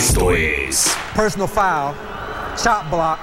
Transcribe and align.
Esto 0.00 0.32
es 0.32 0.96
Personal 1.14 1.46
foul, 1.46 1.94
chop 2.56 2.88
block, 2.88 3.18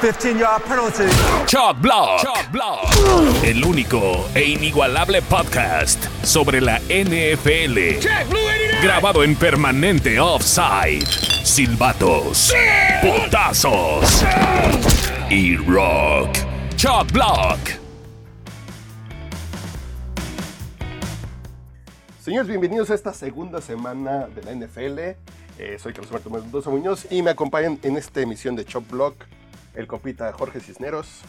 15 0.00 0.38
yard 0.38 0.62
penalty. 0.62 1.04
Chalk 1.44 1.78
Block. 1.82 3.44
El 3.44 3.62
único 3.62 4.26
e 4.34 4.42
inigualable 4.42 5.20
podcast 5.20 6.02
sobre 6.24 6.62
la 6.62 6.78
NFL. 6.88 8.00
Grabado 8.82 9.22
en 9.22 9.36
permanente 9.36 10.18
offside. 10.18 11.04
Silbatos, 11.44 12.54
potazos 13.02 14.24
y 15.28 15.56
rock. 15.58 16.38
Chalk 16.76 17.12
Block. 17.12 17.58
Señores, 22.18 22.48
bienvenidos 22.48 22.88
a 22.88 22.94
esta 22.94 23.12
segunda 23.12 23.60
semana 23.60 24.26
de 24.28 24.42
la 24.42 24.66
NFL. 24.66 25.18
Eh, 25.58 25.76
soy 25.80 25.92
Carlos 25.92 26.10
Alberto 26.10 26.30
Mendoza 26.30 26.70
Muñoz 26.70 27.06
y 27.10 27.22
me 27.22 27.30
acompañan 27.30 27.78
en 27.82 27.96
esta 27.96 28.20
emisión 28.20 28.56
de 28.56 28.64
Chop 28.64 28.90
Block 28.90 29.14
el 29.74 29.86
copita 29.86 30.32
Jorge 30.32 30.60
Cisneros. 30.60 31.20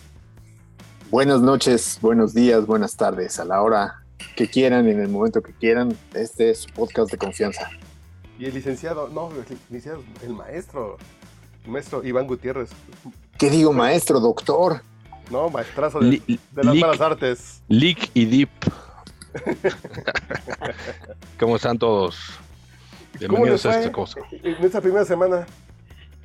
Buenas 1.11 1.41
noches, 1.41 1.99
buenos 2.01 2.33
días, 2.33 2.65
buenas 2.65 2.95
tardes, 2.95 3.39
a 3.39 3.45
la 3.45 3.61
hora 3.61 4.01
que 4.35 4.47
quieran, 4.49 4.87
en 4.87 4.99
el 4.99 5.07
momento 5.07 5.41
que 5.41 5.53
quieran. 5.53 5.95
Este 6.13 6.49
es 6.51 6.59
su 6.61 6.69
podcast 6.73 7.11
de 7.11 7.17
confianza. 7.17 7.69
Y 8.39 8.45
el 8.45 8.53
licenciado, 8.55 9.07
no, 9.09 9.29
el 9.31 9.45
licenciado, 9.69 10.03
el 10.23 10.33
maestro, 10.33 10.97
el 11.63 11.71
maestro 11.71 12.03
Iván 12.03 12.27
Gutiérrez. 12.27 12.69
¿Qué 13.37 13.49
digo, 13.49 13.71
maestro, 13.71 14.19
doctor? 14.19 14.81
No, 15.31 15.49
maestrazo 15.49 15.99
de, 15.99 16.05
Li- 16.07 16.39
de 16.51 16.63
las 16.63 16.75
malas 16.75 17.01
artes. 17.01 17.61
Leak 17.67 18.09
y 18.13 18.25
Deep. 18.25 18.49
¿Cómo 21.39 21.55
están 21.57 21.77
todos? 21.77 22.17
¿Cómo 23.27 23.45
les 23.45 23.63
Bienvenidos 23.63 23.65
a 23.65 23.71
fue 23.71 23.79
esta 23.79 23.91
cosa. 23.91 24.19
en 24.31 24.65
esta 24.65 24.81
primera 24.81 25.05
semana 25.05 25.45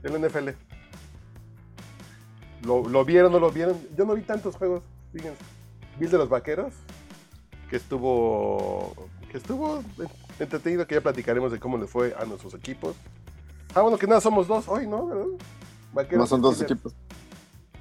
de 0.03 0.09
la 0.11 0.29
NFL? 0.29 0.49
¿Lo, 2.65 2.89
lo 2.89 3.05
vieron 3.05 3.31
o 3.35 3.35
no 3.35 3.47
lo 3.47 3.51
vieron? 3.53 3.77
Yo 3.97 4.05
no 4.05 4.15
vi 4.15 4.23
tantos 4.23 4.57
juegos, 4.57 4.83
fíjense. 5.13 5.39
Vi 5.99 6.07
el 6.07 6.11
de 6.11 6.19
los 6.19 6.29
vaqueros, 6.29 6.73
que 7.69 7.77
estuvo, 7.77 8.95
que 9.31 9.39
estuvo 9.39 9.83
entretenido, 10.39 10.87
que 10.87 10.97
ya 10.97 11.01
platicaremos 11.01 11.53
de 11.53 11.59
cómo 11.61 11.79
le 11.79 11.87
fue 11.87 12.15
a 12.19 12.25
nuestros 12.25 12.55
equipos. 12.55 12.97
Ah, 13.75 13.83
bueno, 13.83 13.97
que 13.99 14.07
nada, 14.07 14.21
somos 14.21 14.49
dos 14.49 14.67
hoy, 14.69 14.87
¿no? 14.87 15.07
¿Verdad? 15.07 15.25
Vaqueros 15.93 16.19
No 16.19 16.27
son 16.27 16.43
dos 16.43 16.57
Steelers. 16.57 16.73
equipos 16.73 16.95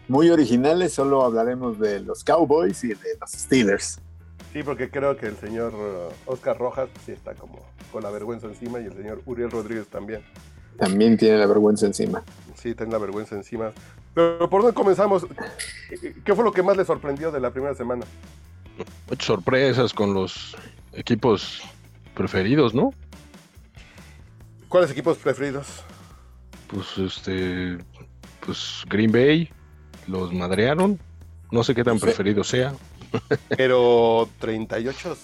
muy 0.08 0.30
originales, 0.32 0.94
solo 0.94 1.24
hablaremos 1.24 1.80
de 1.80 2.00
los 2.00 2.24
Cowboys 2.24 2.84
y 2.84 2.90
de 2.90 3.18
los 3.22 3.30
Steelers. 3.32 4.00
Sí, 4.54 4.64
porque 4.64 4.90
creo 4.90 5.16
que 5.16 5.28
el 5.28 5.38
señor 5.38 5.74
uh, 5.76 6.32
Oscar 6.32 6.58
Rojas 6.58 6.90
sí 7.06 7.12
está 7.12 7.36
como 7.36 7.60
con 7.92 8.02
la 8.04 8.10
vergüenza 8.10 8.48
encima 8.48 8.80
y 8.80 8.86
el 8.86 8.94
señor 8.94 9.22
Uriel 9.26 9.52
Rodríguez 9.52 9.88
también. 9.88 10.22
También 10.78 11.18
tiene 11.18 11.38
la 11.38 11.46
vergüenza 11.46 11.86
encima. 11.86 12.24
Sí, 12.56 12.74
tiene 12.74 12.92
la 12.92 12.98
vergüenza 12.98 13.36
encima. 13.36 13.72
Pero 14.16 14.50
¿por 14.50 14.62
dónde 14.62 14.74
comenzamos? 14.74 15.28
¿Qué 16.26 16.36
fue 16.36 16.44
lo 16.44 16.52
que 16.52 16.64
más 16.64 16.76
le 16.78 16.86
sorprendió 16.86 17.32
de 17.32 17.40
la 17.40 17.52
primera 17.52 17.76
semana? 17.76 18.06
Muchas 19.10 19.26
sorpresas 19.26 19.94
con 19.94 20.14
los 20.14 20.56
equipos 20.94 21.62
preferidos, 22.16 22.74
¿no? 22.74 22.92
¿Cuáles 24.68 24.92
equipos 24.92 25.18
preferidos? 25.18 25.84
Pues 26.68 26.98
este. 26.98 27.78
Pues 28.46 28.84
Green 28.88 29.12
Bay 29.12 29.50
los 30.08 30.34
madrearon. 30.34 31.00
No 31.52 31.64
sé 31.64 31.76
qué 31.76 31.84
tan 31.84 32.00
Sí. 32.00 32.06
preferido 32.06 32.44
sea. 32.44 32.74
Pero 33.50 34.30
38, 34.40 35.18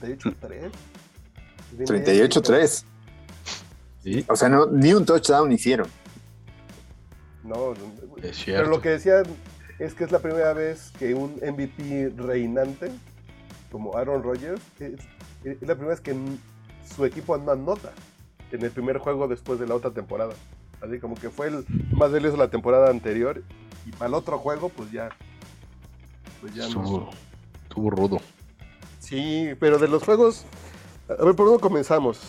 38-3. 0.00 0.70
38-3. 1.78 2.84
Sí, 4.02 4.24
O 4.28 4.36
sea, 4.36 4.48
no, 4.48 4.66
ni 4.66 4.92
un 4.92 5.04
touchdown 5.04 5.50
hicieron. 5.52 5.88
No, 7.42 7.72
es 8.22 8.36
cierto. 8.36 8.62
pero 8.62 8.76
lo 8.76 8.80
que 8.80 8.90
decían 8.90 9.24
es 9.78 9.94
que 9.94 10.04
es 10.04 10.12
la 10.12 10.18
primera 10.18 10.52
vez 10.52 10.92
que 10.98 11.14
un 11.14 11.34
MVP 11.36 12.12
reinante, 12.16 12.90
como 13.70 13.96
Aaron 13.96 14.22
Rodgers, 14.22 14.60
es, 14.78 15.00
es 15.44 15.60
la 15.62 15.74
primera 15.74 15.90
vez 15.90 16.00
que 16.00 16.14
su 16.94 17.04
equipo 17.04 17.36
no 17.38 17.52
anota 17.52 17.92
en 18.50 18.62
el 18.62 18.70
primer 18.70 18.98
juego 18.98 19.28
después 19.28 19.58
de 19.58 19.66
la 19.66 19.74
otra 19.74 19.90
temporada. 19.90 20.34
Así 20.80 20.98
como 20.98 21.14
que 21.16 21.30
fue 21.30 21.48
el 21.48 21.64
más 21.92 22.12
valioso 22.12 22.36
de 22.36 22.44
la 22.44 22.50
temporada 22.50 22.90
anterior 22.90 23.42
y 23.86 23.90
para 23.92 24.08
el 24.08 24.14
otro 24.14 24.38
juego, 24.38 24.68
pues 24.68 24.90
ya. 24.90 25.10
Pues 26.40 26.54
ya 26.54 26.68
no. 26.68 26.68
Estuvo, 26.68 27.10
estuvo 27.64 27.90
rudo. 27.90 28.18
Sí, 29.00 29.50
pero 29.58 29.78
de 29.78 29.88
los 29.88 30.02
juegos. 30.02 30.44
A 31.08 31.24
ver, 31.24 31.34
¿por 31.34 31.46
dónde 31.46 31.60
comenzamos? 31.60 32.20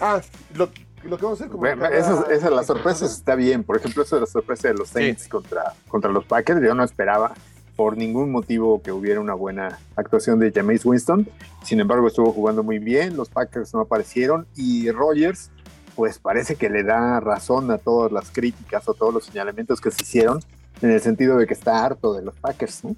Ah, 0.00 0.20
lo, 0.54 0.68
lo 1.04 1.16
que 1.16 1.24
vamos 1.24 1.40
a 1.40 1.44
hacer 1.44 1.48
como. 1.50 1.60
Bueno, 1.60 1.86
esas 1.86 2.50
las 2.50 2.66
sorpresas 2.66 3.12
está 3.12 3.34
bien. 3.34 3.62
Por 3.62 3.76
ejemplo, 3.76 4.02
eso 4.02 4.16
de 4.16 4.22
la 4.22 4.26
sorpresa 4.26 4.68
de 4.68 4.74
los 4.74 4.88
Saints 4.88 5.28
contra, 5.28 5.74
contra 5.88 6.10
los 6.10 6.24
Packers, 6.24 6.60
yo 6.62 6.74
no 6.74 6.82
esperaba 6.82 7.34
por 7.76 7.96
ningún 7.96 8.30
motivo 8.30 8.80
que 8.82 8.92
hubiera 8.92 9.20
una 9.20 9.34
buena 9.34 9.78
actuación 9.96 10.38
de 10.38 10.52
Jameis 10.52 10.84
Winston. 10.84 11.28
Sin 11.62 11.80
embargo, 11.80 12.06
estuvo 12.06 12.32
jugando 12.32 12.62
muy 12.62 12.78
bien, 12.78 13.16
los 13.16 13.28
Packers 13.28 13.74
no 13.74 13.80
aparecieron 13.80 14.46
y 14.54 14.90
Rogers, 14.90 15.50
pues 15.96 16.18
parece 16.18 16.56
que 16.56 16.70
le 16.70 16.82
da 16.84 17.20
razón 17.20 17.70
a 17.70 17.78
todas 17.78 18.12
las 18.12 18.30
críticas 18.30 18.88
o 18.88 18.94
todos 18.94 19.12
los 19.12 19.24
señalamientos 19.24 19.80
que 19.80 19.90
se 19.90 20.02
hicieron 20.02 20.40
en 20.82 20.90
el 20.90 21.00
sentido 21.00 21.36
de 21.36 21.46
que 21.46 21.54
está 21.54 21.84
harto 21.84 22.14
de 22.14 22.22
los 22.22 22.34
Packers, 22.36 22.84
¿no? 22.84 22.96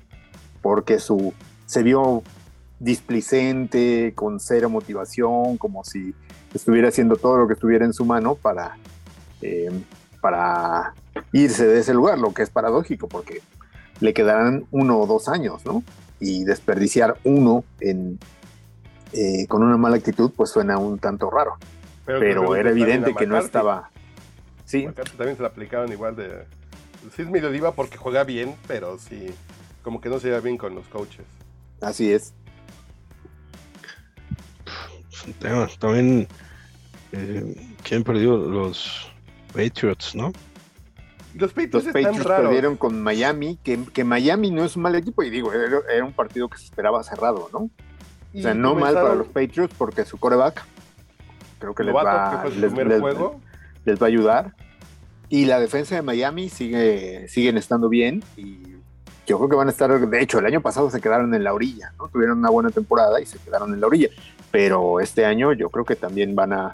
Porque 0.66 0.98
su 0.98 1.32
se 1.64 1.84
vio 1.84 2.24
displicente, 2.80 4.14
con 4.16 4.40
cero 4.40 4.68
motivación, 4.68 5.58
como 5.58 5.84
si 5.84 6.12
estuviera 6.52 6.88
haciendo 6.88 7.14
todo 7.14 7.38
lo 7.38 7.46
que 7.46 7.52
estuviera 7.52 7.84
en 7.84 7.92
su 7.92 8.04
mano 8.04 8.34
para, 8.34 8.76
eh, 9.42 9.70
para 10.20 10.92
irse 11.30 11.68
de 11.68 11.78
ese 11.78 11.94
lugar, 11.94 12.18
lo 12.18 12.34
que 12.34 12.42
es 12.42 12.50
paradójico, 12.50 13.06
porque 13.06 13.42
le 14.00 14.12
quedarán 14.12 14.66
uno 14.72 14.98
o 14.98 15.06
dos 15.06 15.28
años, 15.28 15.64
¿no? 15.64 15.84
Y 16.18 16.42
desperdiciar 16.42 17.16
uno 17.22 17.62
en, 17.78 18.18
eh, 19.12 19.46
con 19.46 19.62
una 19.62 19.76
mala 19.76 19.94
actitud, 19.94 20.32
pues 20.36 20.50
suena 20.50 20.78
un 20.78 20.98
tanto 20.98 21.30
raro. 21.30 21.58
Pero 22.06 22.56
era 22.56 22.70
evidente 22.70 23.14
que 23.14 23.28
no 23.28 23.38
estaba. 23.38 23.90
Sí, 24.64 24.88
también 25.16 25.36
se 25.36 25.42
la 25.42 25.48
aplicaron 25.48 25.92
igual 25.92 26.16
de. 26.16 26.44
Sí, 27.14 27.22
es 27.22 27.30
medio 27.30 27.52
diva 27.52 27.70
porque 27.70 27.96
juega 27.96 28.24
bien, 28.24 28.56
pero 28.66 28.98
sí. 28.98 29.32
Como 29.86 30.00
que 30.00 30.08
no 30.08 30.18
se 30.18 30.26
lleva 30.26 30.40
bien 30.40 30.58
con 30.58 30.74
los 30.74 30.88
coaches. 30.88 31.24
así 31.80 32.10
es. 32.12 32.34
También. 35.78 36.26
Eh, 37.12 37.54
¿Quién 37.84 38.02
perdió? 38.02 38.36
Los 38.36 39.08
Patriots, 39.52 40.16
¿no? 40.16 40.32
Los 41.34 41.52
Patriots 41.52 41.74
Los 41.74 41.86
están 41.86 42.02
Patriots 42.02 42.26
raros. 42.26 42.46
perdieron 42.46 42.76
con 42.76 43.00
Miami, 43.00 43.58
que, 43.62 43.78
que 43.92 44.02
Miami 44.02 44.50
no 44.50 44.64
es 44.64 44.74
un 44.74 44.82
mal 44.82 44.96
equipo, 44.96 45.22
y 45.22 45.30
digo, 45.30 45.52
era, 45.52 45.78
era 45.94 46.04
un 46.04 46.12
partido 46.12 46.48
que 46.48 46.58
se 46.58 46.64
esperaba 46.64 47.04
cerrado, 47.04 47.48
¿no? 47.52 47.70
Y 48.32 48.40
O 48.40 48.42
sea, 48.42 48.54
no 48.54 48.74
mal 48.74 48.94
para 48.94 49.14
los 49.14 49.28
Patriots 49.28 49.72
porque 49.78 50.04
su 50.04 50.18
coreback 50.18 50.64
creo 51.60 51.74
que 51.76 51.84
les 51.84 51.94
va, 51.94 52.42
que 52.42 52.50
les- 52.58 52.72
les- 52.72 53.00
juego. 53.00 53.40
les 53.84 54.02
va 54.02 54.06
a 54.06 54.08
ayudar. 54.08 54.54
Y 55.28 55.44
la 55.44 55.60
defensa 55.60 55.94
de 55.94 56.02
Miami 56.02 56.48
sigue, 56.48 57.28
siguen 57.28 57.56
estando 57.56 57.88
bien 57.88 58.24
y 58.36 58.75
yo 59.26 59.38
creo 59.38 59.48
que 59.48 59.56
van 59.56 59.68
a 59.68 59.70
estar, 59.70 59.90
de 59.98 60.20
hecho, 60.22 60.38
el 60.38 60.46
año 60.46 60.60
pasado 60.60 60.90
se 60.90 61.00
quedaron 61.00 61.34
en 61.34 61.42
la 61.44 61.52
orilla, 61.52 61.92
¿no? 61.98 62.08
Tuvieron 62.08 62.38
una 62.38 62.50
buena 62.50 62.70
temporada 62.70 63.20
y 63.20 63.26
se 63.26 63.38
quedaron 63.38 63.74
en 63.74 63.80
la 63.80 63.86
orilla. 63.88 64.08
Pero 64.50 65.00
este 65.00 65.24
año 65.24 65.52
yo 65.52 65.68
creo 65.70 65.84
que 65.84 65.96
también 65.96 66.34
van 66.34 66.52
a, 66.52 66.70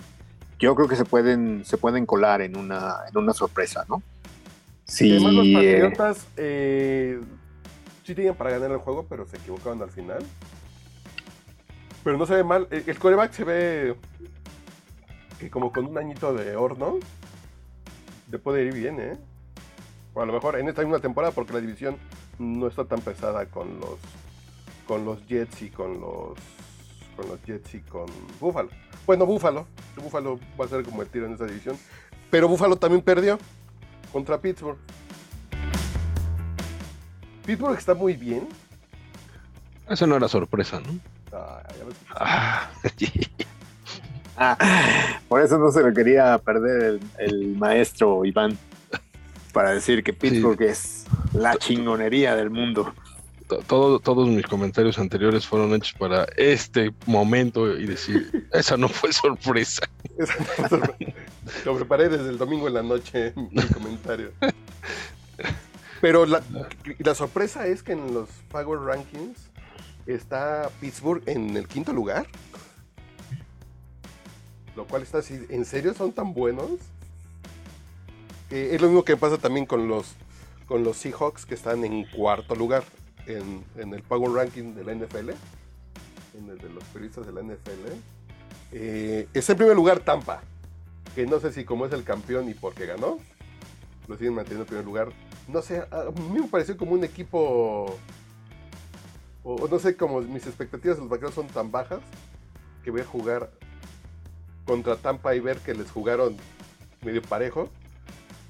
yo 0.59 0.75
creo 0.75 0.87
que 0.87 0.97
se 0.97 1.05
pueden, 1.05 1.65
se 1.65 1.79
pueden 1.79 2.07
colar 2.07 2.43
en 2.43 2.57
una, 2.57 2.97
en 3.11 3.17
una 3.17 3.33
sorpresa, 3.33 3.85
¿no? 3.89 4.03
Sí, 4.85 5.11
además 5.11 5.33
los 5.33 5.47
eh, 5.47 5.55
Patriotas 5.55 6.27
eh, 6.37 7.21
sí 8.05 8.15
tenían 8.15 8.35
para 8.35 8.51
ganar 8.51 8.71
el 8.71 8.79
juego, 8.79 9.07
pero 9.09 9.27
se 9.27 9.39
equivocaron 9.39 9.81
al 9.83 9.91
final. 9.91 10.23
Pero 12.05 12.19
no 12.19 12.27
se 12.27 12.35
ve 12.35 12.45
mal. 12.45 12.69
El, 12.71 12.85
el 12.87 12.99
coreback 12.99 13.33
se 13.33 13.45
ve 13.45 13.97
que 15.39 15.51
como 15.51 15.73
con 15.73 15.87
un 15.87 15.99
añito 15.99 16.35
de 16.35 16.55
horno. 16.57 16.99
Le 18.31 18.39
puede 18.39 18.65
ir 18.65 18.73
bien, 18.73 19.01
¿eh? 19.01 19.19
O 20.15 20.23
a 20.23 20.27
lo 20.27 20.33
mejor 20.33 20.59
en 20.59 20.69
esta 20.69 20.83
misma 20.83 21.01
temporada, 21.01 21.33
porque 21.33 21.53
la 21.53 21.61
división 21.61 21.97
no 22.39 22.67
está 22.67 22.85
tan 22.85 23.01
pesada 23.01 23.47
con 23.47 23.81
los 23.81 23.99
con 24.87 25.05
los 25.05 25.27
Jets 25.27 25.63
y 25.63 25.71
con 25.71 26.01
los 26.01 26.39
con 27.17 27.29
los 27.29 27.43
Jets 27.43 27.75
y 27.75 27.81
con 27.81 28.07
Buffalo. 28.41 28.71
Bueno, 29.07 29.27
Buffalo. 29.27 29.67
Buffalo 29.97 30.39
va 30.61 30.65
a 30.65 30.69
ser 30.69 30.85
como 30.85 31.03
el 31.03 31.09
tiro 31.09 31.27
en 31.27 31.35
esa 31.35 31.47
división. 31.47 31.77
Pero 32.31 32.49
Buffalo 32.49 32.77
también 32.77 33.03
perdió 33.03 33.39
contra 34.13 34.39
Pittsburgh. 34.41 34.79
Pittsburgh 37.45 37.77
está 37.77 37.95
muy 37.95 38.15
bien. 38.15 38.49
Esa 39.89 40.07
no 40.07 40.17
era 40.17 40.29
sorpresa, 40.29 40.81
¿no? 40.81 40.99
Ah, 41.33 41.63
ya 41.79 41.85
ves. 41.85 41.97
Ah, 42.15 42.71
ah, 44.37 45.21
por 45.29 45.41
eso 45.41 45.59
no 45.59 45.71
se 45.71 45.83
lo 45.83 45.93
quería 45.93 46.39
perder 46.39 46.83
el, 46.83 47.01
el 47.19 47.57
maestro 47.57 48.25
Iván, 48.25 48.57
para 49.53 49.71
decir 49.73 50.03
que 50.03 50.13
Pittsburgh 50.13 50.61
es 50.63 51.05
la 51.35 51.57
chingonería 51.57 52.35
del 52.37 52.51
mundo. 52.51 52.93
to- 53.49 53.59
todo- 53.67 53.99
todos 54.01 54.29
mis 54.29 54.47
comentarios 54.47 54.99
anteriores 54.99 55.47
fueron 55.47 55.75
hechos 55.75 55.93
para 55.99 56.25
este 56.37 56.93
momento 57.07 57.77
y 57.79 57.87
decir, 57.87 58.49
esa 58.53 58.77
no 58.79 58.89
fue 58.89 59.13
sorpresa. 59.13 59.83
Lo 61.65 61.77
preparé 61.77 62.09
desde 62.09 62.31
el 62.31 62.39
domingo 62.39 62.69
en 62.69 62.75
la 62.75 62.83
noche, 62.83 63.33
mi 63.51 63.63
comentario. 63.67 64.33
Pero 66.01 66.25
la, 66.27 66.43
la 66.99 67.15
sorpresa 67.15 67.67
es 67.67 67.83
que 67.83 67.93
en 67.93 68.13
los 68.15 68.29
Power 68.51 68.81
Rankings 68.81 69.39
está 70.07 70.69
Pittsburgh 70.81 71.23
en 71.27 71.57
el 71.57 71.69
quinto 71.69 71.93
lugar. 71.93 72.27
Lo 74.75 74.87
cual 74.87 75.03
está 75.03 75.19
así, 75.19 75.39
¿en 75.51 75.65
serio 75.67 75.93
son 75.95 76.13
tan 76.13 76.33
buenos? 76.33 76.71
Es 78.53 78.83
lo 78.83 78.89
mismo 78.89 79.03
que 79.03 79.17
pasa 79.17 79.39
también 79.39 79.65
con 79.65 79.89
los, 79.89 80.15
con 80.67 80.85
los 80.85 80.99
Seahawks 80.99 81.47
que 81.47 81.55
están 81.55 81.85
en 81.87 82.05
cuarto 82.05 82.55
lugar 82.55 82.85
en, 83.27 83.65
en 83.77 83.95
el 83.95 84.03
Power 84.03 84.31
Ranking 84.31 84.75
de 84.75 84.85
la 84.85 84.95
NFL, 84.95 85.31
en 86.39 86.51
el 86.51 86.59
de 86.59 86.69
los 86.69 86.85
periodistas 86.85 87.27
de 87.27 87.33
la 87.33 87.43
NFL. 87.43 87.93
Eh, 88.73 89.27
es 89.33 89.49
en 89.49 89.57
primer 89.57 89.75
lugar 89.75 90.01
Tampa, 90.01 90.43
que 91.15 91.27
no 91.27 91.41
sé 91.41 91.51
si 91.53 91.65
como 91.65 91.87
es 91.87 91.93
el 91.93 92.05
campeón 92.05 92.47
y 92.51 92.53
porque 92.53 92.85
ganó, 92.85 93.19
lo 94.07 94.17
siguen 94.19 94.35
manteniendo 94.35 94.65
en 94.65 94.69
primer 94.69 94.85
lugar. 94.85 95.09
No 95.49 95.63
sé, 95.63 95.79
a 95.79 96.11
mí 96.31 96.41
me 96.41 96.49
pareció 96.49 96.77
como 96.77 96.93
un 96.93 97.05
equipo, 97.05 97.97
o, 99.45 99.55
o 99.55 99.67
no 99.67 99.79
sé, 99.79 99.97
como 99.97 100.21
mis 100.21 100.47
expectativas 100.47 100.99
de 100.99 101.03
los 101.03 101.11
vaqueros 101.11 101.35
son 101.35 101.47
tan 101.47 101.71
bajas, 101.71 102.01
que 102.85 102.91
voy 102.91 103.01
a 103.01 103.07
jugar 103.07 103.51
contra 104.67 104.97
Tampa 104.97 105.35
y 105.35 105.41
ver 105.41 105.57
que 105.59 105.75
les 105.75 105.91
jugaron 105.91 106.37
medio 107.03 107.23
parejo. 107.23 107.71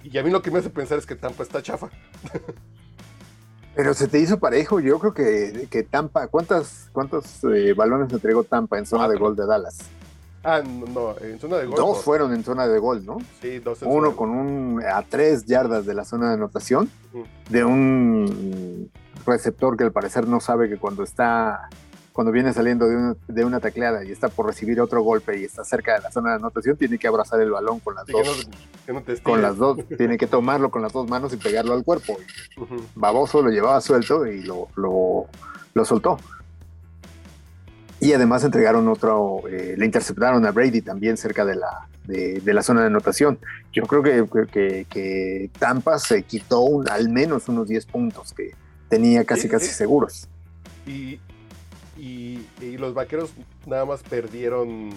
Y 0.05 0.19
a 0.19 0.23
mí 0.23 0.31
lo 0.31 0.43
que 0.43 0.51
me 0.51 0.59
hace 0.59 0.71
pensar 0.71 0.99
es 0.99 1.07
que 1.07 1.15
Tampa 1.15 1.43
está 1.43 1.63
chafa. 1.63 1.89
Pero 3.75 3.95
se 3.95 4.07
te 4.07 4.19
hizo 4.19 4.39
parejo, 4.39 4.81
yo 4.81 4.99
creo 4.99 5.15
que, 5.15 5.67
que 5.71 5.83
Tampa, 5.83 6.27
¿cuántas, 6.27 6.91
¿cuántos 6.93 7.43
eh, 7.45 7.73
balones 7.73 8.13
entregó 8.13 8.45
Tampa 8.45 8.79
en 8.79 8.85
zona 8.85 9.09
de 9.09 9.17
gol 9.17 9.35
de 9.35 9.47
Dallas? 9.47 9.79
Ah, 10.45 10.61
no, 10.63 11.15
en 11.21 11.39
zona 11.39 11.59
de 11.59 11.67
gol. 11.67 11.77
Dos 11.77 11.97
no. 11.97 12.03
fueron 12.03 12.35
en 12.35 12.45
zona 12.45 12.67
de 12.67 12.79
gol, 12.79 13.07
¿no? 13.07 13.19
Sí, 13.41 13.61
dos 13.61 13.81
en 13.81 13.89
Uno 13.89 14.17
con 14.17 14.31
un 14.31 14.83
a 14.83 15.03
tres 15.03 15.47
yardas 15.47 15.87
de 15.87 15.95
la 15.95 16.05
zona 16.05 16.29
de 16.29 16.35
anotación 16.35 16.91
de 17.49 17.65
un 17.65 18.91
receptor 19.25 19.77
que 19.77 19.85
al 19.85 19.93
parecer 19.93 20.27
no 20.27 20.41
sabe 20.41 20.69
que 20.69 20.79
cuando 20.79 21.05
está 21.05 21.69
cuando 22.13 22.31
viene 22.33 22.53
saliendo 22.53 22.87
de 22.87 22.97
una, 22.97 23.17
de 23.27 23.45
una 23.45 23.59
tacleada 23.61 24.05
y 24.05 24.13
está 24.13 24.29
por 24.29 24.47
recibir 24.47 24.81
otro 24.81 25.03
golpe 25.03 25.39
y 25.41 25.45
está 25.45 25.65
cerca 25.65 25.95
de 25.95 26.01
la 26.01 26.11
zona 26.13 26.31
de 26.31 26.37
anotación 26.37 26.77
tiene 26.77 26.99
que 26.99 27.07
abrazar 27.09 27.41
el 27.41 27.51
balón 27.51 27.81
con 27.81 27.95
las 27.95 28.05
Sí, 28.07 28.13
que 28.13 28.23
dos 28.23 28.49
no, 28.49 28.55
que 28.87 28.93
no 28.93 29.03
te 29.03 29.23
con 29.23 29.41
las 29.43 29.57
dos 29.57 29.79
tiene 29.97 30.19
que 30.19 30.27
tomarlo 30.27 30.71
con 30.71 30.83
las 30.83 30.93
dos 30.93 31.09
manos 31.09 31.33
y 31.33 31.37
pegarlo 31.39 31.73
al 31.73 31.85
cuerpo. 31.85 32.19
Baboso 32.95 33.41
lo 33.43 33.51
llevaba 33.51 33.81
suelto 33.81 34.27
y 34.27 34.43
lo, 34.43 34.69
lo, 34.77 35.27
lo 35.75 35.85
soltó. 35.85 36.19
Y 38.01 38.13
además 38.15 38.43
entregaron 38.43 38.89
otro, 38.89 39.43
eh, 39.49 39.77
le 39.79 39.85
interceptaron 39.87 40.45
a 40.45 40.51
Brady 40.51 40.83
también 40.83 41.17
cerca 41.17 41.45
de 41.45 41.55
la, 41.55 41.87
de, 42.05 42.41
de 42.41 42.53
la 42.55 42.63
zona 42.63 42.81
de 42.81 42.89
anotación. 42.89 43.39
Yo 43.73 43.85
creo 43.85 44.03
que, 44.03 44.27
que, 44.51 44.87
que 44.91 45.51
Tampa 45.59 45.99
se 46.01 46.25
quitó 46.25 46.61
un- 46.63 46.89
al 46.89 47.09
menos 47.09 47.49
unos 47.49 47.69
10 47.69 47.87
puntos 47.87 48.33
que 48.33 48.55
tenía 48.89 49.25
casi 49.25 49.43
Sí, 49.43 49.49
casi 49.49 49.67
sí. 49.69 49.75
seguros. 49.75 50.27
Y, 50.85 51.21
y, 52.03 52.45
y 52.61 52.77
los 52.79 52.95
vaqueros 52.95 53.31
nada 53.65 53.85
más 53.85 54.03
perdieron. 54.03 54.91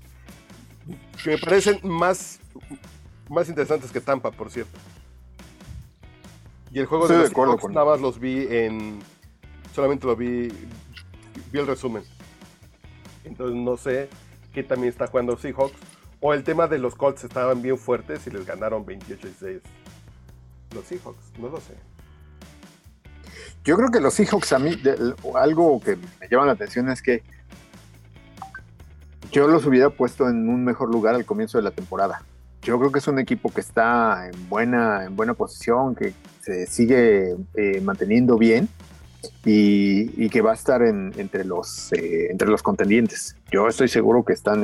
que 1.24 1.32
me 1.32 1.38
parecen 1.38 1.80
más, 1.84 2.40
más 3.30 3.50
interesantes 3.50 3.92
que 3.92 4.02
Tampa, 4.02 4.32
por 4.32 4.50
cierto. 4.52 4.78
Y 6.72 6.80
el 6.80 6.86
juego 6.86 7.06
Estoy 7.06 7.16
de 7.18 7.24
de 7.24 7.24
los 7.30 7.32
acuerdo 7.32 7.58
con- 7.58 7.74
nada 7.74 7.86
más 7.86 8.02
los 8.02 8.20
vi 8.20 8.46
en 8.50 9.00
solamente 9.74 10.06
lo 10.06 10.16
vi 10.16 10.50
vi 11.52 11.60
el 11.60 11.68
resumen. 11.68 12.04
Entonces 13.24 13.56
no 13.56 13.78
sé 13.78 14.10
qué 14.54 14.64
también 14.64 14.90
está 14.90 15.08
jugando 15.08 15.38
Seahawks 15.38 15.76
o 16.20 16.34
el 16.34 16.44
tema 16.44 16.68
de 16.68 16.80
los 16.80 16.96
Colts 16.96 17.24
estaban 17.24 17.62
bien 17.62 17.78
fuertes 17.78 18.26
y 18.28 18.32
les 18.32 18.46
ganaron 18.46 18.86
28-16 18.86 19.62
los 20.74 20.84
Seahawks, 20.86 21.18
no 21.40 21.50
lo 21.50 21.58
sé. 21.62 21.74
Yo 23.64 23.76
creo 23.76 23.90
que 23.90 24.00
los 24.00 24.14
Seahawks 24.14 24.52
a 24.54 24.60
mí, 24.60 24.76
de- 24.76 25.14
algo 25.36 25.80
que 25.80 25.96
me 25.96 26.28
llama 26.30 26.46
la 26.48 26.54
atención 26.54 26.90
es 26.90 27.02
que 27.02 27.24
yo 29.32 29.48
los 29.48 29.66
hubiera 29.66 29.90
puesto 29.90 30.28
en 30.30 30.50
un 30.50 30.64
mejor 30.64 30.92
lugar 30.92 31.16
al 31.16 31.26
comienzo 31.26 31.58
de 31.58 31.64
la 31.64 31.72
temporada. 31.72 32.22
Yo 32.62 32.78
creo 32.80 32.92
que 32.92 33.00
es 33.00 33.08
un 33.08 33.20
equipo 33.20 33.50
que 33.52 33.62
está 33.62 34.28
en 34.28 34.50
buena, 34.50 35.06
en 35.06 35.16
buena 35.16 35.34
posición, 35.34 35.96
que 35.96 36.14
se 36.42 36.66
sigue 36.66 37.36
eh, 37.56 37.82
manteniendo 37.82 38.38
bien 38.38 38.68
y, 39.46 40.30
que 40.30 40.42
va 40.42 40.52
a 40.52 40.56
estar 40.56 40.82
en- 40.82 41.14
entre, 41.18 41.44
los, 41.46 41.92
eh, 41.94 42.28
entre 42.32 42.48
los 42.50 42.64
contendientes. 42.64 43.36
Yo 43.52 43.68
estoy 43.68 43.88
seguro 43.88 44.24
que 44.26 44.34
están 44.34 44.64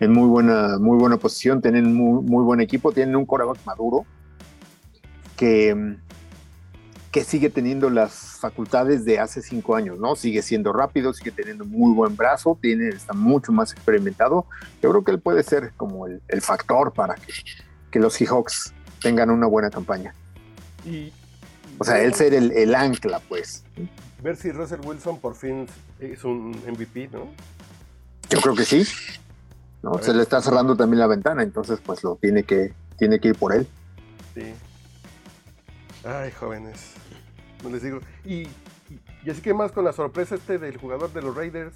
en, 0.00 0.12
muy, 0.12 0.28
buena, 0.28 0.78
muy 0.78 0.98
buena 0.98 1.16
posición, 1.16 1.62
tienen 1.62 1.94
muy, 1.94 2.22
buen 2.44 2.60
equipo, 2.60 2.92
tienen 2.92 3.14
un 3.16 3.24
coreback 3.26 3.58
maduro 3.64 4.04
que, 5.36 5.96
que 7.12 7.24
sigue 7.24 7.50
teniendo 7.50 7.90
las 7.90 8.38
facultades 8.40 9.04
de 9.04 9.20
hace 9.20 9.42
cinco 9.42 9.76
años, 9.76 9.98
¿no? 9.98 10.16
Sigue 10.16 10.40
siendo 10.40 10.72
rápido, 10.72 11.12
sigue 11.12 11.30
teniendo 11.30 11.66
muy 11.66 11.94
buen 11.94 12.16
brazo, 12.16 12.58
tiene, 12.60 12.88
está 12.88 13.12
mucho 13.12 13.52
más 13.52 13.72
experimentado. 13.72 14.46
Yo 14.82 14.90
creo 14.90 15.04
que 15.04 15.10
él 15.10 15.20
puede 15.20 15.42
ser 15.42 15.72
como 15.76 16.06
el, 16.06 16.22
el 16.28 16.40
factor 16.40 16.90
para 16.94 17.14
que, 17.14 17.34
que 17.90 18.00
los 18.00 18.14
Seahawks 18.14 18.72
tengan 19.02 19.28
una 19.28 19.46
buena 19.46 19.68
campaña. 19.68 20.14
Y 20.86 21.12
O 21.76 21.84
sea, 21.84 22.02
él 22.02 22.14
ser 22.14 22.32
el, 22.32 22.50
el 22.52 22.74
ancla, 22.74 23.20
pues. 23.28 23.62
ver 24.22 24.36
si 24.38 24.50
Russell 24.50 24.80
Wilson 24.82 25.20
por 25.20 25.34
fin 25.34 25.66
es 26.00 26.24
un 26.24 26.52
MVP, 26.66 27.10
¿no? 27.12 27.28
Yo 28.30 28.40
creo 28.40 28.54
que 28.54 28.64
sí. 28.64 28.86
¿no? 29.82 29.98
Se 29.98 30.14
le 30.14 30.22
está 30.22 30.40
cerrando 30.40 30.76
también 30.76 31.00
la 31.00 31.08
ventana, 31.08 31.42
entonces 31.42 31.78
pues 31.84 32.02
lo 32.02 32.16
tiene 32.16 32.44
que, 32.44 32.72
tiene 32.96 33.20
que 33.20 33.28
ir 33.28 33.34
por 33.34 33.54
él. 33.54 33.66
Sí. 34.34 34.54
Ay, 36.04 36.30
jóvenes. 36.32 36.91
Les 37.70 37.82
digo. 37.82 38.00
Y, 38.24 38.46
así 39.30 39.40
que 39.42 39.54
más 39.54 39.72
con 39.72 39.84
la 39.84 39.92
sorpresa 39.92 40.34
este 40.34 40.58
del 40.58 40.76
jugador 40.76 41.12
de 41.12 41.22
los 41.22 41.34
Raiders. 41.36 41.74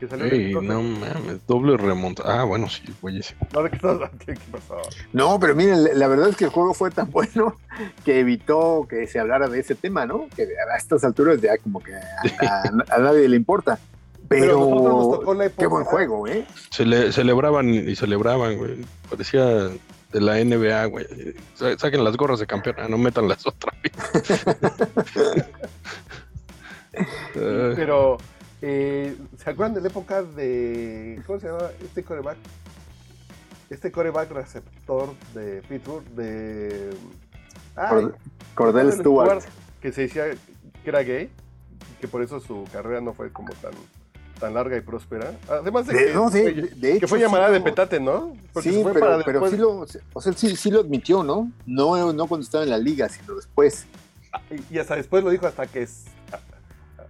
Que 0.00 0.08
salió 0.08 0.26
Ey, 0.26 0.52
no 0.52 0.82
mames, 0.82 1.46
doble 1.46 1.76
remonta. 1.76 2.24
Ah, 2.26 2.42
bueno, 2.42 2.68
sí, 2.68 2.82
buenísimo. 3.00 3.46
No, 3.52 3.62
¿de 3.62 3.70
qué 3.70 3.76
estás 3.76 3.92
hablando? 3.92 4.18
¿Qué 4.18 4.34
pasó? 4.50 4.76
No, 5.12 5.38
pero 5.38 5.54
miren, 5.54 5.96
la- 5.96 6.08
verdad 6.08 6.28
es 6.28 6.36
que 6.36 6.44
el 6.46 6.50
juego 6.50 6.74
fue 6.74 6.90
tan 6.90 7.08
bueno 7.12 7.54
que 8.04 8.18
evitó 8.18 8.84
que 8.90 9.06
se 9.06 9.20
hablara 9.20 9.46
de 9.48 9.60
ese 9.60 9.76
tema, 9.76 10.04
¿no? 10.04 10.26
Que 10.34 10.42
a 10.42 10.76
estas 10.76 11.04
alturas 11.04 11.40
ya 11.40 11.56
como 11.58 11.80
que 11.80 11.94
a, 11.94 12.00
a- 12.40 12.96
a 12.96 12.98
nadie 12.98 13.28
le 13.28 13.36
importa. 13.36 13.78
Pero 14.28 14.58
nosotros 14.58 14.82
nos 14.82 15.06
Pero 15.06 15.18
tocó 15.20 15.34
la 15.34 15.44
época. 15.44 15.60
qué 15.62 15.66
buen 15.68 15.84
juego, 15.84 16.26
¿eh? 16.26 16.46
Se 16.70 16.84
le, 16.84 17.12
celebraban 17.12 17.68
y 17.68 17.94
celebraban, 17.94 18.56
güey. 18.56 18.78
Parecía 19.08 19.68
de 20.12 20.20
la 20.20 20.38
NBA, 20.38 20.84
güey. 20.86 21.06
Sa- 21.54 21.76
Saquen 21.78 22.04
las 22.04 22.16
gorras 22.16 22.38
de 22.40 22.46
campeón, 22.46 22.76
ah, 22.78 22.88
no 22.88 22.98
metan 22.98 23.28
las 23.28 23.46
otra 23.46 23.72
vez. 23.82 23.92
Eh, 27.34 27.72
Pero, 27.74 28.18
eh, 28.60 29.16
¿se 29.38 29.50
acuerdan 29.50 29.74
de 29.74 29.80
la 29.80 29.88
época 29.88 30.22
de. 30.22 31.22
¿Cómo 31.26 31.40
se 31.40 31.46
llama 31.48 31.70
este 31.82 32.02
coreback? 32.04 32.36
Este 33.70 33.90
coreback 33.90 34.30
receptor 34.30 35.14
de 35.34 35.62
Pittsburgh, 35.62 36.04
de. 36.10 36.90
Ay, 37.74 37.88
Cord- 37.88 37.90
Cordell 37.92 38.14
Cordell 38.54 38.92
Stewart. 38.92 39.42
Que 39.80 39.90
se 39.92 40.02
decía 40.02 40.24
que 40.84 40.90
era 40.90 41.02
gay, 41.02 41.30
que 42.00 42.06
por 42.08 42.22
eso 42.22 42.38
su 42.40 42.68
carrera 42.72 43.00
no 43.00 43.14
fue 43.14 43.32
como 43.32 43.52
tan, 43.54 43.72
tan 44.42 44.54
larga 44.54 44.76
y 44.76 44.80
próspera. 44.80 45.32
Además 45.48 45.86
de, 45.86 45.94
De- 45.94 46.06
que, 46.06 46.12
no, 46.14 46.28
de- 46.28 46.98
que 46.98 47.06
fue 47.06 47.20
llamada 47.20 47.46
sí 47.46 47.52
de 47.54 47.60
petate, 47.60 48.00
¿no? 48.00 48.36
Porque 48.52 48.72
Sí, 48.72 48.82
fue 48.82 48.92
pero, 48.92 49.06
para 49.06 49.24
pero 49.24 49.48
sí 49.48 49.56
lo, 49.56 49.86
o 50.12 50.20
sea, 50.20 50.32
sí, 50.32 50.56
sí 50.56 50.68
lo 50.70 50.80
admitió, 50.80 51.22
¿no? 51.22 51.50
¿no? 51.64 52.12
No 52.12 52.26
cuando 52.26 52.44
estaba 52.44 52.64
en 52.64 52.70
la 52.70 52.78
liga, 52.78 53.08
sino 53.08 53.36
después. 53.36 53.86
Y 54.68 54.78
hasta 54.78 54.96
después 54.96 55.22
lo 55.22 55.30
dijo 55.30 55.46
hasta 55.46 55.66
que 55.68 55.86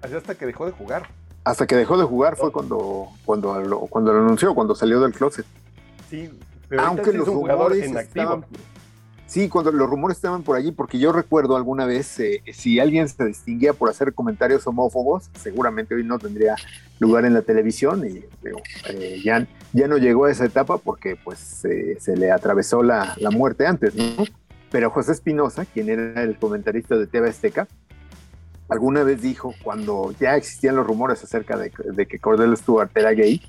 hasta 0.02 0.34
que 0.34 0.44
dejó 0.46 0.66
de 0.66 0.72
jugar. 0.72 1.08
Hasta 1.44 1.66
que 1.66 1.74
dejó 1.74 1.96
de 1.96 2.04
jugar 2.04 2.36
fue 2.36 2.52
cuando, 2.52 3.08
cuando, 3.24 3.58
lo, 3.62 3.80
cuando 3.80 4.12
lo 4.12 4.18
anunció, 4.20 4.54
cuando 4.54 4.74
salió 4.74 5.00
del 5.00 5.12
closet. 5.12 5.46
Sí, 6.10 6.28
pero 6.68 6.82
Aunque 6.82 7.12
los 7.14 7.22
es 7.26 7.28
un 7.28 7.40
jugador 7.40 7.70
rumores 7.72 7.88
en 7.90 7.96
activo. 7.96 8.22
estaban- 8.24 8.44
Sí, 9.26 9.48
cuando 9.48 9.72
los 9.72 9.88
rumores 9.88 10.18
estaban 10.18 10.42
por 10.42 10.56
allí, 10.56 10.72
porque 10.72 10.98
yo 10.98 11.10
recuerdo 11.10 11.56
alguna 11.56 11.86
vez, 11.86 12.20
eh, 12.20 12.42
si 12.52 12.78
alguien 12.80 13.08
se 13.08 13.24
distinguía 13.24 13.72
por 13.72 13.88
hacer 13.88 14.12
comentarios 14.12 14.66
homófobos, 14.66 15.30
seguramente 15.34 15.94
hoy 15.94 16.04
no 16.04 16.18
tendría 16.18 16.56
lugar 16.98 17.24
en 17.24 17.32
la 17.32 17.42
televisión 17.42 18.06
y 18.06 18.24
eh, 18.90 19.20
ya, 19.24 19.46
ya 19.72 19.88
no 19.88 19.96
llegó 19.96 20.26
a 20.26 20.30
esa 20.30 20.44
etapa 20.44 20.76
porque 20.76 21.16
pues 21.16 21.64
eh, 21.64 21.96
se 21.98 22.16
le 22.16 22.30
atravesó 22.30 22.82
la, 22.82 23.14
la 23.18 23.30
muerte 23.30 23.66
antes, 23.66 23.94
¿no? 23.94 24.24
Pero 24.70 24.90
José 24.90 25.12
Espinosa, 25.12 25.64
quien 25.64 25.88
era 25.88 26.22
el 26.22 26.36
comentarista 26.36 26.96
de 26.96 27.06
TV 27.06 27.30
Azteca, 27.30 27.68
alguna 28.68 29.02
vez 29.02 29.20
dijo, 29.20 29.54
cuando 29.62 30.14
ya 30.18 30.36
existían 30.36 30.76
los 30.76 30.86
rumores 30.86 31.22
acerca 31.22 31.56
de, 31.56 31.72
de 31.92 32.06
que 32.06 32.18
Cordell 32.18 32.56
Stewart 32.56 32.90
era 32.94 33.12
gay, 33.12 33.42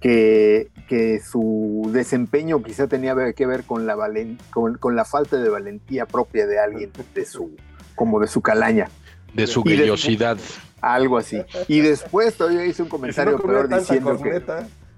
que, 0.00 0.68
que 0.88 1.20
su 1.20 1.90
desempeño 1.92 2.62
quizá 2.62 2.86
tenía 2.86 3.14
que 3.32 3.46
ver 3.46 3.64
con 3.64 3.86
la, 3.86 3.96
valen- 3.96 4.38
con, 4.50 4.76
con 4.78 4.94
la 4.96 5.04
falta 5.04 5.36
de 5.38 5.48
valentía 5.48 6.06
propia 6.06 6.46
de 6.46 6.58
alguien, 6.58 6.90
de 7.14 7.24
su, 7.24 7.50
como 7.94 8.20
de 8.20 8.28
su 8.28 8.40
calaña, 8.40 8.88
De 9.34 9.46
su 9.46 9.62
grillosidad. 9.62 10.38
algo 10.80 11.18
así. 11.18 11.42
Y 11.66 11.80
después 11.80 12.34
todavía 12.36 12.64
hizo 12.66 12.82
un 12.84 12.86
Y 12.86 12.90
si 12.90 12.96
comentario 12.96 13.32
no 13.32 13.38
peor 13.42 13.68
diciendo 13.68 14.16
que... 14.22 14.40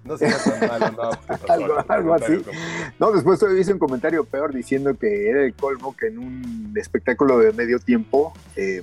no 0.05 0.17
tan 0.19 0.69
malo, 0.69 0.91
no. 0.93 1.11
Algo- 1.49 1.85
algo 1.89 2.15
así. 2.15 2.25
comentario 2.25 2.45
como- 2.45 2.59
No, 2.99 3.13
después 3.13 3.39
todavía 3.39 3.63
hizo 3.63 3.73
un 3.73 3.79
comentario 3.79 4.25
peor 4.25 4.53
diciendo 4.55 4.95
que 4.99 5.31
era 5.31 5.43
el 5.45 5.55
colmo 5.55 5.97
que 5.97 6.09
en 6.09 6.19
un 6.19 6.73
espectáculo 6.77 7.39
de 7.39 7.53
medio 7.53 7.79
tiempo 7.79 8.35
eh, 8.57 8.83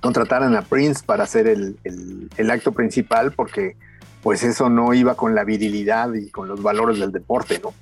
contrataran 0.00 0.54
a 0.56 0.62
Prince 0.62 1.02
para 1.04 1.24
hacer 1.24 1.46
el, 1.46 1.78
el- 1.84 2.28
el 2.36 2.50
acto 2.50 2.72
principal 2.72 3.32
porque 3.32 3.76
pues 4.22 4.42
eso 4.44 4.68
no 4.68 4.94
iba 4.94 5.14
con 5.16 5.34
la 5.34 5.44
virilidad 5.44 6.12
y 6.14 6.30
con 6.30 6.48
los 6.48 6.62
valores 6.62 6.98
del 6.98 7.12
deporte, 7.12 7.60
¿no? 7.62 7.74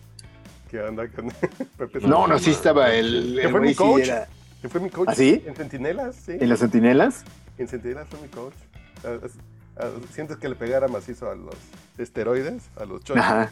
que 0.70 0.78
anda 0.86 1.08
con 1.08 1.28
Pepe 1.78 2.00
No, 2.06 2.28
no, 2.28 2.38
sí 2.38 2.50
estaba 2.50 2.92
el... 2.94 3.38
El 3.40 3.50
fue 3.50 3.60
mi 3.60 3.68
sí 3.70 3.74
coach. 3.74 4.04
era- 4.04 4.28
Que 4.62 4.68
fue 4.68 4.80
mi 4.80 4.88
coach. 4.88 5.08
¿Ah, 5.10 5.14
sí? 5.16 5.42
En 5.44 5.56
Centinelas, 5.56 6.14
sí. 6.14 6.36
¿En 6.38 6.48
las 6.48 6.60
centinelas? 6.60 7.24
En 7.58 7.66
Centinelas 7.66 8.06
fue 8.08 8.20
mi 8.20 8.28
coach. 8.28 8.54
Ah, 9.04 9.16
ah, 9.78 9.88
¿Sientes 10.12 10.36
que 10.36 10.48
le 10.48 10.54
pegara 10.54 10.86
macizo 10.86 11.28
a 11.28 11.34
los 11.34 11.56
esteroides? 11.98 12.62
A 12.76 12.84
los 12.84 13.00
chochos. 13.02 13.16
Ajá. 13.20 13.50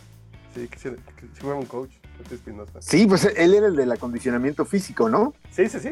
Sí, 0.55 0.69
que 0.69 0.79
sí, 0.79 0.91
que 1.17 1.27
fue 1.41 1.55
un 1.55 1.67
coach. 1.67 1.91
Pepe 2.19 2.37
Espinosa. 2.37 2.73
Sí, 2.81 3.07
pues 3.09 3.25
él 3.37 3.53
era 3.55 3.67
el 3.67 3.75
del 3.75 3.91
acondicionamiento 3.91 4.65
físico, 4.65 5.09
¿no? 5.09 5.35
Sí, 5.51 5.69
sí, 5.69 5.81
sí. 5.81 5.89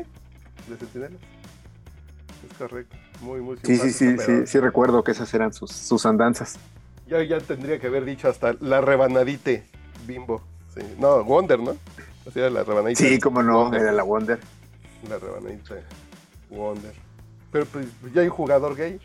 De 0.68 0.76
Centinelas. 0.78 1.20
Es 2.48 2.56
correcto. 2.56 2.96
Muy, 3.22 3.40
muy 3.40 3.56
Sí, 3.64 3.76
sí, 3.78 3.90
sí, 3.90 4.16
sí, 4.18 4.46
sí 4.46 4.60
recuerdo 4.60 5.02
que 5.02 5.10
esas 5.10 5.32
eran 5.34 5.52
sus, 5.52 5.72
sus 5.72 6.06
andanzas. 6.06 6.56
Yo 7.06 7.22
ya 7.22 7.38
tendría 7.40 7.78
que 7.78 7.86
haber 7.86 8.04
dicho 8.04 8.28
hasta 8.28 8.54
la 8.60 8.80
rebanadite 8.80 9.64
bimbo. 10.06 10.42
Sí. 10.74 10.80
No, 10.98 11.22
Wonder, 11.24 11.58
¿no? 11.60 11.76
O 12.26 12.30
sea, 12.30 12.50
la 12.50 12.64
rebanadita. 12.64 13.00
Sí, 13.04 13.18
como 13.20 13.42
no, 13.42 13.64
Wonder. 13.64 13.82
era 13.82 13.92
la 13.92 14.02
Wonder. 14.02 14.38
La 15.08 15.18
rebanadita 15.18 15.76
Wonder. 16.50 16.92
Pero 17.52 17.64
pues 17.66 17.86
ya 18.12 18.22
hay 18.22 18.26
un 18.26 18.32
jugador 18.34 18.76
gay, 18.76 19.00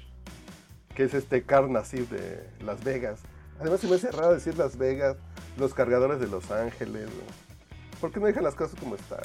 que 0.96 1.04
es 1.04 1.14
este 1.14 1.44
Carl 1.44 1.72
Nassif 1.72 2.10
de 2.10 2.44
Las 2.66 2.84
Vegas. 2.84 3.22
Además 3.60 3.80
se 3.80 3.88
me 3.88 3.96
hace 3.96 4.12
raro 4.12 4.34
decir 4.34 4.58
Las 4.58 4.78
Vegas, 4.78 5.18
los 5.58 5.74
cargadores 5.74 6.20
de 6.20 6.28
Los 6.28 6.50
Ángeles. 6.50 7.06
¿no? 7.06 8.00
¿Por 8.00 8.12
qué 8.12 8.20
no 8.20 8.26
dejan 8.26 8.44
las 8.44 8.56
cosas 8.56 8.80
como 8.80 8.96
están? 8.96 9.20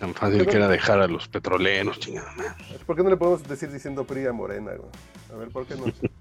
Tan 0.00 0.14
fácil 0.14 0.46
que 0.46 0.56
era 0.56 0.68
dejar 0.68 1.00
a 1.00 1.06
los 1.06 1.28
petroleros, 1.28 1.98
chingada. 2.00 2.32
madre. 2.36 2.54
¿Por 2.86 2.96
qué 2.96 3.02
no 3.02 3.10
le 3.10 3.16
podemos 3.16 3.42
decir 3.46 3.70
diciendo 3.70 4.04
Fría 4.04 4.32
Morena? 4.32 4.72
güey? 4.72 4.90
A 5.32 5.36
ver, 5.36 5.48
¿por 5.48 5.66
qué 5.66 5.74
no? 5.76 5.84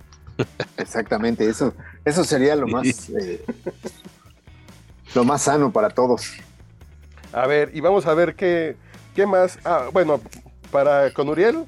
Exactamente, 0.78 1.48
eso, 1.48 1.74
eso 2.04 2.24
sería 2.24 2.56
lo 2.56 2.68
más, 2.68 3.10
eh, 3.10 3.44
lo 5.14 5.24
más 5.24 5.44
sano 5.44 5.72
para 5.72 5.90
todos. 5.90 6.34
A 7.32 7.48
ver, 7.48 7.72
y 7.74 7.82
vamos 7.82 8.06
a 8.06 8.14
ver 8.14 8.36
qué, 8.36 8.76
qué 9.16 9.26
más. 9.26 9.60
Ah, 9.66 9.90
bueno, 9.92 10.22
para 10.72 11.12
con 11.14 11.30
Uriel, 11.30 11.66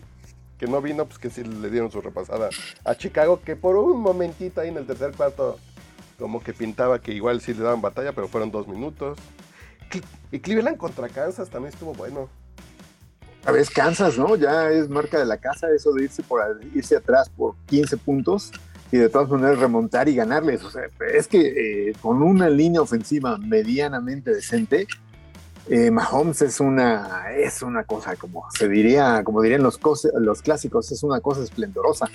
que 0.58 0.68
no 0.68 0.82
vino, 0.82 1.06
pues 1.06 1.20
que 1.20 1.30
sí 1.30 1.44
le 1.44 1.70
dieron 1.70 1.92
su 1.92 2.02
repasada 2.02 2.50
a 2.84 2.96
Chicago, 2.96 3.42
que 3.44 3.56
por 3.56 3.76
un 3.76 4.02
momentito 4.02 4.62
ahí 4.62 4.70
en 4.70 4.78
el 4.78 4.86
tercer 4.86 5.12
cuarto, 5.12 5.58
como 6.18 6.42
que 6.42 6.54
pintaba 6.54 7.00
que 7.00 7.14
igual 7.14 7.42
sí 7.42 7.54
le 7.54 7.64
daban 7.64 7.82
batalla, 7.82 8.14
pero 8.14 8.28
fueron 8.28 8.52
dos 8.52 8.68
minutos. 8.68 9.18
Y 10.32 10.40
Cleveland 10.40 10.78
contra 10.78 11.08
Kansas 11.08 11.50
también 11.50 11.74
estuvo 11.74 11.94
bueno. 11.94 12.30
A 13.48 13.54
veces 13.54 13.70
Kansas, 13.70 14.18
¿no? 14.18 14.36
Ya 14.36 14.70
es 14.72 14.90
marca 14.90 15.18
de 15.18 15.26
la 15.26 15.38
casa 15.38 15.68
eso 15.74 15.94
de 15.94 16.04
irse 16.04 16.22
por 16.22 16.42
irse 16.76 16.98
atrás 16.98 17.30
por 17.30 17.56
15 17.68 17.96
puntos 17.96 18.52
y 18.92 18.98
de 18.98 19.08
todas 19.08 19.30
maneras 19.30 19.60
remontar 19.60 20.10
y 20.10 20.16
ganarles. 20.16 20.66
O 20.66 20.70
sea, 20.70 20.82
es 21.14 21.30
que 21.30 21.88
eh, 21.90 21.94
con 22.02 22.22
una 22.22 22.50
línea 22.50 22.82
ofensiva 22.82 23.38
medianamente 23.38 24.34
decente, 24.34 24.86
eh, 25.70 25.90
Mahomes 25.92 26.42
es 26.42 26.60
una, 26.60 27.32
es 27.38 27.62
una 27.62 27.86
cosa 27.86 28.18
como 28.18 28.44
se 28.52 28.68
diría, 28.68 29.24
como 29.24 29.42
dirían 29.42 29.64
los, 29.64 29.80
los 30.16 30.42
clásicos, 30.42 30.92
es 30.92 31.02
una 31.04 31.22
cosa 31.22 31.42
esplendorosa. 31.42 32.10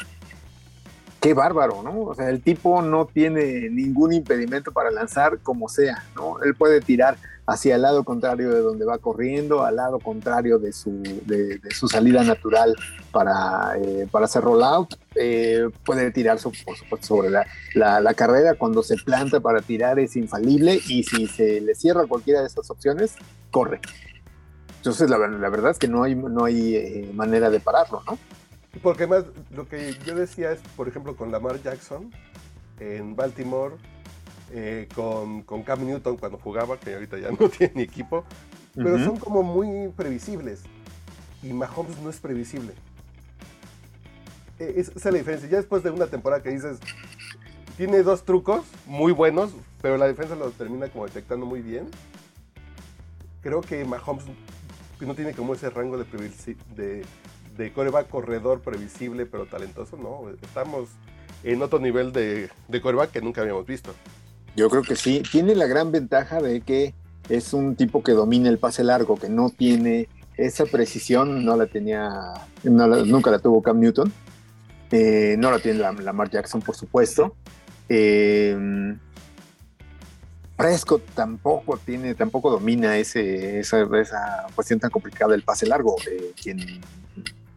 Qué 1.19 1.33
bárbaro, 1.33 1.83
¿no? 1.83 1.99
O 2.03 2.15
sea, 2.15 2.29
el 2.29 2.43
tipo 2.43 2.83
no 2.83 3.07
tiene 3.07 3.71
ningún 3.71 4.12
impedimento 4.12 4.71
para 4.71 4.91
lanzar 4.91 5.39
como 5.39 5.71
sea, 5.71 6.05
¿no? 6.15 6.43
Él 6.43 6.55
puede 6.55 6.83
tirar 6.83 7.17
hacia 7.47 7.75
el 7.75 7.83
lado 7.83 8.05
contrario 8.05 8.51
de 8.51 8.61
donde 8.61 8.85
va 8.85 8.99
corriendo, 8.99 9.65
al 9.65 9.77
lado 9.77 9.99
contrario 9.99 10.59
de 10.59 10.73
su, 10.73 11.03
de, 11.03 11.61
su 11.71 11.89
salida 11.89 12.23
natural 12.23 12.75
para, 13.11 13.77
eh, 13.79 14.07
para 14.11 14.27
hacer 14.27 14.43
rollout. 14.43 14.95
Eh, 15.17 15.69
puede 15.85 16.11
tirar, 16.13 16.39
supuesto, 16.39 16.85
sobre 17.01 17.31
la, 17.31 17.45
la- 17.75 18.15
carrera. 18.15 18.55
Cuando 18.55 18.83
se 18.83 18.97
planta 18.97 19.41
para 19.41 19.61
tirar 19.61 19.99
es 19.99 20.17
infalible 20.17 20.81
y 20.89 21.03
si 21.03 21.27
se 21.27 21.61
le 21.61 21.75
cierra 21.75 22.07
cualquiera 22.07 22.41
de 22.41 22.47
esas 22.47 22.71
opciones, 22.71 23.17
corre. 23.51 23.81
Entonces, 24.77 25.11
la, 25.11 25.19
la 25.19 25.49
verdad 25.49 25.71
es 25.73 25.79
que 25.79 25.89
no 25.89 26.03
hay, 26.03 26.15
no 26.15 26.45
hay 26.45 26.77
eh, 26.77 27.11
manera 27.15 27.51
de 27.51 27.61
pararlo, 27.61 28.03
¿no? 28.07 28.19
Porque 28.83 29.07
más, 29.07 29.25
lo 29.51 29.69
que 29.69 29.95
yo 30.07 30.15
decía 30.15 30.53
es, 30.53 30.61
por 30.77 30.89
ejemplo, 30.89 31.15
con 31.17 31.31
Lamar 31.31 31.63
Jackson 31.63 32.11
en 32.81 33.15
Baltimore, 33.15 33.77
eh, 34.52 34.88
con, 34.94 35.42
con 35.42 35.62
Cam 35.62 35.85
Newton 35.85 36.16
cuando 36.16 36.38
jugaba, 36.38 36.78
que 36.78 36.94
ahorita 36.94 37.18
ya 37.18 37.30
no 37.38 37.49
tiene 37.49 37.73
ni 37.76 37.82
equipo, 37.82 38.25
pero 38.75 38.97
son 39.04 39.16
como 39.18 39.42
muy 39.42 39.88
previsibles. 39.97 40.62
Y 41.42 41.52
Mahomes 41.52 41.99
no 41.99 42.09
es 42.11 42.21
previsible. 42.21 42.73
Es- 44.59 44.88
Esa 44.88 44.92
es 44.97 45.04
la 45.06 45.18
diferencia. 45.18 45.49
Ya 45.49 45.56
después 45.59 45.82
de 45.82 45.90
una 45.90 46.06
temporada 46.06 46.42
que 46.42 46.50
dices, 46.50 46.78
tiene 47.76 48.02
dos 48.02 48.25
trucos 48.25 48.64
muy 48.87 49.12
buenos, 49.12 49.50
pero 49.80 49.97
la 49.97 50.06
defensa 50.06 50.37
lo 50.37 50.50
termina 50.50 50.88
como 50.88 51.06
detectando 51.06 51.47
muy 51.47 51.62
bien. 51.62 51.88
Creo 53.42 53.61
que 53.61 53.85
Mahomes 53.85 54.25
no 55.00 55.14
tiene 55.16 55.32
como 55.32 55.54
ese 55.54 55.68
rango 55.68 55.99
de, 55.99 56.04
de, 56.76 57.04
de 57.56 57.73
coreback 57.73 58.09
corredor 58.09 58.61
previsible, 58.61 59.26
pero 59.26 59.47
talentoso. 59.47 59.97
No, 59.97 60.30
estamos 60.42 60.90
en 61.42 61.61
otro 61.61 61.80
nivel 61.80 62.12
de, 62.12 62.50
de 62.68 62.80
coreback 62.80 63.11
que 63.11 63.21
nunca 63.21 63.40
habíamos 63.40 63.66
visto. 63.66 63.92
Yo 64.56 64.68
creo 64.68 64.82
que 64.82 64.97
sí. 64.97 65.23
Tiene 65.30 65.54
la 65.54 65.66
gran 65.66 65.90
ventaja 65.92 66.40
de 66.40 66.61
que 66.61 66.94
es 67.28 67.52
un 67.52 67.76
tipo 67.76 68.02
que 68.02 68.12
domina 68.12 68.49
el 68.49 68.59
pase 68.59 68.85
largo, 68.85 69.16
que 69.16 69.28
no 69.28 69.50
tiene 69.50 70.09
esa 70.37 70.64
precisión, 70.66 71.44
no 71.44 71.56
la 71.56 71.66
tenía, 71.66 72.11
no 72.64 72.87
la- 72.87 73.04
nunca 73.04 73.30
la 73.30 73.38
tuvo 73.38 73.62
Cam 73.62 73.80
Newton. 73.80 74.12
Eh, 74.90 75.37
no 75.38 75.50
la 75.50 75.59
tiene 75.59 75.78
la- 75.78 75.92
Lamar 75.92 76.30
Jackson, 76.30 76.61
por 76.61 76.75
supuesto. 76.76 77.35
Eh, 77.88 78.56
tampoco 81.14 81.76
tiene, 81.78 82.14
tampoco 82.14 82.50
domina 82.50 82.97
ese, 82.97 83.59
esa, 83.61 83.82
esa 84.00 84.47
cuestión 84.54 84.78
tan 84.78 84.90
complicada 84.90 85.32
del 85.32 85.42
pase 85.42 85.66
largo. 85.66 85.97
Eh, 86.11 86.32
quien, 86.40 86.59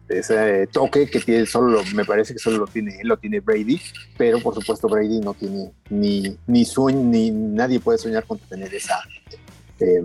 ese 0.08 0.66
toque 0.68 1.08
que 1.10 1.20
tiene, 1.20 1.46
solo 1.46 1.68
lo- 1.68 1.84
me 1.94 2.04
parece 2.04 2.32
que 2.32 2.38
solo 2.38 2.58
lo 2.58 2.66
tiene 2.66 3.00
él, 3.00 3.08
lo 3.08 3.16
tiene 3.18 3.40
Brady, 3.40 3.80
pero 4.16 4.40
por 4.40 4.54
supuesto 4.54 4.88
Brady 4.88 5.20
no 5.20 5.34
tiene 5.34 5.72
ni, 5.90 6.36
ni 6.46 6.64
sueño, 6.64 7.00
ni 7.02 7.30
nadie 7.30 7.80
puede 7.80 7.98
soñar 7.98 8.24
con 8.24 8.38
tener 8.38 8.72
esa, 8.74 9.00
eh, 9.80 10.02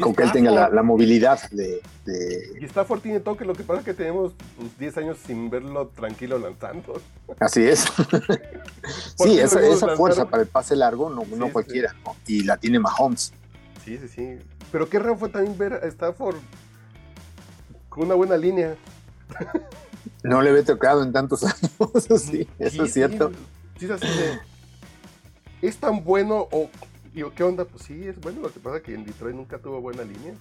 con 0.00 0.14
que 0.14 0.22
él 0.22 0.32
tenga 0.32 0.50
la, 0.50 0.68
la 0.70 0.82
movilidad 0.82 1.38
de, 1.50 1.80
de- 2.06 2.58
Y 2.60 2.64
Stafford 2.64 3.00
tiene 3.00 3.20
toque, 3.20 3.44
lo 3.44 3.54
que 3.54 3.62
pasa 3.62 3.80
es 3.80 3.84
que 3.84 3.94
tenemos 3.94 4.32
pues, 4.56 4.78
10 4.78 4.96
años 4.98 5.18
sin 5.26 5.50
verlo 5.50 5.88
tranquilo 5.88 6.38
lanzando. 6.38 7.00
Así 7.40 7.62
es. 7.64 7.84
¿Por 9.18 9.28
sí, 9.28 9.38
esa, 9.38 9.60
fuerza 9.96 10.28
para 10.28 10.42
el 10.42 10.48
pase 10.48 10.76
largo 10.76 11.10
no, 11.10 11.24
no 11.36 11.46
Sí, 11.46 11.52
cualquiera, 11.52 11.94
¿no? 12.04 12.16
Y 12.26 12.42
la 12.44 12.56
tiene 12.56 12.78
Mahomes. 12.78 13.32
Sí, 13.84 13.98
sí, 13.98 14.08
sí. 14.08 14.38
Pero 14.70 14.88
qué 14.88 14.98
raro 14.98 15.16
fue 15.16 15.28
también 15.28 15.58
ver 15.58 15.74
a 15.74 15.86
Stafford 15.88 16.36
con 17.92 18.04
una 18.06 18.14
buena 18.14 18.36
línea. 18.36 18.74
No 20.22 20.40
le 20.40 20.50
había 20.50 20.64
tocado 20.64 21.02
en 21.02 21.12
tantos 21.12 21.42
años, 21.44 22.22
sí, 22.22 22.46
eso 22.58 22.84
es 22.84 22.92
cierto. 22.92 23.30
Sí, 23.78 23.84
es 23.86 23.90
así 23.90 24.06
de, 24.06 24.38
¿Es 25.68 25.76
tan 25.76 26.02
bueno 26.04 26.48
o 26.50 26.68
digo, 27.14 27.32
qué 27.34 27.42
onda? 27.44 27.64
Pues 27.64 27.84
sí, 27.84 28.04
es 28.06 28.20
bueno. 28.20 28.40
Lo 28.42 28.52
que 28.52 28.60
pasa 28.60 28.78
es 28.78 28.82
que 28.82 28.94
en 28.94 29.04
Detroit 29.04 29.36
nunca 29.36 29.58
tuvo 29.58 29.80
buena 29.80 30.02
línea. 30.02 30.34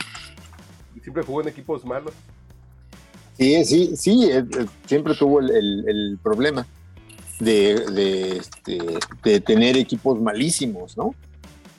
Y 0.96 1.00
siempre 1.00 1.24
jugó 1.24 1.42
en 1.42 1.48
equipos 1.50 1.86
malos. 1.86 2.14
Sí, 3.38 3.64
sí, 3.66 3.96
sí, 3.96 4.26
eh, 4.32 4.40
eh, 4.58 4.66
siempre 4.86 5.16
tuvo 5.16 5.40
el, 5.40 5.50
el- 5.52 5.86
el 5.90 6.20
problema 6.22 6.66
de, 7.40 7.86
de, 7.92 8.38
este, 8.38 8.78
de 9.24 9.40
tener 9.42 9.78
equipos 9.78 10.20
malísimos, 10.22 10.96
¿no? 10.98 11.16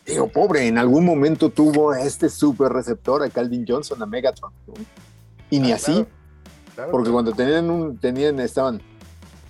Digo, 0.07 0.27
pobre, 0.29 0.67
en 0.67 0.79
algún 0.79 1.05
momento 1.05 1.51
tuvo 1.51 1.93
a 1.93 2.01
este 2.03 2.29
super 2.29 2.73
receptor, 2.73 3.23
a 3.23 3.31
Calvin 3.31 3.65
Johnson, 3.69 4.03
a 4.03 4.07
Megatron, 4.07 4.51
¿no? 4.67 4.75
Y 5.53 5.61
ni 5.61 5.73
Ah, 5.73 5.77
así, 5.77 5.93
claro, 5.93 6.07
claro, 6.75 6.91
porque 6.91 7.05
claro. 7.11 7.13
cuando 7.13 7.33
tenían 7.33 7.71
un, 7.71 7.99
tenían, 7.99 8.41
estaban 8.41 8.81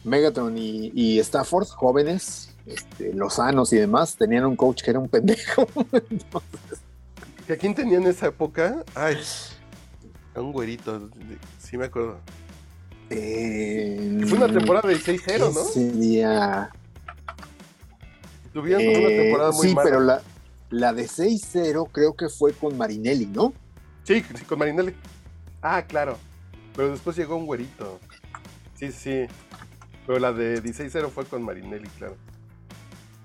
Megatron 0.04 0.58
y, 0.58 0.90
y 0.94 1.18
Stafford, 1.20 1.68
jóvenes, 1.68 2.54
este, 2.66 3.12
lozanos 3.14 3.72
y 3.72 3.76
demás, 3.76 4.16
tenían 4.16 4.44
un 4.44 4.56
coach 4.56 4.82
que 4.82 4.90
era 4.90 4.98
un 4.98 5.08
pendejo. 5.08 5.66
¿Que 7.46 7.52
¿A 7.54 7.56
quién 7.56 7.74
tenía 7.74 7.98
en 7.98 8.06
esa 8.06 8.26
época? 8.26 8.84
Ay, 8.94 9.16
a 10.34 10.40
un 10.40 10.52
güerito, 10.52 11.08
sí 11.58 11.76
me 11.76 11.84
acuerdo. 11.86 12.18
Eh, 13.10 14.20
Fue 14.28 14.38
una 14.38 14.48
temporada 14.52 14.88
de 14.88 14.96
6-0, 14.96 15.52
¿no? 15.54 15.64
Sería. 15.64 16.70
Tuvieron 18.52 18.84
como 18.84 18.98
una 18.98 19.08
Eh, 19.08 19.22
temporada 19.22 19.52
muy 19.52 19.68
sí, 19.68 19.74
mala. 19.74 19.84
pero 19.88 20.00
la, 20.00 20.22
la 20.70 20.92
de 20.92 21.04
6-0 21.06 21.88
creo 21.92 22.14
que 22.14 22.28
fue 22.28 22.52
con 22.52 22.76
Marinelli, 22.76 23.26
¿no? 23.26 23.52
Sí, 24.04 24.22
sí, 24.34 24.44
con 24.44 24.58
Marinelli. 24.58 24.94
Ah, 25.62 25.82
claro. 25.86 26.18
Pero 26.76 26.90
después 26.90 27.16
llegó 27.16 27.36
un 27.36 27.46
güerito. 27.46 27.98
Sí, 28.74 28.90
sí. 28.92 29.26
Pero 30.06 30.18
la 30.18 30.32
de 30.32 30.62
16-0 30.62 31.08
fue 31.10 31.24
con 31.24 31.42
Marinelli, 31.42 31.88
claro. 31.90 32.16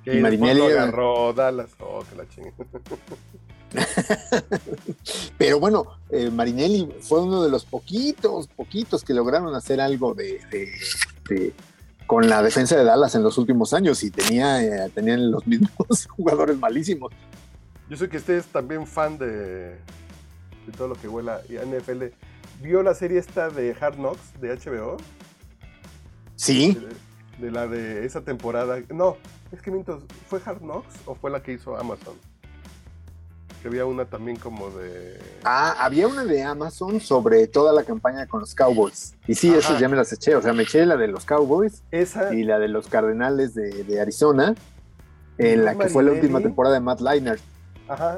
Que 0.03 0.17
Y 0.17 0.21
Marinelli 0.21 0.59
lo 0.59 0.65
agarró 0.67 1.33
Dallas. 1.33 1.69
Oh, 1.79 2.03
que 2.09 2.15
la 2.15 2.27
chingue. 2.29 2.53
Pero 5.37 5.59
bueno, 5.59 5.85
eh, 6.09 6.29
Marinelli 6.29 6.89
fue 7.01 7.21
uno 7.21 7.43
de 7.43 7.49
los 7.49 7.65
poquitos, 7.65 8.47
poquitos 8.47 9.03
que 9.03 9.13
lograron 9.13 9.53
hacer 9.55 9.81
algo 9.81 10.13
de, 10.13 10.39
de- 10.51 10.71
de- 11.29 11.53
con 12.05 12.29
la 12.29 12.41
defensa 12.41 12.77
de 12.77 12.85
Dallas 12.85 13.15
en 13.15 13.23
los 13.23 13.37
últimos 13.37 13.73
años 13.73 14.01
y 14.03 14.11
tenía, 14.11 14.63
eh, 14.63 14.89
tenían 14.95 15.29
los 15.29 15.45
mismos 15.45 16.07
jugadores 16.09 16.57
malísimos. 16.57 17.11
Yo 17.89 17.97
sé 17.97 18.07
que 18.07 18.17
usted 18.17 18.35
es 18.35 18.45
también 18.45 18.87
fan 18.87 19.17
de, 19.17 19.77
de 20.67 20.71
todo 20.73 20.87
lo 20.89 20.95
que 20.95 21.07
huela 21.07 21.41
y 21.49 21.53
NFL. 21.55 22.03
¿Vio 22.61 22.83
la 22.83 22.93
serie 22.93 23.17
esta 23.19 23.49
de 23.49 23.75
Hard 23.79 23.95
Knocks 23.95 24.39
de 24.39 24.55
HBO? 24.55 24.97
Sí, 26.35 26.77
De, 27.39 27.45
de 27.47 27.51
la 27.51 27.67
de 27.67 28.05
esa 28.05 28.21
temporada. 28.21 28.79
No, 28.89 29.17
es 29.51 29.61
que 29.61 29.71
miento, 29.71 30.03
¿fue 30.27 30.39
Hard 30.45 30.59
Knocks 30.59 30.93
o 31.05 31.15
fue 31.15 31.31
la 31.31 31.41
que 31.41 31.53
hizo 31.53 31.75
Amazon? 31.77 32.13
Que 33.61 33.69
había 33.69 33.85
una 33.85 34.05
también 34.05 34.37
como 34.37 34.69
de. 34.69 35.19
ah, 35.43 35.75
había 35.79 36.07
una 36.07 36.23
de 36.25 36.43
Amazon 36.43 36.99
sobre 36.99 37.47
toda 37.47 37.73
la 37.73 37.83
campaña 37.83 38.27
con 38.27 38.41
los 38.41 38.53
Cowboys. 38.53 39.15
Y 39.27 39.33
sí, 39.33 39.49
Ajá. 39.49 39.57
esas 39.57 39.79
ya 39.79 39.89
me 39.89 39.95
las 39.97 40.13
eché. 40.13 40.35
O 40.35 40.41
sea, 40.43 40.53
me 40.53 40.61
eché 40.63 40.85
la 40.85 40.95
de 40.95 41.07
los 41.07 41.25
Cowboys 41.25 41.81
Esa. 41.89 42.33
y 42.35 42.43
la 42.43 42.59
de 42.59 42.67
los 42.67 42.87
Cardenales 42.87 43.55
de, 43.55 43.83
de 43.83 43.99
Arizona, 43.99 44.53
en 45.39 45.65
la 45.65 45.75
que 45.75 45.87
fue 45.89 46.03
la 46.03 46.11
última 46.11 46.39
temporada 46.39 46.75
de 46.75 46.81
Matt 46.81 47.01
Leinart. 47.01 47.41
Ajá. 47.87 48.17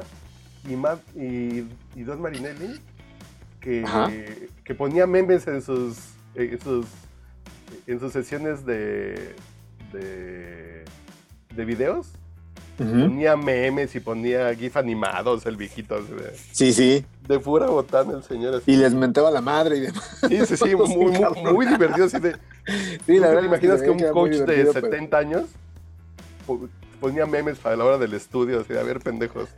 Y, 0.68 0.76
Matt, 0.76 1.00
y, 1.16 1.64
y 1.96 2.02
Don 2.04 2.20
Marinelli, 2.20 2.80
que, 3.60 4.48
que 4.64 4.74
ponía 4.74 5.06
memes 5.06 5.46
en 5.46 5.62
sus, 5.62 5.96
en 6.34 6.60
sus, 6.60 6.86
en 7.86 7.98
sus 8.00 8.12
sesiones 8.12 8.64
de, 8.66 9.34
de, 9.92 10.84
de 11.54 11.64
videos. 11.64 12.08
Ponía 12.78 13.36
memes 13.36 13.94
y 13.94 14.00
ponía 14.00 14.54
GIF 14.54 14.78
animados, 14.78 15.44
el 15.44 15.56
viejito. 15.58 16.00
De, 16.02 16.34
Sí, 16.52 16.72
sí. 16.72 17.04
de 17.28 17.38
pura 17.38 17.66
botana 17.66 18.14
el 18.16 18.22
señor. 18.22 18.54
Así. 18.54 18.72
Y 18.72 18.76
les 18.76 18.94
mentaba 18.94 19.30
la 19.30 19.42
madre 19.42 19.76
y 19.76 19.80
demás. 19.80 20.18
Sí, 20.26 20.46
sí, 20.46 20.56
sí, 20.56 20.74
muy, 20.96 21.12
muy, 21.12 21.52
muy 21.52 21.66
divertido. 21.66 22.06
Así 22.06 22.18
de, 22.20 22.32
Sí, 22.64 22.98
¿Tú 23.06 23.12
la 23.20 23.28
te 23.28 23.34
verdad 23.34 23.42
imaginas 23.44 23.82
que 23.82 23.90
un 23.90 23.98
coach 24.12 24.30
de 24.30 24.38
divertido, 24.38 24.72
pero- 24.72 24.86
70 24.92 25.18
años 25.18 25.44
po- 26.46 26.68
ponía 27.00 27.26
memes 27.26 27.58
para 27.58 27.76
la 27.76 27.84
hora 27.84 27.98
del 27.98 28.14
estudio? 28.14 28.60
Así 28.60 28.72
de, 28.72 28.80
a 28.80 28.82
ver, 28.82 29.00
pendejos. 29.00 29.50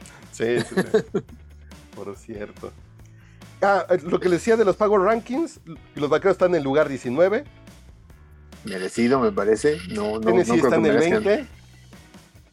Sí, 0.43 0.75
sí, 0.75 0.75
sí. 0.75 1.19
Por 1.95 2.17
cierto. 2.17 2.73
Ah, 3.61 3.87
lo 4.03 4.19
que 4.19 4.29
les 4.29 4.41
decía 4.41 4.57
de 4.57 4.65
los 4.65 4.77
Power 4.77 5.03
Rankings, 5.03 5.61
los 5.95 6.11
vaqueros 6.11 6.35
están 6.35 6.51
en 6.51 6.57
el 6.57 6.65
lugar 6.65 6.89
19, 6.89 7.45
Merecido, 8.65 9.19
me 9.19 9.33
parece. 9.33 9.79
No, 9.89 10.13
no, 10.15 10.21
Tennessee 10.21 10.57
no 10.57 10.57
está 10.57 10.77
en 10.77 10.87
el 10.87 10.95
merezcan. 10.95 11.25
20, 11.25 11.47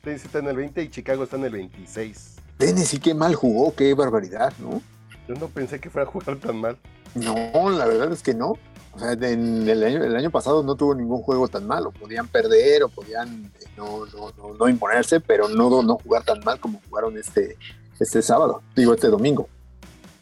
Tennessee 0.02 0.26
está 0.26 0.40
en 0.40 0.48
el 0.48 0.56
20 0.56 0.84
y 0.84 0.90
Chicago 0.90 1.24
está 1.24 1.36
en 1.36 1.46
el 1.46 1.52
26. 1.52 2.36
Tennessee, 2.58 3.00
qué 3.00 3.14
mal 3.14 3.36
jugó, 3.36 3.76
qué 3.76 3.94
barbaridad, 3.94 4.54
¿no? 4.60 4.82
Yo 5.28 5.36
no 5.36 5.48
pensé 5.48 5.80
que 5.80 5.90
fuera 5.90 6.08
a 6.08 6.12
jugar 6.12 6.38
tan 6.38 6.60
mal. 6.60 6.78
No, 7.14 7.70
la 7.70 7.86
verdad 7.86 8.12
es 8.12 8.24
que 8.24 8.34
no. 8.34 8.54
O 8.94 9.00
sea, 9.00 9.14
en 9.14 9.68
el 9.70 9.84
año, 9.84 10.04
el 10.04 10.16
año 10.16 10.32
pasado 10.32 10.64
no 10.64 10.76
tuvo 10.76 10.96
ningún 10.96 11.22
juego 11.22 11.48
tan 11.48 11.68
malo. 11.68 11.92
Podían 11.92 12.28
perder 12.28 12.84
o 12.84 12.90
podían 12.90 13.52
eh, 13.62 13.66
no, 13.78 14.06
no, 14.08 14.32
no, 14.38 14.54
no 14.56 14.70
imponerse, 14.70 15.20
pero 15.20 15.48
no, 15.48 15.82
no 15.84 15.98
jugar 15.98 16.24
tan 16.24 16.40
mal 16.44 16.60
como 16.60 16.82
jugaron 16.90 17.18
este, 17.18 17.58
este 18.00 18.22
sábado, 18.22 18.62
digo, 18.76 18.94
este 18.94 19.08
domingo. 19.08 19.48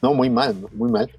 No, 0.02 0.14
muy 0.14 0.30
mal, 0.30 0.56
muy 0.74 0.92
mal. 0.92 1.10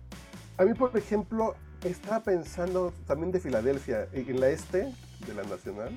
A 0.56 0.64
mí, 0.64 0.74
por 0.74 0.96
ejemplo, 0.96 1.54
estaba 1.84 2.20
pensando 2.20 2.92
también 3.06 3.32
de 3.32 3.40
Filadelfia, 3.40 4.08
en 4.12 4.40
la 4.40 4.50
este 4.50 4.92
de 5.26 5.34
la 5.34 5.42
Nacional. 5.44 5.90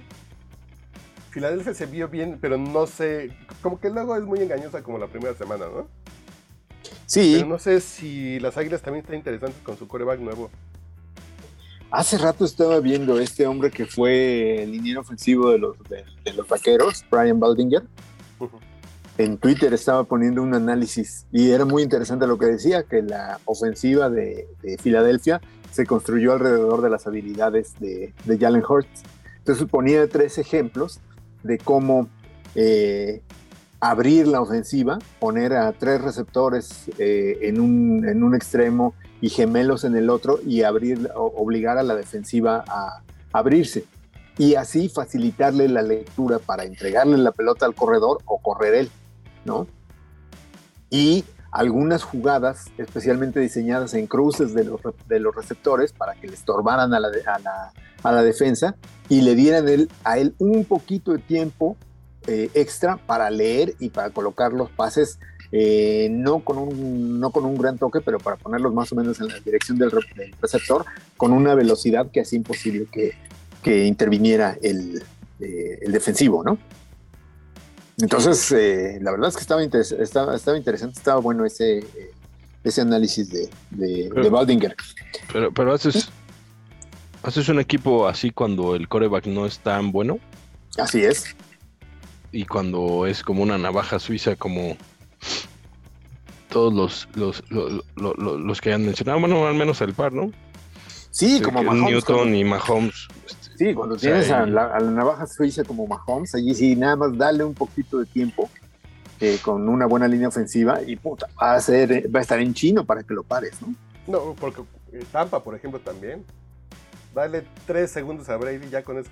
Filadelfia 1.31 1.73
se 1.73 1.85
vio 1.85 2.07
bien, 2.09 2.37
pero 2.41 2.57
no 2.57 2.87
sé, 2.87 3.31
como 3.61 3.79
que 3.79 3.89
luego 3.89 4.15
es 4.15 4.23
muy 4.23 4.39
engañosa 4.39 4.83
como 4.83 4.97
la 4.97 5.07
primera 5.07 5.33
semana, 5.35 5.65
¿no? 5.65 5.87
Sí, 7.05 7.33
Pero 7.35 7.47
no 7.47 7.59
sé 7.59 7.81
si 7.81 8.39
las 8.39 8.57
Águilas 8.57 8.81
también 8.81 9.03
están 9.03 9.17
interesantes 9.17 9.61
con 9.63 9.77
su 9.77 9.87
coreback 9.87 10.19
nuevo. 10.19 10.49
Hace 11.91 12.17
rato 12.17 12.45
estaba 12.45 12.79
viendo 12.79 13.19
este 13.19 13.45
hombre 13.45 13.69
que 13.69 13.85
fue 13.85 14.63
el 14.63 14.71
liniero 14.71 15.01
ofensivo 15.01 15.51
de 15.51 15.59
los, 15.59 15.77
de, 15.89 16.03
de 16.23 16.33
los 16.33 16.47
vaqueros, 16.47 17.05
Brian 17.11 17.39
Baldinger. 17.39 17.83
En 19.17 19.37
Twitter 19.37 19.73
estaba 19.73 20.03
poniendo 20.05 20.41
un 20.41 20.55
análisis 20.55 21.27
y 21.31 21.51
era 21.51 21.65
muy 21.65 21.83
interesante 21.83 22.25
lo 22.25 22.37
que 22.37 22.47
decía, 22.47 22.83
que 22.83 23.01
la 23.01 23.39
ofensiva 23.45 24.09
de, 24.09 24.47
de 24.63 24.77
Filadelfia 24.77 25.41
se 25.71 25.85
construyó 25.85 26.33
alrededor 26.33 26.81
de 26.81 26.89
las 26.89 27.05
habilidades 27.07 27.75
de, 27.79 28.13
de 28.25 28.37
Jalen 28.37 28.63
Hurts. 28.67 29.03
Entonces 29.37 29.67
ponía 29.69 30.07
tres 30.07 30.37
ejemplos 30.37 31.01
de 31.43 31.57
cómo 31.57 32.09
eh, 32.55 33.21
abrir 33.79 34.27
la 34.27 34.41
ofensiva, 34.41 34.97
poner 35.19 35.53
a 35.53 35.71
tres 35.73 36.01
receptores 36.01 36.89
eh, 36.97 37.39
en, 37.41 37.59
un, 37.59 38.07
en 38.07 38.23
un 38.23 38.33
extremo 38.33 38.93
y 39.21 39.29
gemelos 39.29 39.83
en 39.83 39.95
el 39.95 40.09
otro 40.09 40.39
y 40.45 40.63
abrir, 40.63 41.09
obligar 41.15 41.77
a 41.77 41.83
la 41.83 41.95
defensiva 41.95 42.63
a 42.67 43.01
abrirse 43.31 43.85
y 44.37 44.55
así 44.55 44.89
facilitarle 44.89 45.67
la 45.69 45.83
lectura 45.83 46.39
para 46.39 46.63
entregarle 46.63 47.17
la 47.17 47.31
pelota 47.31 47.65
al 47.65 47.75
corredor 47.75 48.19
o 48.25 48.39
correr 48.39 48.73
él, 48.73 48.91
¿no? 49.45 49.67
Y 50.89 51.23
algunas 51.51 52.03
jugadas 52.03 52.71
especialmente 52.77 53.39
diseñadas 53.39 53.93
en 53.93 54.07
cruces 54.07 54.53
de 54.53 54.63
los, 54.63 54.81
de 55.07 55.19
los 55.19 55.35
receptores 55.35 55.91
para 55.91 56.15
que 56.15 56.27
le 56.27 56.33
estorbaran 56.33 56.93
a 56.93 56.99
la, 56.99 57.09
a 57.09 57.39
la, 57.39 57.73
a 58.03 58.11
la 58.11 58.23
defensa 58.23 58.75
y 59.09 59.21
le 59.21 59.35
dieran 59.35 59.67
él, 59.67 59.89
a 60.03 60.17
él 60.17 60.33
un 60.39 60.65
poquito 60.65 61.11
de 61.11 61.19
tiempo 61.19 61.77
eh, 62.27 62.49
extra 62.53 62.97
para 62.97 63.29
leer 63.29 63.75
y 63.79 63.89
para 63.89 64.11
colocar 64.11 64.53
los 64.53 64.69
pases, 64.69 65.19
eh, 65.51 66.07
no, 66.11 66.39
con 66.39 66.57
un, 66.57 67.19
no 67.19 67.31
con 67.31 67.45
un 67.45 67.57
gran 67.57 67.77
toque, 67.77 67.99
pero 68.01 68.19
para 68.19 68.37
ponerlos 68.37 68.73
más 68.73 68.91
o 68.91 68.95
menos 68.95 69.19
en 69.19 69.27
la 69.27 69.39
dirección 69.39 69.77
del, 69.77 69.91
re- 69.91 70.07
del 70.15 70.33
receptor 70.41 70.85
con 71.17 71.33
una 71.33 71.53
velocidad 71.55 72.09
que 72.11 72.21
hacía 72.21 72.37
imposible 72.37 72.87
que, 72.91 73.11
que 73.61 73.85
interviniera 73.85 74.57
el, 74.61 75.03
eh, 75.39 75.79
el 75.81 75.91
defensivo, 75.91 76.43
¿no? 76.43 76.57
Entonces, 77.99 78.51
eh, 78.53 78.97
la 79.01 79.11
verdad 79.11 79.29
es 79.29 79.35
que 79.35 79.41
estaba, 79.41 79.63
interes- 79.63 79.91
estaba, 79.99 80.35
estaba 80.35 80.57
interesante, 80.57 80.97
estaba 80.97 81.19
bueno 81.19 81.45
ese, 81.45 81.83
ese 82.63 82.81
análisis 82.81 83.29
de, 83.29 83.49
de, 83.69 84.09
de 84.09 84.29
Baldinger. 84.29 84.75
Pero, 85.31 85.51
pero 85.51 85.73
haces, 85.73 86.09
haces 87.21 87.47
un 87.49 87.59
equipo 87.59 88.07
así 88.07 88.31
cuando 88.31 88.75
el 88.75 88.87
coreback 88.87 89.27
no 89.27 89.45
es 89.45 89.59
tan 89.59 89.91
bueno 89.91 90.17
Así 90.77 91.03
es. 91.03 91.35
y 92.31 92.45
cuando 92.45 93.05
es 93.05 93.21
como 93.21 93.43
una 93.43 93.57
navaja 93.57 93.99
suiza 93.99 94.35
como 94.35 94.77
todos 96.49 96.73
los, 96.73 97.07
los, 97.15 97.43
los, 97.49 97.83
los, 97.95 98.17
los- 98.17 98.39
los 98.41 98.61
que 98.61 98.73
han 98.73 98.83
mencionado, 98.85 99.19
bueno, 99.19 99.47
al 99.47 99.55
menos 99.55 99.79
el 99.81 99.93
par, 99.93 100.11
¿no? 100.13 100.31
Sí, 101.11 101.41
como 101.41 101.61
Mahomes. 101.63 101.91
Newton 101.91 102.35
y 102.35 102.43
Mahomes. 102.43 103.07
este, 103.27 103.57
sí, 103.57 103.73
cuando 103.73 103.95
o 103.95 103.99
sea, 103.99 104.11
tienes 104.11 104.31
a 104.31 104.45
la, 104.45 104.65
a 104.67 104.79
la 104.79 104.91
navaja 104.91 105.27
suiza 105.27 105.63
como 105.63 105.87
Mahomes, 105.87 106.33
allí 106.35 106.53
sí, 106.55 106.75
nada 106.75 106.95
más 106.95 107.17
dale 107.17 107.43
un 107.43 107.53
poquito 107.53 107.99
de 107.99 108.05
tiempo 108.05 108.49
eh, 109.19 109.37
con 109.41 109.67
una 109.69 109.85
buena 109.85 110.07
línea 110.07 110.27
ofensiva 110.29 110.81
y 110.85 110.95
puta, 110.95 111.27
va 111.41 111.53
a, 111.55 111.61
ser, 111.61 112.13
va 112.13 112.19
a 112.19 112.21
estar 112.21 112.39
en 112.39 112.53
chino 112.53 112.85
para 112.85 113.03
que 113.03 113.13
lo 113.13 113.23
pares, 113.23 113.53
¿no? 113.61 113.73
No, 114.07 114.35
porque 114.39 114.61
eh, 114.93 115.03
Tampa, 115.11 115.41
por 115.43 115.55
ejemplo, 115.55 115.79
también. 115.79 116.25
Dale 117.13 117.45
tres 117.67 117.91
segundos 117.91 118.29
a 118.29 118.37
Brady 118.37 118.69
ya 118.69 118.83
con 118.83 118.97
eso. 118.97 119.11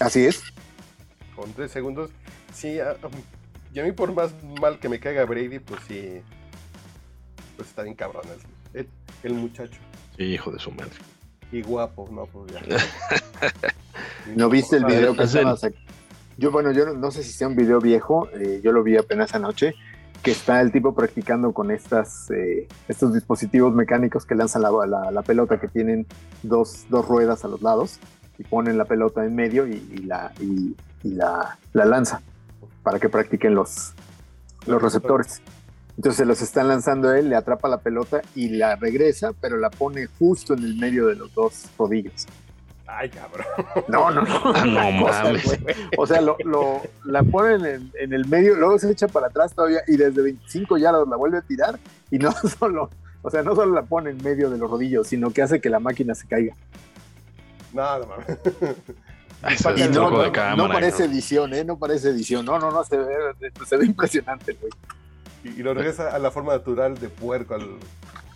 Así 0.00 0.26
es. 0.26 0.42
Con 1.34 1.52
tres 1.52 1.70
segundos. 1.70 2.10
Sí, 2.52 2.78
a- 2.80 2.96
um, 3.04 3.10
y 3.76 3.80
a 3.80 3.84
mí 3.84 3.92
por 3.92 4.12
más 4.14 4.32
mal 4.60 4.78
que 4.78 4.88
me 4.88 4.98
caiga 4.98 5.24
Brady, 5.26 5.58
pues 5.58 5.80
sí. 5.86 6.22
Pues 7.56 7.68
está 7.68 7.82
bien 7.82 7.94
cabrón. 7.94 8.22
El, 8.72 8.88
el 9.22 9.34
muchacho. 9.34 9.78
Sí, 10.16 10.24
hijo 10.24 10.50
de 10.50 10.58
su 10.58 10.70
madre. 10.72 10.90
Y 11.52 11.60
guapo, 11.62 12.08
no, 12.10 12.24
pues 12.26 12.52
ya. 12.52 12.60
¿No 14.34 14.48
viste 14.48 14.76
el 14.78 14.84
video 14.86 15.14
que 15.14 15.22
Hacen- 15.24 15.40
estaba 15.48 15.56
sac- 15.56 15.74
Yo, 16.38 16.50
bueno, 16.50 16.72
yo 16.72 16.86
no, 16.86 16.94
no 16.94 17.10
sé 17.10 17.22
si 17.22 17.32
sea 17.32 17.48
un 17.48 17.56
video 17.56 17.78
viejo, 17.80 18.28
eh, 18.34 18.60
yo 18.62 18.72
lo 18.72 18.82
vi 18.82 18.96
apenas 18.96 19.34
anoche, 19.34 19.74
que 20.22 20.30
está 20.32 20.60
el 20.60 20.72
tipo 20.72 20.94
practicando 20.94 21.52
con 21.52 21.70
estas, 21.70 22.30
eh, 22.30 22.66
estos 22.88 23.14
dispositivos 23.14 23.74
mecánicos 23.74 24.26
que 24.26 24.34
lanzan 24.34 24.62
la, 24.62 24.70
la- 24.86 25.10
la 25.10 25.22
pelota, 25.22 25.60
que 25.60 25.68
tienen 25.68 26.06
dos, 26.42 26.86
dos 26.88 27.06
ruedas 27.06 27.44
a 27.44 27.48
los 27.48 27.62
lados, 27.62 28.00
y 28.38 28.42
ponen 28.44 28.76
la 28.76 28.84
pelota 28.86 29.24
en 29.24 29.34
medio 29.34 29.66
y, 29.66 29.74
y 29.92 29.98
la, 29.98 30.32
y, 30.40 30.74
y 31.04 31.10
la, 31.12 31.58
la 31.72 31.84
lanza, 31.84 32.20
para 32.86 33.00
que 33.00 33.08
practiquen 33.08 33.52
los, 33.52 33.94
los 34.64 34.80
receptores. 34.80 35.42
Entonces 35.96 36.18
se 36.18 36.24
los 36.24 36.40
están 36.40 36.68
lanzando 36.68 37.08
a 37.08 37.18
él, 37.18 37.28
le 37.28 37.34
atrapa 37.34 37.66
la 37.68 37.78
pelota 37.78 38.22
y 38.36 38.50
la 38.50 38.76
regresa, 38.76 39.32
pero 39.40 39.56
la 39.56 39.70
pone 39.70 40.06
justo 40.06 40.54
en 40.54 40.60
el 40.60 40.76
medio 40.76 41.08
de 41.08 41.16
los 41.16 41.34
dos 41.34 41.64
rodillos. 41.76 42.26
Ay, 42.86 43.10
cabrón. 43.10 43.44
No, 43.88 44.12
no, 44.12 44.22
no. 44.22 44.52
No 44.66 45.04
cosa, 45.04 45.24
mames. 45.24 45.58
O 45.98 46.06
sea, 46.06 46.20
lo, 46.20 46.36
lo- 46.44 46.80
la 47.06 47.24
ponen 47.24 47.66
en, 47.66 47.92
en 47.98 48.12
el 48.12 48.24
medio, 48.28 48.54
luego 48.54 48.78
se 48.78 48.88
echa 48.92 49.08
para 49.08 49.26
atrás 49.26 49.52
todavía 49.52 49.80
y 49.88 49.96
desde 49.96 50.22
25 50.22 50.78
yardas 50.78 51.08
la 51.08 51.16
vuelve 51.16 51.38
a 51.38 51.42
tirar 51.42 51.80
y 52.12 52.18
no 52.18 52.30
solo, 52.60 52.88
o 53.22 53.30
sea, 53.32 53.42
no 53.42 53.56
solo 53.56 53.74
la 53.74 53.82
pone 53.82 54.10
en 54.10 54.22
medio 54.22 54.48
de 54.48 54.58
los 54.58 54.70
rodillos, 54.70 55.08
sino 55.08 55.32
que 55.32 55.42
hace 55.42 55.60
que 55.60 55.70
la 55.70 55.80
máquina 55.80 56.14
se 56.14 56.28
caiga. 56.28 56.54
No, 57.72 57.98
no 57.98 58.06
mames. 58.06 58.26
Es 59.48 59.60
Y 59.76 59.82
no, 59.84 59.90
truco 59.92 60.10
no, 60.10 60.22
de 60.22 60.32
cámara. 60.32 60.56
no 60.56 60.68
parece 60.72 61.04
edición, 61.04 61.52
¿eh? 61.54 61.64
No 61.64 61.78
parece 61.78 62.08
edición. 62.10 62.44
No, 62.46 62.58
no, 62.58 62.70
no, 62.70 62.82
se 62.84 62.96
ve, 62.96 63.14
se 63.66 63.76
ve 63.76 63.86
impresionante, 63.86 64.54
güey. 64.60 64.72
Y, 65.44 65.60
y 65.60 65.62
lo 65.62 65.74
regresa 65.74 66.10
a 66.14 66.18
la 66.18 66.30
forma 66.30 66.52
natural 66.54 66.98
de 66.98 67.08
puerco, 67.08 67.54
al, 67.54 67.68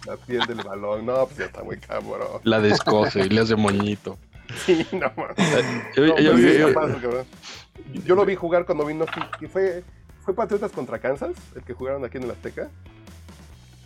la 0.06 0.16
piel 0.16 0.42
del 0.46 0.58
balón. 0.62 1.06
No, 1.06 1.26
pues 1.26 1.38
ya 1.38 1.44
está 1.46 1.62
muy 1.64 1.78
cabrón. 1.78 2.40
La 2.44 2.60
descose 2.60 3.20
y 3.20 3.28
le 3.28 3.40
hace 3.40 3.56
moñito. 3.56 4.18
Sí, 4.66 4.84
no. 4.90 5.12
Yo, 5.94 6.06
No, 6.06 6.18
yo- 6.18 6.28
lo 8.16 8.24
vi 8.24 8.34
jugar 8.34 8.64
cuando 8.66 8.84
vino 8.84 9.04
aquí. 9.04 9.20
y 9.40 9.46
fue, 9.46 9.84
fue 10.24 10.34
Patriotas 10.34 10.72
contra 10.72 10.98
Kansas, 10.98 11.30
el 11.54 11.62
que 11.62 11.72
jugaron 11.72 12.04
aquí 12.04 12.16
en 12.18 12.24
el 12.24 12.32
Azteca. 12.32 12.68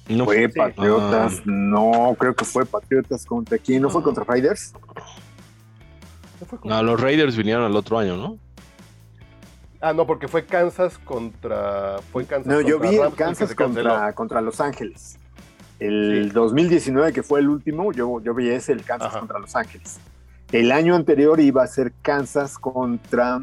no 0.09 0.25
Fue 0.25 0.49
Patriotas, 0.49 1.35
Ah, 1.39 1.43
no, 1.45 2.17
creo 2.19 2.35
que 2.35 2.47
fue 2.47 2.65
Patriotas 2.65 3.27
contra 3.27 3.59
quién, 3.59 3.83
¿no 3.83 3.91
fue 3.91 4.03
contra 4.03 4.25
Raiders? 4.25 4.73
¿No 6.45 6.49
fue 6.51 6.59
contra- 6.59 6.77
no, 6.77 6.83
los 6.83 7.01
Raiders 7.01 7.37
vinieron 7.39 7.65
el 7.71 7.75
otro 7.75 7.99
año, 7.99 8.17
¿no? 8.19 8.39
Ah, 9.81 9.95
no, 9.95 10.07
porque 10.07 10.29
fue 10.29 10.45
Kansas 10.45 10.99
contra. 10.99 11.97
Fue 12.13 12.27
Kansas 12.27 12.47
No, 12.53 12.61
yo 12.61 12.75
contra 12.77 12.91
vi 12.91 12.97
el 12.97 13.03
Rams, 13.03 13.15
Kansas 13.17 13.55
contra, 13.55 14.13
contra 14.13 14.41
Los 14.43 14.61
Ángeles. 14.61 15.19
El 15.81 16.27
Sí. 16.29 16.35
2019, 16.35 17.13
que 17.15 17.23
fue 17.23 17.41
el 17.41 17.49
último, 17.49 17.93
yo, 17.93 18.21
yo 18.21 18.35
vi 18.35 18.51
ese, 18.51 18.73
el 18.73 18.85
Kansas 18.85 19.09
Ajá. 19.09 19.21
contra 19.21 19.39
Los 19.39 19.57
Ángeles. 19.57 19.99
El 20.53 20.71
año 20.71 20.95
anterior 20.95 21.41
iba 21.41 21.63
a 21.63 21.67
ser 21.67 21.93
Kansas 22.03 22.59
contra 22.59 23.41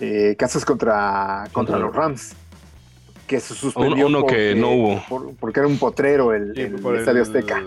eh, 0.00 0.34
Kansas 0.38 0.64
contra, 0.64 1.48
contra 1.52 1.74
Contra- 1.74 1.78
los 1.78 1.94
Rams. 1.94 2.32
Que 3.26 3.38
se 3.40 3.54
suspendió. 3.54 4.06
Uno- 4.06 4.18
uno 4.20 4.26
que 4.26 4.54
no 4.54 4.70
hubo. 4.70 5.02
por- 5.08 5.34
porque 5.36 5.60
era 5.60 5.68
un 5.68 5.78
potrero 5.78 6.32
el, 6.32 6.54
Sí, 6.54 6.62
el 6.62 6.80
por 6.80 6.94
el, 6.94 7.00
Estadio 7.00 7.22
Azteca. 7.22 7.60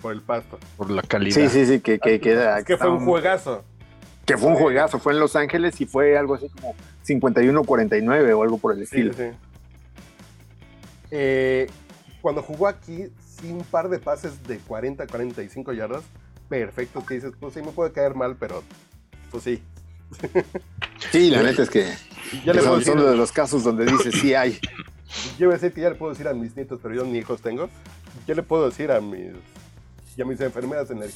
Por 0.00 0.12
el 0.14 0.22
pasto. 0.22 0.58
Por 0.78 0.90
la 0.90 1.02
calidad. 1.02 1.34
Sí, 1.34 1.48
sí, 1.50 1.66
sí, 1.66 1.80
que, 1.80 1.98
que, 1.98 2.18
que 2.20 2.30
era- 2.32 2.60
Es 2.60 2.64
que 2.64 2.78
fue 2.78 2.88
un 2.88 3.04
juegazo. 3.04 3.62
Que 4.30 4.38
fue 4.38 4.48
un 4.50 4.56
juegazo, 4.56 4.98
fue 4.98 5.12
en 5.12 5.20
Los 5.20 5.34
Ángeles 5.36 5.80
y 5.80 5.86
fue 5.86 6.16
algo 6.16 6.34
así 6.34 6.48
como 6.48 6.74
51-49 7.06 8.32
o 8.36 8.42
algo 8.42 8.58
por 8.58 8.72
el 8.72 8.78
Sí, 8.86 9.00
estilo. 9.00 9.12
sí. 9.14 9.36
Eh, 11.10 11.66
cuando 12.20 12.42
jugó 12.42 12.66
aquí, 12.68 13.06
sí, 13.40 13.50
un 13.50 13.64
par 13.64 13.88
de 13.88 13.98
pases 13.98 14.42
de 14.46 14.58
40 14.58 15.06
45 15.06 15.72
yardas, 15.72 16.02
perfectos, 16.48 17.04
que 17.04 17.14
dices, 17.14 17.32
pues 17.40 17.54
sí, 17.54 17.62
me 17.62 17.72
puede 17.72 17.92
caer 17.92 18.14
mal, 18.14 18.36
pero 18.38 18.62
pues 19.30 19.44
sí. 19.44 19.62
Sí, 21.12 21.30
la 21.30 21.42
neta 21.42 21.62
es 21.62 21.70
que 21.70 21.86
Ya 22.44 22.52
le 22.52 22.60
son, 22.62 22.78
decir, 22.78 22.94
son 22.94 23.04
de 23.10 23.16
los 23.16 23.32
casos 23.32 23.62
donde 23.64 23.86
dice 23.86 24.10
sí 24.12 24.34
hay. 24.34 24.58
yo 25.38 25.46
iba 25.46 25.52
a 25.52 25.56
decir 25.56 25.72
que 25.72 25.80
ya 25.80 25.88
le 25.90 25.94
puedo 25.96 26.12
decir 26.12 26.28
a 26.28 26.34
mis 26.34 26.54
nietos, 26.56 26.78
pero 26.82 26.94
yo 26.94 27.04
ni 27.04 27.18
hijos 27.18 27.40
tengo. 27.40 27.68
Ya 28.26 28.34
le 28.34 28.42
puedo 28.42 28.68
decir 28.68 28.90
a 28.92 29.00
mis, 29.00 29.32
y 30.16 30.22
a 30.22 30.24
mis 30.24 30.40
enfermeras 30.40 30.90
en 30.90 31.02
el, 31.02 31.10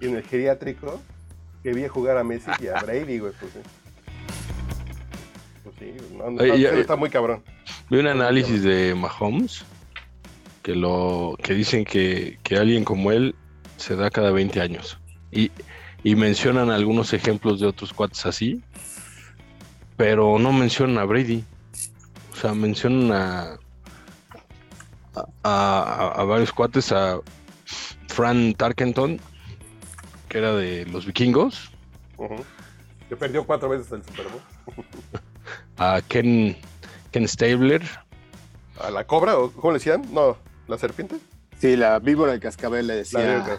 en 0.00 0.16
el 0.16 0.22
geriátrico 0.24 1.00
que 1.62 1.72
vi 1.72 1.86
jugar 1.88 2.16
a 2.16 2.24
Messi 2.24 2.50
y 2.60 2.66
a 2.68 2.80
Brady, 2.80 3.18
güey, 3.18 3.32
pues 3.38 3.52
sí. 3.52 3.58
Pues 5.64 5.74
sí, 5.78 5.94
no, 6.16 6.30
no, 6.30 6.42
Oye, 6.42 6.48
no, 6.48 6.56
ya- 6.56 6.70
está 6.74 6.96
muy 6.96 7.10
cabrón. 7.10 7.42
Vi 7.90 7.98
un 7.98 8.06
análisis 8.06 8.62
de 8.62 8.94
Mahomes 8.94 9.64
que 10.62 10.74
lo 10.74 11.36
que 11.42 11.54
dicen 11.54 11.84
que, 11.84 12.38
que 12.42 12.56
alguien 12.56 12.84
como 12.84 13.12
él 13.12 13.34
se 13.76 13.96
da 13.96 14.10
cada 14.10 14.30
20 14.30 14.60
años. 14.60 14.98
Y, 15.30 15.50
y 16.04 16.14
mencionan 16.16 16.70
algunos 16.70 17.12
ejemplos 17.12 17.60
de 17.60 17.66
otros 17.66 17.92
cuates 17.92 18.24
así, 18.26 18.62
pero 19.96 20.38
no 20.38 20.52
mencionan 20.52 20.98
a 20.98 21.04
Brady. 21.04 21.44
O 22.32 22.36
sea, 22.36 22.54
mencionan 22.54 23.12
a, 23.12 23.58
a, 25.14 25.24
a- 25.42 26.12
a 26.20 26.24
varios 26.24 26.52
cuates, 26.52 26.92
a 26.92 27.18
Fran 28.08 28.54
Tarkenton, 28.54 29.20
que 30.32 30.38
era 30.38 30.54
de 30.54 30.86
los 30.86 31.04
vikingos, 31.04 31.70
Ujú. 32.16 32.36
Que 33.08 33.16
perdió 33.16 33.44
cuatro 33.44 33.68
veces 33.68 33.92
el 33.92 34.02
Super 34.02 34.26
Bowl. 34.28 34.40
a 35.76 36.00
Ken, 36.08 36.56
Ken 37.10 37.28
Stabler, 37.28 37.82
¿A 38.80 38.90
la 38.90 39.04
cobra? 39.06 39.36
¿O 39.38 39.50
cómo 39.52 39.72
le 39.72 39.78
decían? 39.78 40.02
No, 40.12 40.36
¿la 40.66 40.78
serpiente? 40.78 41.16
Sí, 41.60 41.76
la 41.76 41.98
víbora 41.98 42.32
de 42.32 42.40
cascabel 42.40 42.86
le 42.86 42.94
decía. 42.96 43.20
de- 43.20 43.58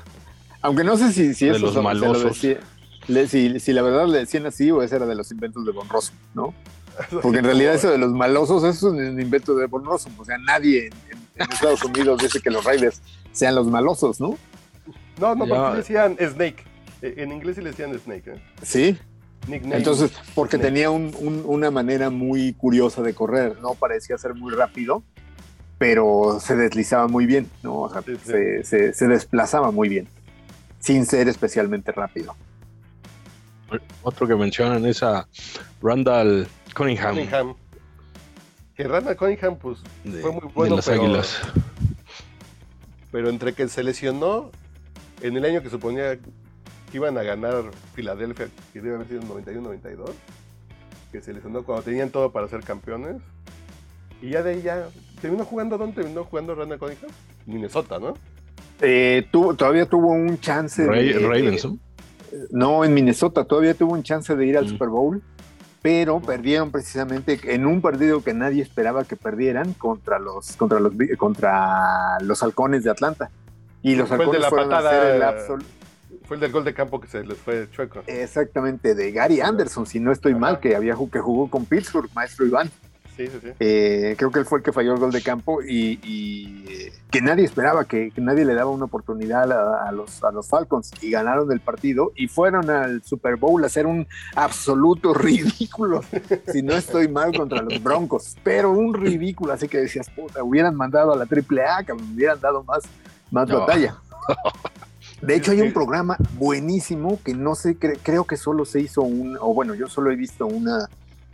Aunque 0.63 0.83
no 0.83 0.97
sé 0.97 1.13
si, 1.13 1.33
si 1.36 1.45
De 1.45 1.51
eso 1.51 1.59
los 1.59 1.69
se 1.71 1.77
lo 1.77 1.83
malosos. 1.83 2.23
decía- 2.41 2.59
le- 3.07 3.27
si, 3.27 3.59
si 3.59 3.71
la 3.73 3.83
verdad 3.83 4.07
le 4.07 4.17
decían 4.17 4.45
así 4.47 4.71
o 4.71 4.81
ese 4.81 4.95
era 4.95 5.05
de 5.05 5.13
los 5.15 5.31
inventos 5.31 5.63
de 5.65 5.71
Von 5.71 5.88
Rossum, 5.88 6.15
¿no? 6.33 6.53
Porque 7.21 7.38
en 7.38 7.45
realidad 7.45 7.75
eso 7.75 7.91
de 7.91 7.97
los 7.99 8.12
malosos 8.12 8.63
eso 8.63 8.88
es 8.88 8.93
un 8.93 9.21
invento 9.21 9.55
de 9.55 9.67
Von 9.67 9.86
Rossum. 9.86 10.12
O 10.19 10.25
sea, 10.25 10.38
nadie 10.39 10.88
en, 10.88 10.93
en- 11.12 11.27
en 11.43 11.51
Estados 11.51 11.83
Unidos 11.83 12.19
dice 12.21 12.41
que 12.41 12.49
los 12.49 12.63
Raiders 12.65 13.01
sean 13.31 13.53
los 13.55 13.67
malosos, 13.67 14.19
¿no? 14.19 14.36
No, 15.19 15.36
no, 15.36 15.45
porque 15.47 15.69
le 15.71 15.78
decían 15.78 16.17
Snake. 16.19 16.63
Eh, 17.02 17.15
En 17.17 17.32
inglés 17.32 17.56
sí 17.58 17.62
le 17.62 17.69
decían 17.71 17.97
Snake, 17.97 18.32
¿eh? 18.34 18.41
Sí. 18.62 18.97
Nickname. 19.47 19.76
Entonces, 19.78 20.12
porque 20.36 20.56
Snake. 20.58 20.69
tenía 20.73 20.89
un- 20.89 21.13
un- 21.19 21.43
una 21.45 21.69
manera 21.69 22.10
muy 22.10 22.54
curiosa 22.54 23.02
de 23.02 23.13
correr, 23.13 23.58
no 23.62 23.73
parecía 23.76 24.17
ser 24.17 24.34
muy 24.36 24.54
rápido, 24.54 25.04
pero 25.78 26.39
se 26.39 26.56
deslizaba 26.56 27.08
muy 27.08 27.26
bien, 27.26 27.49
¿no? 27.62 27.82
O 27.82 27.89
sea, 27.91 28.02
Sí, 28.04 28.13
sí. 28.15 28.32
Se, 28.32 28.63
se- 28.63 28.93
se 28.93 29.08
desplazaba 29.08 29.69
muy 29.71 29.89
bien, 29.89 30.08
sin 30.80 31.06
ser 31.06 31.28
especialmente 31.28 31.91
rápido. 31.91 32.36
otro 34.04 34.28
que 34.28 34.36
mencionan 34.36 34.86
es 34.86 35.02
a 35.04 35.28
Randall 35.82 36.47
Cunningham. 36.76 37.15
Cunningham. 37.15 37.56
Que 38.76 38.84
Randall 38.88 39.17
Cunningham, 39.17 39.56
pues, 39.58 39.80
de, 40.04 40.21
Fue 40.21 40.32
muy 40.32 40.41
de 40.41 40.47
bueno, 40.54 40.76
las 40.78 40.86
pero- 40.86 41.02
Águilas. 41.04 41.38
pero 43.12 43.30
entre 43.30 43.54
que 43.54 43.67
se 43.67 43.84
lesionó 43.84 44.52
en 45.23 45.36
el 45.38 45.45
año 45.45 45.62
que 45.63 45.69
suponía 45.69 46.17
que 46.17 46.97
iban 46.97 47.17
a 47.17 47.23
ganar 47.23 47.63
Filadelfia, 47.95 48.47
que 48.71 48.81
debe 48.81 48.95
haber 48.95 49.07
sido 49.07 49.21
en 49.21 49.27
91-92, 49.29 50.12
que 51.12 51.21
se 51.21 51.33
lesionó 51.33 51.63
cuando 51.63 51.83
tenían 51.83 52.09
todo 52.12 52.31
para 52.31 52.47
ser 52.47 52.62
campeones. 52.62 53.17
Y 54.21 54.29
ya 54.29 54.43
de 54.43 54.51
ahí 54.51 54.62
ya. 54.62 54.88
¿Terminó 55.21 55.43
jugando 55.45 55.77
dónde 55.77 55.95
terminó 55.95 56.23
jugando 56.25 56.53
Randall 56.55 56.77
Cunningham? 56.79 57.09
Minnesota, 57.45 57.97
¿no? 57.99 58.13
Eh, 58.81 59.27
tuvo- 59.31 59.55
todavía 59.55 59.86
tuvo 59.88 60.09
un 60.12 60.39
chance 60.39 60.86
Ra- 60.86 60.97
de, 60.97 61.13
Ravens, 61.19 61.65
¿no? 61.65 61.77
No, 62.51 62.83
en 62.86 62.93
Minnesota 62.93 63.43
todavía 63.45 63.73
tuvo 63.73 63.93
un 63.93 64.03
chance 64.03 64.36
de 64.36 64.45
ir 64.45 64.57
al 64.57 64.65
Mm. 64.65 64.69
Super 64.69 64.89
Bowl, 64.89 65.21
pero 65.81 66.19
perdieron 66.19 66.71
precisamente 66.71 67.39
en 67.53 67.65
un 67.65 67.81
partido 67.81 68.23
que 68.23 68.33
nadie 68.33 68.62
esperaba 68.62 69.03
que 69.03 69.15
perdieran 69.15 69.73
contra 69.73 70.19
los 70.19 70.55
contra 70.57 70.79
los 70.79 70.93
contra 71.17 72.17
los 72.21 72.41
halcones 72.43 72.83
de 72.83 72.89
Atlanta. 72.91 73.29
Y 73.83 73.95
los 73.95 74.11
halcones 74.11 74.41
la 74.41 74.49
fueron 74.49 74.73
a 74.73 74.77
hacer 74.79 75.15
el 75.15 75.21
absol- 75.21 75.63
Fue 76.25 76.37
el 76.37 76.41
del 76.41 76.51
gol 76.51 76.63
de 76.63 76.73
campo 76.73 76.99
que 77.01 77.07
se 77.07 77.23
les 77.23 77.37
fue 77.37 77.67
chueco. 77.71 78.01
exactamente 78.07 78.95
de 78.95 79.11
Gary 79.11 79.41
Anderson, 79.41 79.85
si 79.85 79.99
no 79.99 80.11
estoy 80.11 80.31
Ajá. 80.31 80.39
mal, 80.39 80.59
que 80.59 80.75
había 80.75 80.95
que 81.11 81.19
jugó 81.19 81.49
con 81.49 81.65
Pittsburgh, 81.65 82.09
maestro 82.15 82.45
Iván. 82.45 82.71
Sí, 83.15 83.27
sí, 83.27 83.37
sí. 83.43 83.49
Eh, 83.59 84.15
creo 84.17 84.31
que 84.31 84.39
él 84.39 84.45
fue 84.45 84.57
el 84.57 84.63
que 84.63 84.71
falló 84.71 84.93
el 84.93 84.99
gol 84.99 85.11
de 85.11 85.21
campo 85.21 85.61
y, 85.61 85.99
y, 86.01 86.65
eh, 86.67 86.93
que 87.11 87.21
nadie 87.21 87.45
esperaba, 87.45 87.85
que, 87.85 88.09
que 88.09 88.21
nadie 88.21 88.43
le 88.43 88.55
daba 88.55 88.71
una 88.71 88.85
oportunidad 88.85 89.51
a, 89.51 89.87
a 89.87 89.91
los, 89.91 90.23
a 90.23 90.31
los 90.31 90.47
Falcons 90.47 90.91
y 90.99 91.11
ganaron 91.11 91.51
el 91.51 91.59
partido 91.59 92.11
y 92.15 92.27
fueron 92.27 92.71
al 92.71 93.03
Super 93.03 93.35
Bowl 93.35 93.63
a 93.63 93.67
hacer 93.67 93.85
un 93.85 94.07
absoluto 94.35 95.13
ridículo, 95.13 96.01
si 96.51 96.63
no 96.63 96.73
estoy 96.73 97.07
mal, 97.07 97.37
contra 97.37 97.61
los 97.61 97.83
Broncos, 97.83 98.35
pero 98.43 98.71
un 98.71 98.95
ridículo, 98.95 99.53
así 99.53 99.67
que 99.67 99.77
decías, 99.77 100.09
puta, 100.09 100.43
hubieran 100.43 100.73
mandado 100.75 101.13
a 101.13 101.15
la 101.15 101.25
AAA, 101.25 101.83
que 101.83 101.93
me 101.93 102.01
hubieran 102.15 102.39
dado 102.39 102.63
más, 102.63 102.81
más 103.33 103.49
No. 103.49 103.59
batalla. 103.61 103.97
De 105.21 105.35
hecho, 105.35 105.51
hay 105.51 105.61
un 105.61 105.71
programa 105.71 106.17
buenísimo 106.37 107.17
que 107.23 107.33
no 107.33 107.55
sé, 107.55 107.79
cre- 107.79 107.97
creo 108.03 108.25
que 108.25 108.35
solo 108.35 108.65
se 108.65 108.81
hizo 108.81 109.01
un, 109.03 109.37
o 109.39 109.53
bueno, 109.53 109.73
yo 109.73 109.87
solo 109.87 110.11
he 110.11 110.15
visto 110.17 110.45
una, 110.45 110.89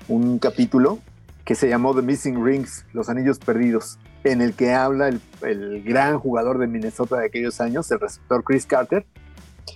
un 0.07 0.38
capítulo 0.38 0.99
que 1.43 1.55
se 1.55 1.67
llamó 1.67 1.95
The 1.95 2.03
Missing 2.03 2.43
Rings, 2.45 2.85
Los 2.93 3.09
Anillos 3.09 3.39
Perdidos. 3.39 3.97
en 4.23 4.41
el 4.41 4.53
que 4.53 4.73
habla 4.73 5.07
el, 5.07 5.19
el 5.41 5.81
gran 5.83 6.19
jugador 6.19 6.59
de 6.59 6.67
Minnesota 6.67 7.17
de 7.17 7.25
aquellos 7.25 7.59
años, 7.62 7.89
el 7.91 7.99
receptor 7.99 8.43
Chris 8.43 8.65
Carter, 8.67 9.07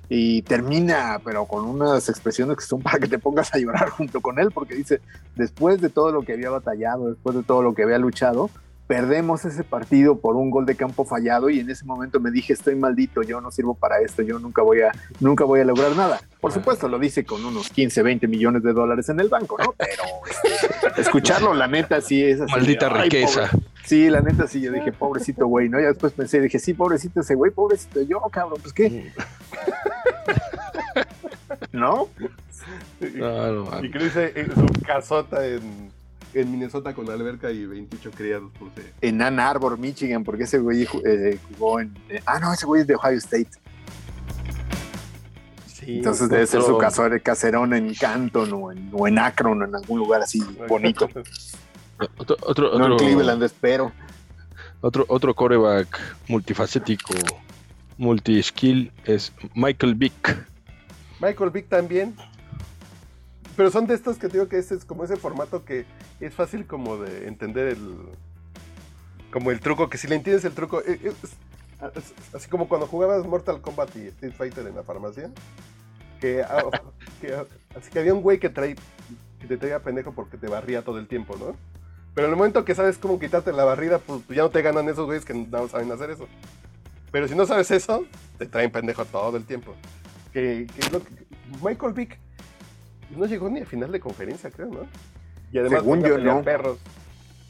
y 0.10 0.42
termina, 0.44 1.20
pero 1.24 1.46
con 1.46 1.66
unas 1.66 2.08
expresiones 2.10 2.58
que 2.58 2.64
son 2.66 2.82
para 2.82 3.00
que 3.00 3.08
te 3.08 3.18
pongas 3.18 3.54
a 3.56 3.58
llorar 3.58 3.90
junto 3.98 4.22
con 4.22 4.38
él, 4.38 4.50
porque 4.54 4.76
dice, 4.76 5.00
después 5.36 5.82
de 5.82 5.90
todo 5.90 6.12
lo 6.12 6.22
que 6.22 6.34
había 6.34 6.52
batallado, 6.52 7.08
después 7.10 7.36
de 7.36 7.42
todo 7.44 7.64
lo 7.64 7.74
que 7.74 7.82
había 7.84 7.98
luchado, 7.98 8.50
perdemos 8.88 9.46
ese 9.46 9.64
partido 9.64 10.20
por 10.20 10.36
un 10.36 10.50
gol 10.50 10.66
de 10.66 10.76
campo 10.76 11.06
fallado 11.06 11.50
y 11.50 11.60
en 11.60 11.70
ese 11.70 11.86
momento 11.86 12.20
me 12.20 12.32
dije 12.32 12.54
estoy 12.54 12.76
maldito, 12.76 13.24
yo 13.24 13.40
no 13.40 13.52
sirvo 13.52 13.76
para 13.76 14.00
esto, 14.00 14.22
yo 14.22 14.40
nunca 14.40 14.62
voy 14.62 14.82
a 14.82 14.92
nunca 15.20 15.46
voy 15.46 15.62
a 15.62 15.66
lograr 15.66 15.96
nada. 15.96 16.22
Por 16.42 16.52
supuesto 16.52 16.88
lo 16.88 17.00
dice 17.00 17.24
con 17.24 17.44
unos 17.46 17.70
15, 17.70 18.04
20 18.04 18.28
millones 18.28 18.64
de 18.64 18.74
dólares 18.74 19.08
en 19.10 19.20
el 19.20 19.30
banco, 19.30 19.58
¿no? 19.58 19.74
Pero 19.78 20.04
este, 20.30 21.02
escucharlo 21.02 21.54
la 21.54 21.68
neta 21.68 22.02
sí 22.02 22.24
es 22.24 22.42
así. 22.42 22.52
Maldita 22.52 22.90
ay, 22.94 23.04
riqueza. 23.04 23.50
pobre. 23.50 23.64
Sí, 23.86 24.10
la 24.10 24.22
neta 24.22 24.48
sí, 24.48 24.62
yo 24.62 24.72
dije, 24.72 24.92
pobrecito 24.92 25.48
güey, 25.48 25.70
¿no? 25.70 25.80
Ya 25.80 25.88
después 25.88 26.14
pensé, 26.14 26.40
dije, 26.40 26.60
sí, 26.60 26.74
pobrecito 26.74 27.22
ese 27.22 27.36
güey, 27.36 27.52
pobrecito 27.52 28.02
yo, 28.02 28.20
cabrón, 28.32 28.60
pues 28.62 28.74
qué, 28.74 29.12
¿no? 31.72 32.08
No, 33.16 33.52
no, 33.52 33.86
Y 33.86 33.92
que 33.92 34.00
dice 34.00 34.32
en 34.36 34.56
su 34.56 34.66
casota 34.86 35.46
en, 35.46 35.92
en 36.34 36.52
Minnesota 36.52 36.94
con 36.94 37.10
alberca 37.10 37.52
y 37.52 37.66
28 37.66 38.12
criados, 38.12 38.52
puse. 38.58 38.94
En 39.02 39.22
Ann 39.22 39.40
Arbor, 39.40 39.78
Michigan, 39.78 40.24
porque 40.24 40.44
ese 40.44 40.60
güey 40.60 40.88
eh, 41.06 41.38
jugó 41.58 41.80
en... 41.80 41.96
eh, 42.10 42.22
ah, 42.26 42.40
no, 42.40 42.52
ese 42.54 42.66
güey 42.66 42.82
es 42.82 42.88
de 42.88 42.96
Ohio 42.96 43.18
State. 43.18 43.50
Sí, 45.68 45.98
Entonces 45.98 46.30
debe 46.30 46.48
ser 46.48 46.62
su 46.62 46.76
otro- 46.76 46.78
casor- 46.78 47.22
caserón 47.22 47.74
en 47.74 47.94
Canton 47.94 48.52
o 48.54 48.72
en, 48.72 48.90
o 48.94 49.08
en 49.08 49.20
Akron 49.20 49.62
o 49.62 49.66
en 49.66 49.76
algún 49.76 50.00
lugar 50.00 50.22
así 50.22 50.42
bonito. 50.68 51.10
Otro, 52.18 52.38
otro, 52.42 52.78
No 52.80 52.88
en 52.94 52.98
Cleveland, 52.98 53.44
espero. 53.44 53.92
otro, 54.82 55.06
otro 55.10 55.34
coreback 55.36 56.00
multifacético, 56.28 57.14
multi-skill 57.98 58.92
es 59.06 59.32
Michael 59.56 59.96
Vick. 59.96 60.38
Michael 61.22 61.50
Vick 61.52 61.68
también. 61.70 62.16
Pero 63.56 63.70
son 63.70 63.86
de 63.88 63.94
estos 63.94 64.18
que 64.18 64.28
digo 64.30 64.48
que 64.48 64.58
ese 64.58 64.76
es 64.76 64.86
como 64.86 65.04
ese 65.04 65.16
formato 65.16 65.64
que 65.64 65.86
es 66.20 66.34
fácil 66.34 66.66
como 66.66 66.98
de 66.98 67.28
entender 67.28 67.68
el. 67.68 67.98
Como 69.32 69.52
el 69.52 69.60
truco, 69.60 69.90
que 69.90 69.98
si 69.98 70.08
le 70.08 70.16
entiendes 70.16 70.46
el 70.46 70.54
truco. 70.54 70.82
eh, 70.82 71.00
es- 71.04 71.16
es- 71.24 72.34
así 72.34 72.50
como 72.50 72.68
cuando 72.68 72.88
jugabas 72.88 73.26
Mortal 73.26 73.62
Kombat 73.62 73.96
y 73.98 74.08
Street 74.08 74.34
Fighter 74.34 74.66
en 74.68 74.76
la 74.76 74.84
farmacia. 74.84 75.30
Que, 76.20 76.42
ah, 76.44 76.64
que, 77.22 77.34
así 77.78 77.90
que 77.92 78.00
había 78.00 78.14
un 78.14 78.22
güey 78.22 78.40
que, 78.40 78.50
trae, 78.50 78.76
que 79.40 79.48
te 79.48 79.58
traía 79.58 79.80
pendejo 79.82 80.14
porque 80.14 80.38
te 80.38 80.48
barría 80.48 80.84
todo 80.84 80.98
el 81.00 81.08
tiempo, 81.08 81.36
¿no? 81.38 81.56
Pero 82.16 82.28
en 82.28 82.34
el 82.34 82.38
momento 82.38 82.64
que 82.64 82.76
sabes 82.76 82.98
cómo 83.00 83.20
quitarte 83.20 83.52
la 83.52 83.66
barrida, 83.66 83.98
pues 84.00 84.22
ya 84.30 84.44
no 84.44 84.50
te 84.52 84.62
ganan 84.62 84.88
esos 84.88 85.06
güeyes 85.06 85.26
que 85.26 85.34
no 85.34 85.68
saben 85.68 85.92
hacer 85.92 86.12
eso. 86.12 86.28
Pero 87.12 87.28
si 87.28 87.36
no 87.36 87.46
sabes 87.46 87.70
eso, 87.72 88.06
te 88.38 88.46
traen 88.46 88.72
pendejo 88.72 89.04
todo 89.06 89.36
el 89.36 89.46
tiempo. 89.46 89.74
Que, 90.32 90.68
que 90.74 90.80
es 90.80 90.92
lo 90.92 91.04
que- 91.04 91.26
Michael 91.64 91.94
Vick 91.94 92.18
no 93.18 93.26
llegó 93.26 93.50
ni 93.50 93.62
a 93.62 93.66
final 93.66 93.92
de 93.92 94.00
conferencia, 94.00 94.50
creo, 94.52 94.68
¿no? 94.70 94.80
Y 95.52 95.60
además 95.60 95.82
Según 95.82 96.04
yo, 96.04 96.18
no. 96.18 96.42
perros. 96.42 96.78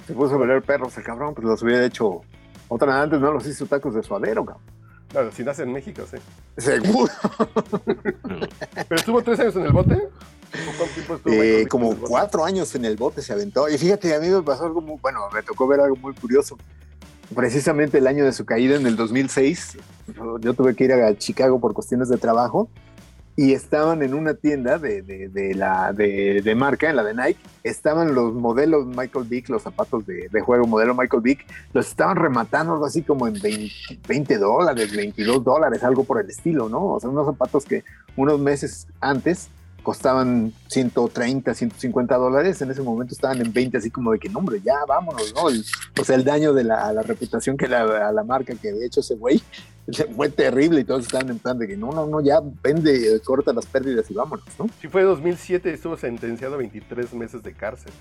Se 0.08 0.14
puso 0.14 0.36
a 0.36 0.40
pelear 0.40 0.62
perros 0.62 0.98
el 0.98 1.04
cabrón, 1.04 1.34
pues 1.34 1.46
los 1.48 1.62
hubiera 1.64 1.84
hecho. 1.86 2.22
Otra 2.68 3.02
antes 3.02 3.20
no 3.20 3.32
los 3.32 3.46
hizo 3.48 3.66
tacos 3.66 3.94
de 3.96 4.04
suadero, 4.04 4.44
cabrón. 4.46 4.64
Claro, 5.10 5.32
si 5.32 5.44
nace 5.44 5.64
en 5.64 5.72
México, 5.72 6.02
sí. 6.10 6.18
Seguro. 6.58 7.12
¿Pero 7.86 8.96
estuvo 8.96 9.22
tres 9.22 9.40
años 9.40 9.56
en 9.56 9.66
el 9.66 9.72
bote? 9.72 9.94
¿O 9.94 10.78
cuánto 10.78 10.94
tiempo 10.94 11.16
estuvo 11.16 11.34
Eh, 11.34 11.68
como 11.70 11.96
cuatro 11.96 12.44
años 12.46 12.74
en 12.76 12.86
el 12.86 12.96
bote 12.98 13.22
se 13.22 13.32
aventó. 13.34 13.70
Y 13.70 13.78
fíjate, 13.78 14.16
a 14.16 14.20
mí 14.20 14.28
me 14.30 14.42
pasó 14.42 14.66
algo 14.66 14.82
muy, 14.82 14.98
bueno, 15.02 15.20
me 15.34 15.42
tocó 15.44 15.68
ver 15.68 15.80
algo 15.82 15.96
muy 15.98 16.14
curioso. 16.16 16.58
Precisamente 17.36 18.00
el 18.00 18.08
año 18.08 18.26
de 18.26 18.34
su 18.34 18.46
caída, 18.46 18.76
en 18.76 18.86
el 18.86 18.96
2006, 18.96 19.78
yo- 20.16 20.40
yo 20.40 20.54
tuve 20.54 20.76
que 20.76 20.84
ir 20.86 20.94
a 20.94 21.16
Chicago 21.18 21.60
por 21.60 21.74
cuestiones 21.74 22.10
de 22.10 22.18
trabajo 22.18 22.68
y 23.36 23.54
estaban 23.54 24.04
en 24.04 24.14
una 24.14 24.36
tienda 24.36 24.78
de, 24.78 25.02
de- 25.02 25.56
la, 25.56 25.92
de, 25.92 26.54
marca, 26.56 26.90
en 26.90 26.96
la 26.96 27.04
de 27.04 27.14
Nike, 27.16 27.40
estaban 27.64 28.14
los 28.14 28.34
modelos 28.34 28.86
Michael 28.86 29.26
Vick, 29.28 29.50
los 29.50 29.64
zapatos 29.64 30.06
de, 30.06 30.30
juego 30.42 30.68
modelo 30.68 30.94
Michael 30.94 31.24
Vick, 31.24 31.46
los 31.74 31.88
estaban 31.88 32.16
rematando 32.16 32.84
así 32.86 33.02
como 33.02 33.28
en 33.28 33.34
20, 33.42 33.72
20 34.08 34.38
dólares, 34.38 34.96
22 34.96 35.44
dólares, 35.44 35.84
algo 35.84 36.04
por 36.04 36.22
el 36.22 36.30
estilo, 36.30 36.70
¿no? 36.70 36.86
O 36.94 37.00
sea, 37.00 37.10
unos 37.10 37.26
zapatos 37.26 37.66
que 37.66 37.84
unos 38.16 38.40
meses 38.40 38.88
antes 39.02 39.50
costaban 39.82 40.54
130, 40.68 41.54
150 41.54 42.16
dólares, 42.16 42.62
en 42.62 42.72
ese 42.72 42.82
momento 42.82 43.14
estaban 43.14 43.42
en 43.42 43.52
20, 43.52 43.78
así 43.78 43.90
como 43.92 44.12
de 44.14 44.20
que, 44.20 44.30
no, 44.30 44.40
hombre, 44.40 44.62
ya 44.64 44.76
vámonos, 44.88 45.34
¿no? 45.36 45.44
O 46.00 46.06
sea, 46.06 46.16
el 46.16 46.24
daño 46.24 46.54
de 46.54 46.64
la, 46.64 46.86
a 46.88 46.94
la 46.94 47.02
reputación 47.02 47.58
que 47.58 47.68
la, 47.68 48.08
a 48.08 48.12
la 48.14 48.24
marca 48.24 48.54
que 48.56 48.72
de 48.72 48.86
hecho 48.86 49.02
ese 49.02 49.16
güey 49.16 49.42
fue 50.16 50.30
terrible 50.30 50.82
y 50.82 50.84
todos 50.84 51.04
estaban 51.06 51.30
en 51.30 51.40
plan 51.40 51.58
de 51.58 51.68
que, 51.68 51.76
no, 51.78 51.92
no, 51.92 52.06
no, 52.08 52.22
ya 52.22 52.40
vende, 52.64 53.20
corta 53.24 53.52
las 53.54 53.66
pérdidas 53.66 54.10
y 54.10 54.14
vámonos, 54.14 54.46
¿no? 54.58 54.68
Sí, 54.82 54.88
fue 54.88 55.04
2007 55.04 55.70
y 55.70 55.74
estuvo 55.74 55.98
sentenciado 55.98 56.56
a 56.56 56.58
23 56.58 57.14
meses 57.14 57.44
de 57.44 57.54
cárcel. 57.54 57.92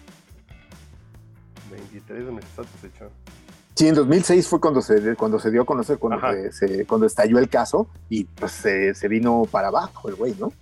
23 1.71 2.25
meses 2.33 2.51
echó. 2.85 3.11
Sí, 3.75 3.88
en 3.88 3.95
2006 3.95 4.47
fue 4.49 4.61
cuando 4.61 4.83
se, 4.83 5.16
cuando 5.16 5.38
se 5.40 5.51
dio 5.51 5.62
a 5.62 5.64
conocer, 5.66 5.99
cuando, 5.99 6.21
se, 6.31 6.53
se- 6.53 6.85
cuando 6.87 7.07
estalló 7.07 7.38
el 7.38 7.49
caso 7.49 7.88
y 8.11 8.25
pues 8.25 8.53
se, 8.53 8.95
se 8.95 9.09
vino 9.09 9.42
para 9.51 9.68
abajo 9.68 10.09
el 10.09 10.14
güey, 10.14 10.35
¿no? 10.38 10.53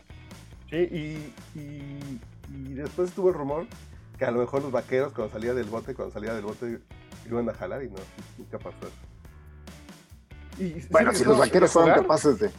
Sí, 0.71 0.77
y, 0.77 1.59
y, 1.59 2.21
y 2.55 2.75
después 2.75 3.09
estuvo 3.09 3.29
el 3.31 3.35
rumor 3.35 3.67
que 4.17 4.25
a 4.25 4.31
lo 4.31 4.39
mejor 4.39 4.63
los 4.63 4.71
vaqueros 4.71 5.13
cuando 5.13 5.33
salía 5.33 5.55
del 5.55 5.67
bote, 5.67 5.95
cuando 5.95 6.13
salía 6.15 6.35
del 6.35 6.45
bote, 6.45 6.79
iban 7.27 7.49
a 7.49 7.55
jalar 7.55 7.83
y 7.83 7.89
no, 7.89 7.97
nunca 8.39 8.59
pasó 8.59 8.79
eso. 8.83 9.10
Y, 10.61 10.87
Bueno, 10.91 11.13
¿sí 11.13 11.19
si 11.19 11.25
los 11.25 11.39
vaqueros 11.39 11.71
fueron 11.73 11.95
capaces 11.95 12.39
de. 12.39 12.51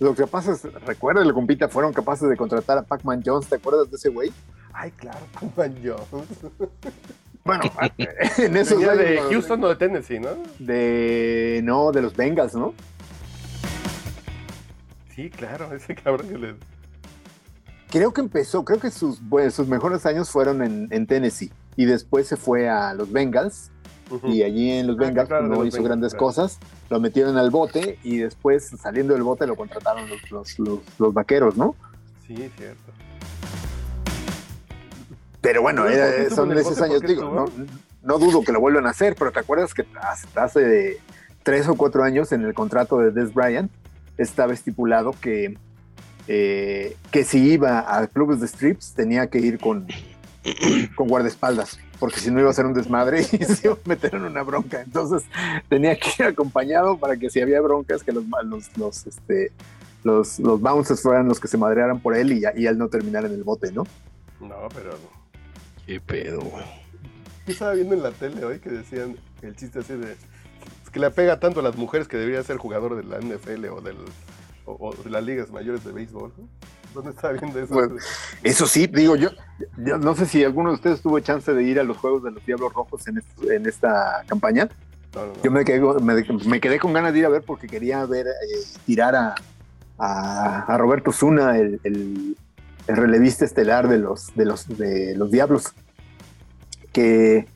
Lo 0.00 0.14
que 0.14 0.26
pasa 0.26 0.52
es, 0.52 0.64
recuerda, 0.84 1.32
compita, 1.32 1.68
fueron 1.68 1.92
capaces 1.92 2.28
de 2.28 2.36
contratar 2.36 2.78
a 2.78 2.82
Pac-Man 2.82 3.22
Jones, 3.24 3.48
¿te 3.48 3.56
acuerdas 3.56 3.88
de 3.90 3.96
ese 3.96 4.08
güey? 4.08 4.32
Ay, 4.72 4.90
claro, 4.90 5.20
Pac-Man 5.32 5.76
Jones. 5.82 6.28
Bueno, 7.44 7.64
en 8.38 8.56
esos 8.56 8.82
años, 8.82 8.96
de. 8.96 9.20
Houston 9.28 9.62
o 9.64 9.68
de 9.68 9.76
Tennessee, 9.76 10.18
¿no? 10.18 10.30
De. 10.58 11.60
No, 11.62 11.92
de 11.92 12.00
los 12.00 12.16
Bengals, 12.16 12.54
¿no? 12.54 12.72
Sí, 15.14 15.28
claro, 15.28 15.72
ese 15.74 15.94
cabrón 15.94 16.26
que 16.26 16.38
le... 16.38 16.54
Creo 17.90 18.14
que 18.14 18.22
empezó, 18.22 18.64
creo 18.64 18.80
que 18.80 18.90
sus, 18.90 19.20
bueno, 19.20 19.50
sus 19.50 19.68
mejores 19.68 20.06
años 20.06 20.30
fueron 20.30 20.62
en, 20.62 20.88
en 20.90 21.06
Tennessee 21.06 21.52
y 21.76 21.84
después 21.84 22.26
se 22.26 22.36
fue 22.36 22.68
a 22.68 22.94
los 22.94 23.12
Bengals 23.12 23.70
Y 24.24 24.42
allí 24.42 24.70
en 24.70 24.86
los 24.86 24.96
Ah, 24.96 25.00
Bengals 25.00 25.28
claro, 25.28 25.44
no 25.48 25.54
los 25.56 25.66
hizo 25.68 25.76
Bengals, 25.78 25.88
grandes 25.88 26.12
claro. 26.12 26.26
cosas, 26.26 26.58
lo 26.90 27.00
metieron 27.00 27.36
al 27.38 27.50
bote 27.50 27.98
y 28.04 28.18
después 28.18 28.70
saliendo 28.80 29.14
del 29.14 29.22
bote 29.22 29.46
lo 29.46 29.56
contrataron 29.56 30.08
los, 30.08 30.30
los, 30.30 30.58
los, 30.58 30.78
los 30.98 31.14
vaqueros, 31.14 31.56
¿no? 31.56 31.74
Sí, 32.26 32.34
cierto. 32.56 32.92
Pero 35.40 35.62
bueno, 35.62 35.82
¿Sabes 35.82 35.96
era- 35.96 36.06
por 36.06 36.14
qué 36.16 36.22
estuvo 36.22 36.36
son 36.36 36.58
esos 36.58 36.80
años, 36.80 36.96
¿Por 36.98 37.06
qué 37.06 37.08
digo, 37.14 37.34
no, 37.34 37.46
no 38.02 38.18
dudo 38.18 38.42
que 38.42 38.52
lo 38.52 38.60
vuelvan 38.60 38.86
a 38.86 38.90
hacer, 38.90 39.14
pero 39.18 39.30
¿te 39.32 39.40
acuerdas 39.40 39.74
que 39.74 39.84
hasta 40.00 40.44
hace 40.44 40.98
tres 41.42 41.68
o 41.68 41.74
cuatro 41.74 42.02
años 42.02 42.32
en 42.32 42.42
el 42.44 42.54
contrato 42.54 42.98
de 42.98 43.10
Des 43.10 43.32
Bryant 43.34 43.70
estaba 44.16 44.52
estipulado 44.54 45.12
que, 45.20 45.58
eh, 46.28 46.96
que 47.10 47.24
si 47.24 47.52
iba 47.52 47.98
a 47.98 48.06
clubes 48.06 48.40
de 48.40 48.46
strips 48.48 48.94
tenía 48.94 49.26
que 49.26 49.38
ir 49.38 49.58
con, 49.58 49.86
con 50.94 51.08
guardaespaldas, 51.08 51.78
porque 51.98 52.20
si 52.20 52.30
no 52.30 52.40
iba 52.40 52.50
a 52.50 52.52
ser 52.52 52.66
un 52.66 52.74
desmadre 52.74 53.20
y 53.32 53.44
se 53.44 53.66
iba 53.68 53.74
a 53.74 53.88
meter 53.88 54.14
en 54.14 54.22
una 54.24 54.42
bronca. 54.42 54.82
Entonces 54.82 55.22
tenía 55.68 55.98
que 55.98 56.10
ir 56.18 56.26
acompañado 56.26 56.98
para 56.98 57.16
que 57.16 57.30
si 57.30 57.40
había 57.40 57.60
broncas, 57.60 58.02
que 58.02 58.12
los, 58.12 58.24
los, 58.44 58.76
los, 58.76 59.06
este, 59.06 59.52
los, 60.02 60.38
los 60.38 60.60
bouncers 60.60 61.00
fueran 61.02 61.28
los 61.28 61.40
que 61.40 61.48
se 61.48 61.56
madrearan 61.56 62.00
por 62.00 62.14
él 62.16 62.32
y, 62.32 62.40
ya- 62.40 62.52
y 62.56 62.66
él 62.66 62.76
no 62.78 62.88
terminara 62.88 63.26
en 63.26 63.34
el 63.34 63.44
bote, 63.44 63.72
¿no? 63.72 63.84
No, 64.40 64.68
pero... 64.74 64.90
Qué 65.86 66.00
pedo, 66.00 66.40
güey. 66.40 66.64
Yo 67.46 67.52
estaba 67.52 67.72
viendo 67.74 67.94
en 67.94 68.02
la 68.02 68.10
tele 68.10 68.44
hoy 68.44 68.58
que 68.58 68.70
decían 68.70 69.16
el 69.42 69.54
chiste 69.56 69.78
así 69.80 69.94
de... 69.94 70.12
Es 70.12 70.90
que 70.90 70.98
le 71.00 71.10
pega 71.10 71.40
tanto 71.40 71.60
a 71.60 71.62
las 71.62 71.76
mujeres 71.76 72.08
que 72.08 72.16
debería 72.16 72.42
ser 72.42 72.56
jugador 72.56 72.96
de 72.96 73.04
la 73.04 73.18
NFL 73.18 73.66
o, 73.66 73.80
del, 73.80 73.96
o, 74.64 74.76
o 74.78 74.94
de 74.94 75.10
las 75.10 75.22
ligas 75.24 75.50
mayores 75.50 75.84
de 75.84 75.92
béisbol. 75.92 76.32
¿no? 76.38 76.48
¿Dónde 76.94 77.10
estaba 77.10 77.34
viendo 77.34 77.58
eso? 77.60 77.74
Pues, 77.74 77.90
Eso 78.42 78.66
sí, 78.66 78.86
digo 78.86 79.16
yo, 79.16 79.30
yo 79.78 79.98
no 79.98 80.14
sé 80.14 80.26
si 80.26 80.44
alguno 80.44 80.70
de 80.70 80.76
ustedes 80.76 81.00
tuvo 81.02 81.18
chance 81.20 81.52
de 81.52 81.62
ir 81.62 81.78
a 81.80 81.82
los 81.84 81.96
juegos 81.98 82.22
de 82.22 82.30
los 82.30 82.44
Diablos 82.46 82.72
Rojos 82.72 83.06
en, 83.08 83.22
en 83.50 83.66
esta 83.66 84.22
campaña. 84.26 84.68
No, 85.14 85.26
no, 85.26 85.32
no. 85.32 85.42
Yo 85.42 85.50
me 85.50 85.64
quedé, 85.64 85.80
me, 85.80 86.14
me 86.46 86.60
quedé 86.60 86.78
con 86.78 86.92
ganas 86.92 87.12
de 87.12 87.18
ir 87.20 87.26
a 87.26 87.28
ver 87.28 87.42
porque 87.42 87.66
quería 87.66 88.04
ver 88.06 88.26
eh, 88.28 88.32
tirar 88.86 89.14
a, 89.16 89.34
a, 89.98 90.60
a 90.72 90.78
Roberto 90.78 91.12
Zuna, 91.12 91.58
el, 91.58 91.80
el- 91.84 92.36
el 92.86 92.96
relevista 92.96 93.46
estelar 93.46 93.88
de 93.88 93.96
los, 93.98 94.34
de 94.34 94.44
los, 94.44 94.68
de 94.68 95.14
los 95.16 95.30
Diablos, 95.30 95.72
que 96.92 97.46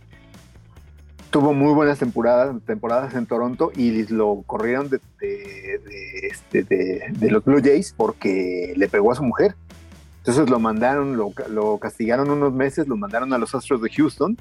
tuvo 1.31 1.53
muy 1.53 1.73
buenas 1.75 1.99
temporadas, 1.99 2.57
temporadas 2.67 3.14
en 3.14 3.27
Toronto 3.27 3.71
y 3.77 4.07
lo 4.12 4.43
corrieron 4.47 4.88
de, 4.88 5.01
de- 5.21 6.29
este, 6.31 6.62
de- 6.62 7.05
de 7.12 7.31
los 7.31 7.45
Blue 7.45 7.61
Jays 7.62 7.93
porque 7.97 8.73
le 8.77 8.88
pegó 8.88 9.12
a 9.12 9.14
su 9.14 9.23
mujer. 9.23 9.55
Entonces 10.19 10.49
lo 10.51 10.59
mandaron, 10.59 11.17
lo, 11.17 11.33
lo 11.51 11.79
castigaron 11.79 12.31
unos 12.31 12.53
meses, 12.53 12.87
lo 12.88 12.97
mandaron 12.97 13.33
a 13.33 13.38
los 13.38 13.55
Astros 13.55 13.81
de 13.83 13.91
Houston 13.91 14.37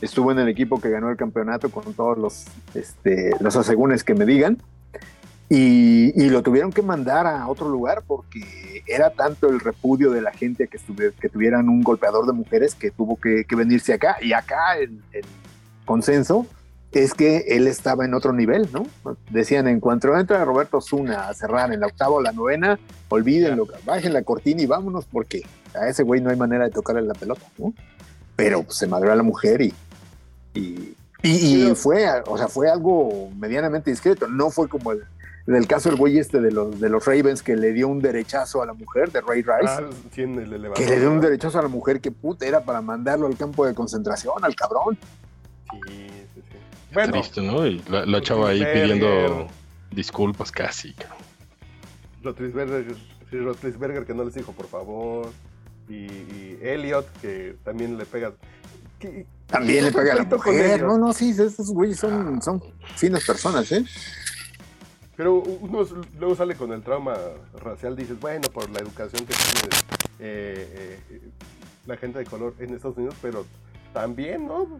estuvo 0.00 0.30
en 0.30 0.38
el 0.38 0.48
equipo 0.48 0.80
que 0.80 0.90
ganó 0.90 1.10
el 1.10 1.16
campeonato 1.16 1.70
con 1.72 1.92
todos 1.92 2.16
los, 2.16 2.44
este, 2.74 3.32
los 3.40 3.56
asegúnes 3.56 4.04
que 4.04 4.14
me 4.14 4.24
digan. 4.26 4.58
Y, 5.50 6.12
y 6.22 6.28
lo 6.30 6.42
tuvieron 6.42 6.70
que 6.72 6.82
mandar 6.82 7.26
a 7.26 7.48
otro 7.48 7.68
lugar 7.68 8.04
porque 8.06 8.82
era 8.86 9.10
tanto 9.10 9.48
el 9.48 9.58
repudio 9.58 10.10
de 10.12 10.20
la 10.20 10.30
gente 10.30 10.68
que, 10.68 10.76
estuve- 10.76 11.12
que 11.18 11.28
tuvieran 11.28 11.68
un 11.68 11.82
golpeador 11.82 12.26
de 12.26 12.32
mujeres 12.32 12.74
que 12.76 12.90
tuvo 12.92 13.18
que, 13.18 13.44
que 13.44 13.56
venirse 13.56 13.92
acá. 13.94 14.18
Y 14.22 14.32
acá 14.34 14.78
el, 14.78 15.00
el 15.12 15.24
consenso 15.88 16.46
es 16.92 17.12
que 17.14 17.38
él 17.48 17.66
estaba 17.66 18.04
en 18.04 18.14
otro 18.14 18.32
nivel, 18.32 18.68
¿no? 18.72 18.86
Decían, 19.30 19.66
en 19.68 19.80
cuanto 19.80 20.16
entra 20.16 20.44
Roberto 20.44 20.80
Zuna 20.80 21.28
a 21.28 21.34
cerrar 21.34 21.72
en 21.72 21.80
la 21.80 21.86
octava 21.88 22.12
o 22.12 22.20
la 22.22 22.32
novena, 22.32 22.78
olvídenlo, 23.08 23.66
bajen 23.84 24.12
la 24.12 24.22
cortina 24.22 24.62
y 24.62 24.66
vámonos 24.66 25.04
porque 25.06 25.42
a 25.74 25.88
ese 25.88 26.02
güey 26.02 26.20
no 26.20 26.30
hay 26.30 26.36
manera 26.36 26.64
de 26.64 26.70
tocarle 26.70 27.02
la 27.02 27.14
pelota, 27.14 27.42
¿no? 27.58 27.74
Pero 28.36 28.62
pues, 28.62 28.78
se 28.78 28.86
madrió 28.86 29.12
a 29.12 29.16
la 29.16 29.22
mujer 29.22 29.60
y, 29.60 29.74
y, 30.54 30.94
y- 31.22 31.70
y 31.70 31.74
fue, 31.74 32.06
o 32.26 32.38
sea, 32.38 32.48
fue 32.48 32.70
algo 32.70 33.28
medianamente 33.36 33.90
discreto, 33.90 34.28
no 34.28 34.50
fue 34.50 34.68
como 34.68 34.92
el 34.92 35.02
del 35.46 35.66
caso 35.66 35.88
del 35.90 35.98
güey 35.98 36.18
este 36.18 36.40
de 36.42 36.50
los, 36.52 36.78
de 36.80 36.88
los 36.90 37.04
Ravens 37.06 37.42
que 37.42 37.56
le 37.56 37.72
dio 37.72 37.88
un 37.88 38.00
derechazo 38.00 38.62
a 38.62 38.66
la 38.66 38.74
mujer, 38.74 39.10
de 39.12 39.20
Ray 39.22 39.42
Rice, 39.42 39.50
Ah, 39.66 39.80
sí, 40.14 40.22
en 40.22 40.38
el 40.38 40.72
que 40.74 40.86
le 40.86 41.00
dio 41.00 41.10
un 41.10 41.20
derechazo 41.20 41.58
a 41.58 41.62
la 41.62 41.68
mujer 41.68 42.00
que 42.00 42.10
puta 42.12 42.46
era 42.46 42.60
para 42.60 42.80
mandarlo 42.82 43.26
al 43.26 43.36
campo 43.36 43.64
de 43.66 43.74
concentración, 43.74 44.34
al 44.42 44.54
cabrón. 44.54 44.98
Sí, 45.70 45.80
sí, 46.34 46.40
sí. 46.50 46.56
Bueno, 46.92 47.12
Triste, 47.12 47.42
¿no? 47.42 47.66
Y 47.66 47.82
la, 47.88 48.06
la 48.06 48.20
chava 48.22 48.50
ahí 48.50 48.64
pidiendo 48.64 49.48
disculpas 49.90 50.50
casi. 50.50 50.94
Rotlisberger, 52.22 52.94
sí, 53.30 53.38
Rotlisberger 53.38 54.04
que 54.04 54.14
no 54.14 54.24
les 54.24 54.34
dijo 54.34 54.52
por 54.52 54.66
favor. 54.66 55.30
Y, 55.88 55.94
y 55.94 56.58
Elliot 56.62 57.06
que 57.20 57.56
también 57.64 57.96
le 57.96 58.04
pega. 58.04 58.32
¿Qué- 58.98 59.26
También 59.46 59.84
le 59.84 59.92
pega 59.92 60.12
a 60.12 60.16
la 60.16 60.24
mujer. 60.24 60.82
No, 60.82 60.98
no, 60.98 61.12
sí, 61.12 61.30
esos 61.30 61.70
güeyes 61.72 61.98
son, 61.98 62.42
son 62.42 62.62
finas 62.96 63.24
personas, 63.24 63.70
¿eh? 63.72 63.84
Pero 65.16 65.36
uno 65.36 65.84
luego 66.18 66.34
sale 66.36 66.54
con 66.54 66.72
el 66.72 66.82
trauma 66.82 67.16
racial, 67.60 67.96
dices, 67.96 68.18
bueno, 68.20 68.48
por 68.52 68.68
la 68.70 68.80
educación 68.80 69.24
que 69.26 69.34
tiene 69.34 69.76
eh, 70.20 71.00
eh, 71.10 71.20
la 71.86 71.96
gente 71.96 72.18
de 72.20 72.24
color 72.24 72.54
en 72.60 72.74
Estados 72.74 72.96
Unidos, 72.98 73.14
pero 73.22 73.44
también, 73.92 74.46
¿no? 74.46 74.78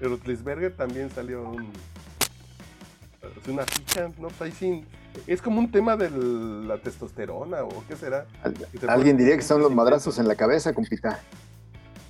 El 0.00 0.10
Rotlisberger 0.10 0.74
también 0.76 1.10
salió 1.10 1.42
un, 1.48 1.70
así 3.40 3.50
una 3.50 3.64
ficha, 3.64 4.08
¿no? 4.18 4.28
Pues 4.28 4.40
ahí 4.42 4.52
sí, 4.52 4.84
es 5.26 5.40
como 5.40 5.58
un 5.58 5.70
tema 5.70 5.96
de 5.96 6.10
la 6.10 6.78
testosterona, 6.78 7.62
¿o 7.64 7.82
qué 7.88 7.96
será? 7.96 8.26
Al- 8.42 8.54
Y 8.72 8.78
te 8.78 8.86
Alguien 8.88 9.16
diría 9.16 9.36
que 9.36 9.42
son 9.42 9.60
los 9.62 9.72
madrazos 9.74 10.18
en 10.18 10.28
la 10.28 10.34
cabeza, 10.34 10.74
compita. 10.74 11.20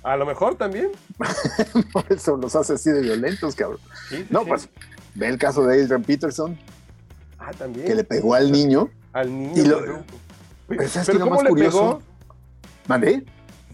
A 0.03 0.15
lo 0.17 0.25
mejor 0.25 0.55
también. 0.55 0.91
Por 1.93 2.05
eso 2.09 2.37
los 2.37 2.55
hace 2.55 2.73
así 2.73 2.89
de 2.91 3.01
violentos, 3.01 3.55
cabrón. 3.55 3.79
Sí, 4.09 4.17
sí, 4.17 4.27
No, 4.29 4.41
sí. 4.41 4.45
pues, 4.49 4.69
ve 5.15 5.27
el 5.27 5.37
caso 5.37 5.63
de 5.65 5.81
Adrian 5.81 6.03
Peterson, 6.03 6.57
Ah, 7.39 7.51
también. 7.57 7.85
que 7.87 7.95
le 7.95 8.03
pegó 8.03 8.33
al 8.33 8.51
niño. 8.51 8.89
Al 9.13 9.29
niño. 9.31 9.61
Y 9.63 9.65
lo- 9.65 9.79
pero- 9.79 10.03
Pero 10.67 10.87
¿sabes 10.89 11.07
pero 11.07 11.19
¿cómo 11.21 11.31
más 11.35 11.43
le 11.43 11.49
curioso? 11.49 11.77
pegó? 11.79 12.01
¿Mandé? 12.87 13.25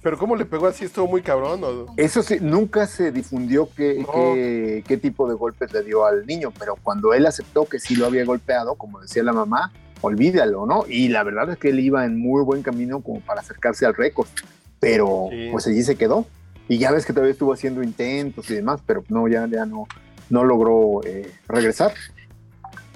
Pero 0.04 0.18
¿cómo 0.18 0.36
le 0.36 0.44
pegó 0.46 0.68
así? 0.68 0.84
Estuvo 0.86 1.08
muy 1.08 1.22
cabrón. 1.22 1.64
¿o? 1.64 1.86
Eso 1.98 2.22
sí, 2.22 2.38
nunca 2.42 2.86
se 2.88 3.12
difundió 3.12 3.70
qué, 3.76 4.00
No. 4.06 4.12
qué- 4.14 4.84
qué 4.86 4.98
tipo 4.98 5.28
de 5.30 5.34
golpes 5.36 5.72
le 5.74 5.82
dio 5.82 6.06
al 6.06 6.28
niño, 6.28 6.52
pero 6.60 6.76
cuando 6.84 7.14
él 7.14 7.26
aceptó 7.26 7.66
que 7.66 7.80
sí 7.80 7.96
lo 7.96 8.06
había 8.06 8.26
golpeado, 8.26 8.76
como 8.76 9.00
decía 9.00 9.24
la 9.24 9.32
mamá, 9.34 9.72
olvídalo, 10.02 10.66
¿no? 10.66 10.84
Y 10.90 11.08
la 11.08 11.24
verdad 11.24 11.50
es 11.52 11.58
que 11.58 11.70
él 11.70 11.80
iba 11.80 12.04
en 12.04 12.20
muy 12.20 12.44
buen 12.44 12.62
camino 12.62 13.00
como 13.02 13.22
para 13.22 13.40
acercarse 13.40 13.86
al 13.86 13.96
récord, 13.96 14.28
pero 14.82 15.28
Sí. 15.32 15.48
pues 15.52 15.66
allí 15.68 15.82
se 15.84 15.96
quedó. 15.96 16.26
Y 16.68 16.78
ya 16.78 16.92
ves 16.92 17.06
que 17.06 17.14
todavía 17.14 17.32
estuvo 17.32 17.54
haciendo 17.54 17.82
intentos 17.82 18.50
y 18.50 18.56
demás, 18.56 18.82
pero 18.86 19.04
no, 19.08 19.28
ya, 19.30 19.48
ya 19.48 19.66
no, 19.66 19.88
no 20.30 20.44
logró 20.44 21.02
eh, 21.06 21.32
regresar. 21.48 21.94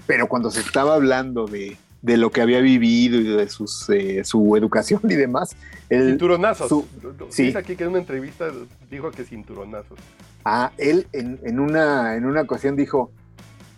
Pero 0.06 0.28
cuando 0.28 0.52
se 0.52 0.60
estaba 0.62 0.96
hablando 0.96 1.46
de, 1.48 1.78
de 2.02 2.18
lo 2.18 2.32
que 2.32 2.42
había 2.42 2.60
vivido 2.62 3.20
y 3.20 3.24
de 3.24 3.50
sus, 3.50 3.90
eh, 3.90 4.24
su 4.24 4.56
educación 4.56 5.02
y 5.10 5.16
demás, 5.16 5.56
Cinturonazos. 5.90 6.70
su- 6.70 6.86
sí. 7.30 7.54
Aquí 7.56 7.76
que 7.76 7.84
en 7.84 7.90
una 7.92 8.00
entrevista 8.00 8.48
dijo 8.90 9.10
que 9.12 9.24
cinturonazos. 9.24 9.98
Ah, 10.46 10.72
él 10.78 11.08
en, 11.14 11.40
en 11.44 11.60
una, 11.60 12.16
en 12.16 12.26
una 12.26 12.42
ocasión 12.42 12.76
dijo, 12.76 13.12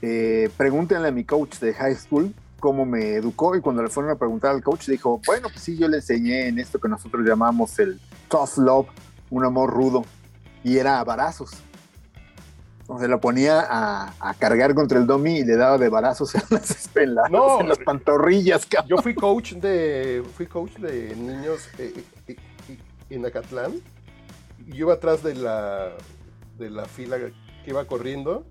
eh, 0.02 0.50
pregúntenle 0.58 1.08
a 1.08 1.12
mi 1.12 1.24
coach 1.24 1.60
de 1.60 1.74
high 1.74 1.96
school 1.96 2.34
cómo 2.60 2.86
me 2.86 3.14
educó 3.16 3.56
y 3.56 3.62
cuando 3.62 3.82
le 3.82 3.90
fueron 3.90 4.12
a 4.12 4.16
preguntar 4.16 4.52
al 4.52 4.62
coach 4.62 4.88
dijo, 4.88 5.22
bueno, 5.26 5.48
pues 5.50 5.62
sí, 5.64 5.78
yo 5.78 5.88
le 5.88 5.98
enseñé 5.98 6.48
en 6.48 6.60
esto 6.60 6.78
que 6.80 6.90
nosotros 6.90 7.26
llamamos 7.26 7.80
el 7.80 8.00
tough 8.28 8.58
love, 8.58 8.88
un 9.30 9.46
amor 9.46 9.72
rudo, 9.72 10.04
y 10.64 10.78
era 10.78 11.00
a 11.00 11.04
varazos. 11.06 11.52
O 12.92 12.98
sea, 12.98 13.08
lo 13.08 13.20
ponía 13.22 13.60
a, 13.62 14.14
a 14.20 14.34
cargar 14.34 14.74
contra 14.74 14.98
el 14.98 15.06
domi 15.06 15.38
y 15.38 15.44
le 15.44 15.56
daba 15.56 15.78
de 15.78 15.90
varazos 15.90 16.34
en 16.36 16.42
las, 16.50 16.90
en 16.96 17.14
las- 17.16 17.30
No. 17.30 17.62
en 17.62 17.70
las 17.70 17.78
pantorrillas, 17.78 18.66
cabrón. 18.66 18.90
Yo 18.90 18.98
fui 19.04 19.14
coach 19.14 19.54
de 19.54 20.24
fui 20.36 20.48
coach 20.48 20.74
de 20.78 21.16
niños 21.16 21.70
eh, 21.78 22.04
eh, 22.28 22.36
eh, 22.68 22.78
en 23.12 23.26
Acatlán. 23.28 23.74
Yo 24.68 24.76
iba 24.76 24.94
atrás 24.94 25.22
de 25.24 25.36
la 25.36 25.90
de 26.58 26.70
la 26.72 26.86
fila 26.86 27.18
que 27.64 27.70
iba 27.70 27.86
corriendo 27.86 28.44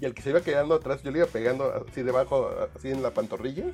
y 0.00 0.04
al 0.04 0.12
que 0.14 0.20
se 0.22 0.30
iba 0.30 0.40
quedando 0.42 0.74
atrás 0.74 1.02
yo 1.02 1.10
le 1.10 1.18
iba 1.18 1.26
pegando 1.26 1.72
así 1.90 2.02
debajo 2.02 2.50
así 2.76 2.90
en 2.90 3.02
la 3.02 3.10
pantorrilla 3.10 3.64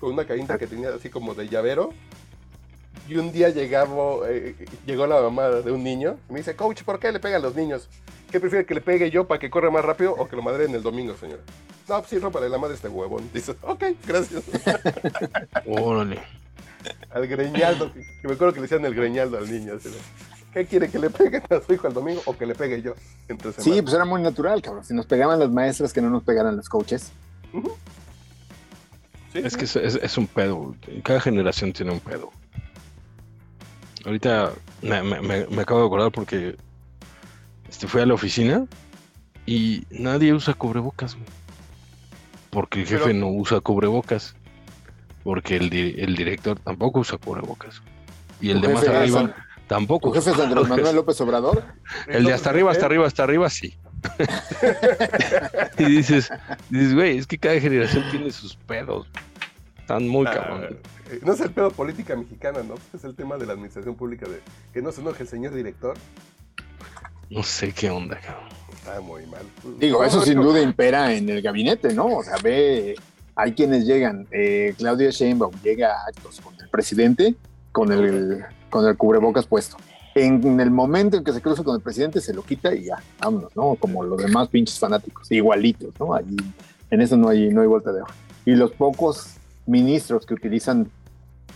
con 0.00 0.12
una 0.14 0.24
caída 0.24 0.56
que 0.58 0.66
tenía 0.66 0.88
así 0.94 1.10
como 1.10 1.34
de 1.34 1.48
llavero. 1.48 1.90
Y 3.08 3.16
un 3.16 3.32
día 3.32 3.48
llegaba, 3.50 4.28
eh, 4.28 4.54
llegó 4.86 5.06
la 5.06 5.20
mamá 5.20 5.48
de 5.48 5.70
un 5.72 5.82
niño 5.82 6.16
y 6.28 6.32
me 6.32 6.38
dice, 6.38 6.54
coach, 6.54 6.82
¿por 6.84 6.98
qué 7.00 7.10
le 7.12 7.18
pegan 7.20 7.40
a 7.40 7.44
los 7.44 7.54
niños? 7.56 7.88
¿Qué 8.30 8.38
prefiere 8.40 8.64
que 8.64 8.74
le 8.74 8.80
pegue 8.80 9.10
yo 9.10 9.26
para 9.26 9.38
que 9.40 9.50
corra 9.50 9.70
más 9.70 9.84
rápido 9.84 10.12
o 10.12 10.28
que 10.28 10.36
lo 10.36 10.42
madre 10.42 10.64
en 10.64 10.74
el 10.74 10.82
domingo, 10.82 11.16
señora? 11.16 11.42
No, 11.88 11.98
pues 11.98 12.10
sí, 12.10 12.18
rópale 12.18 12.48
la 12.48 12.58
madre 12.58 12.74
este 12.74 12.88
huevón. 12.88 13.28
Dice, 13.34 13.56
ok, 13.62 13.84
gracias. 14.06 14.44
Órale. 15.66 16.20
al 17.10 17.26
greñaldo, 17.26 17.92
que 17.92 18.00
que 18.00 18.28
me 18.28 18.34
acuerdo 18.34 18.52
que 18.54 18.60
le 18.60 18.62
decían 18.68 18.84
el 18.84 18.94
greñaldo 18.94 19.38
al 19.38 19.50
niño. 19.50 19.74
así 19.74 19.88
¿Qué 20.52 20.66
quiere 20.66 20.88
que 20.90 20.98
le 20.98 21.10
peguen 21.10 21.42
a 21.50 21.60
su 21.64 21.72
hijo 21.72 21.86
el 21.88 21.94
domingo 21.94 22.22
o 22.24 22.36
que 22.36 22.46
le 22.46 22.54
pegue 22.54 22.80
yo? 22.82 22.94
Entre 23.28 23.52
Sí, 23.52 23.82
pues 23.82 23.94
era 23.94 24.04
muy 24.04 24.20
natural, 24.22 24.60
cabrón. 24.62 24.84
Si 24.84 24.94
nos 24.94 25.06
pegaban 25.06 25.38
las 25.38 25.50
maestras, 25.50 25.92
que 25.92 26.00
no 26.00 26.10
nos 26.10 26.22
pegaran 26.24 26.56
los 26.56 26.68
coaches. 26.68 27.12
Sí, 29.32 29.38
Es 29.44 29.52
sí. 29.52 29.58
que 29.58 29.64
es, 29.64 29.76
es- 29.76 29.94
es 30.02 30.18
un 30.18 30.26
pedo. 30.26 30.74
Cada 31.04 31.20
generación 31.20 31.72
tiene 31.72 31.92
un 31.92 32.00
pedo. 32.00 32.30
Ahorita 34.04 34.52
me, 34.82 35.02
me- 35.02 35.20
me- 35.20 35.46
me 35.46 35.62
acabo 35.62 35.80
de 35.80 35.86
acordar 35.86 36.10
porque 36.10 36.56
este, 37.70 37.86
fui 37.88 38.02
a 38.02 38.06
la 38.06 38.14
oficina 38.14 38.66
y 39.46 39.84
nadie 39.90 40.34
usa 40.34 40.52
cubrebocas. 40.54 41.14
güey. 41.14 41.26
Porque 42.50 42.80
el 42.80 42.86
jefe 42.86 43.04
Pero- 43.06 43.18
no 43.18 43.28
usa 43.28 43.60
cubrebocas. 43.60 44.34
Porque 45.22 45.56
el, 45.56 45.70
di- 45.70 45.94
el 45.98 46.16
director 46.16 46.58
tampoco 46.58 47.00
usa 47.00 47.16
cubrebocas. 47.18 47.80
Y 48.40 48.50
el 48.50 48.60
de 48.60 48.68
más 48.68 48.86
arriba 48.88 49.20
An- 49.20 49.34
tampoco. 49.66 50.08
¿Tu 50.10 50.14
jefe 50.16 50.30
es 50.30 50.38
Andrés 50.38 50.66
Manuel 50.68 50.96
López 50.96 51.20
Obrador? 51.20 51.62
El 52.08 52.24
de 52.24 52.32
hasta 52.32 52.50
arriba, 52.50 52.70
hasta 52.72 52.86
arriba, 52.86 53.06
hasta 53.06 53.22
arriba, 53.22 53.48
sí. 53.50 53.74
y 55.78 55.84
dices, 55.84 56.30
dices, 56.70 56.94
güey, 56.94 57.18
es 57.18 57.26
que 57.26 57.38
cada 57.38 57.60
generación 57.60 58.04
tiene 58.10 58.30
sus 58.32 58.56
pedos. 58.56 59.06
Están 59.78 60.08
muy 60.08 60.26
Ah, 60.26 60.32
cabrón. 60.32 60.78
no 61.22 61.32
es 61.32 61.40
el 61.40 61.50
pedo 61.50 61.70
política 61.70 62.16
mexicana, 62.16 62.62
¿no? 62.62 62.74
Es 62.94 63.04
el 63.04 63.14
tema 63.14 63.36
de 63.36 63.46
la 63.46 63.52
administración 63.52 63.94
pública 63.96 64.26
de 64.28 64.40
que 64.72 64.80
no 64.82 64.90
se 64.92 65.00
enoje 65.02 65.22
el 65.24 65.28
señor 65.28 65.52
director. 65.54 65.96
No 67.30 67.42
sé 67.42 67.72
qué 67.72 67.90
onda, 67.90 68.18
cabrón. 68.20 68.48
Está 68.72 69.00
muy 69.00 69.24
mal. 69.26 69.42
Digo, 69.78 70.04
eso 70.04 70.22
sin 70.22 70.36
no. 70.36 70.44
duda 70.44 70.60
impera 70.60 71.14
en 71.14 71.28
el 71.28 71.40
gabinete, 71.42 71.94
¿no? 71.94 72.06
O 72.06 72.24
sea, 72.24 72.36
ve, 72.42 72.96
hay 73.36 73.52
quienes 73.52 73.86
llegan. 73.86 74.26
Eh, 74.30 74.74
Claudia 74.76 75.10
Sheinbaum 75.10 75.54
llega 75.62 75.92
a 75.92 76.06
actos 76.08 76.40
con 76.40 76.54
el 76.60 76.68
presidente 76.68 77.36
con 77.72 77.92
el, 77.92 78.44
con 78.68 78.86
el 78.86 78.96
cubrebocas 78.96 79.46
puesto. 79.46 79.76
En 80.14 80.58
el 80.58 80.70
momento 80.70 81.16
en 81.16 81.24
que 81.24 81.32
se 81.32 81.40
cruza 81.40 81.62
con 81.62 81.76
el 81.76 81.82
presidente, 81.82 82.20
se 82.20 82.34
lo 82.34 82.42
quita 82.42 82.74
y 82.74 82.84
ya, 82.84 83.00
vámonos, 83.20 83.54
¿no? 83.54 83.76
Como 83.76 84.02
los 84.02 84.20
demás 84.20 84.48
pinches 84.48 84.78
fanáticos, 84.78 85.30
igualitos, 85.30 85.94
¿no? 86.00 86.14
Allí, 86.14 86.36
en 86.90 87.00
eso 87.00 87.16
no 87.16 87.28
hay, 87.28 87.48
no 87.50 87.60
hay 87.60 87.68
vuelta 87.68 87.92
de 87.92 88.02
hoja. 88.02 88.14
Y 88.44 88.52
los 88.52 88.72
pocos 88.72 89.34
ministros 89.66 90.26
que 90.26 90.34
utilizan 90.34 90.90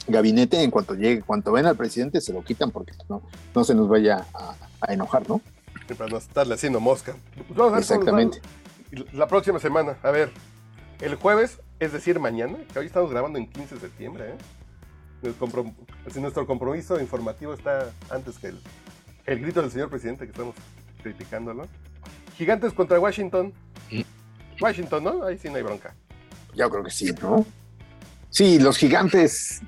gabinete, 0.07 0.63
en 0.63 0.71
cuanto 0.71 0.95
llegue, 0.95 1.23
cuanto 1.23 1.51
ven 1.51 1.67
al 1.67 1.77
presidente, 1.77 2.21
se 2.21 2.33
lo 2.33 2.45
quitan 2.45 2.71
porque 2.71 2.93
no, 3.09 3.23
no 3.55 3.65
se 3.65 3.75
nos 3.75 3.89
vaya 3.89 4.25
a, 4.33 4.55
a 4.81 4.93
enojar, 4.93 5.29
¿no? 5.29 5.41
Para 5.97 6.11
no 6.11 6.17
estarle 6.17 6.55
haciendo 6.55 6.81
mosca. 6.81 7.15
Pues 7.35 7.49
vamos 7.51 7.73
a 7.73 7.75
ver 7.75 7.83
Exactamente. 7.83 8.41
La 9.13 9.27
próxima 9.27 9.59
semana, 9.59 9.99
a 10.03 10.11
ver, 10.11 10.31
el 11.01 11.17
jueves, 11.17 11.61
es 11.81 11.93
decir, 11.93 12.21
mañana, 12.21 12.59
que 12.73 12.79
hoy 12.79 12.87
estamos 12.87 13.11
grabando 13.11 13.39
en 13.39 13.47
15 13.51 13.75
de 13.75 13.81
septiembre, 13.81 14.31
¿eh? 14.31 14.37
Así 16.07 16.21
nuestro 16.21 16.47
compromiso 16.47 17.01
informativo 17.01 17.55
está 17.55 17.91
antes 18.11 18.39
que 18.39 18.49
el, 18.49 18.61
el 19.27 19.41
grito 19.41 19.63
del 19.63 19.71
señor 19.71 19.89
presidente 19.89 20.25
que 20.27 20.33
estamos 20.33 20.55
criticándolo. 21.03 21.67
Gigantes 22.37 22.73
contra 22.73 23.01
Washington. 23.01 23.53
Mm. 23.91 24.03
Washington, 24.61 25.05
¿no? 25.05 25.25
Ahí 25.25 25.39
sí 25.39 25.49
no 25.49 25.57
hay 25.57 25.63
bronca. 25.63 25.95
Yo 26.55 26.69
creo 26.71 26.85
que 26.85 26.91
sí, 26.91 27.13
¿no? 27.23 27.45
Sí, 28.31 28.59
los 28.59 28.77
gigantes 28.77 29.63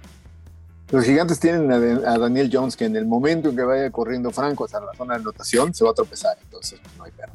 Los 0.90 1.04
gigantes 1.04 1.40
tienen 1.40 1.70
a, 1.72 2.18
Daniel 2.18 2.48
Jones 2.52 2.76
que 2.76 2.84
en 2.84 2.94
el 2.96 3.06
momento 3.06 3.48
en 3.48 3.56
que 3.56 3.62
vaya 3.62 3.90
corriendo 3.90 4.30
Franco 4.30 4.64
hacia 4.66 4.80
la 4.80 4.94
zona 4.94 5.14
de 5.14 5.20
anotación 5.20 5.74
se 5.74 5.84
va 5.84 5.90
a 5.90 5.94
tropezar, 5.94 6.36
entonces 6.42 6.78
pues, 6.80 6.96
no 6.96 7.04
hay 7.04 7.10
perro. 7.12 7.32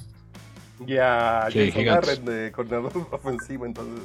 Y 0.87 0.97
a 0.97 1.47
Sí, 1.51 1.69
Jason 1.71 2.25
de 2.25 2.51
coordinador 2.53 2.93
ofensivo, 3.11 3.65
entonces 3.65 4.01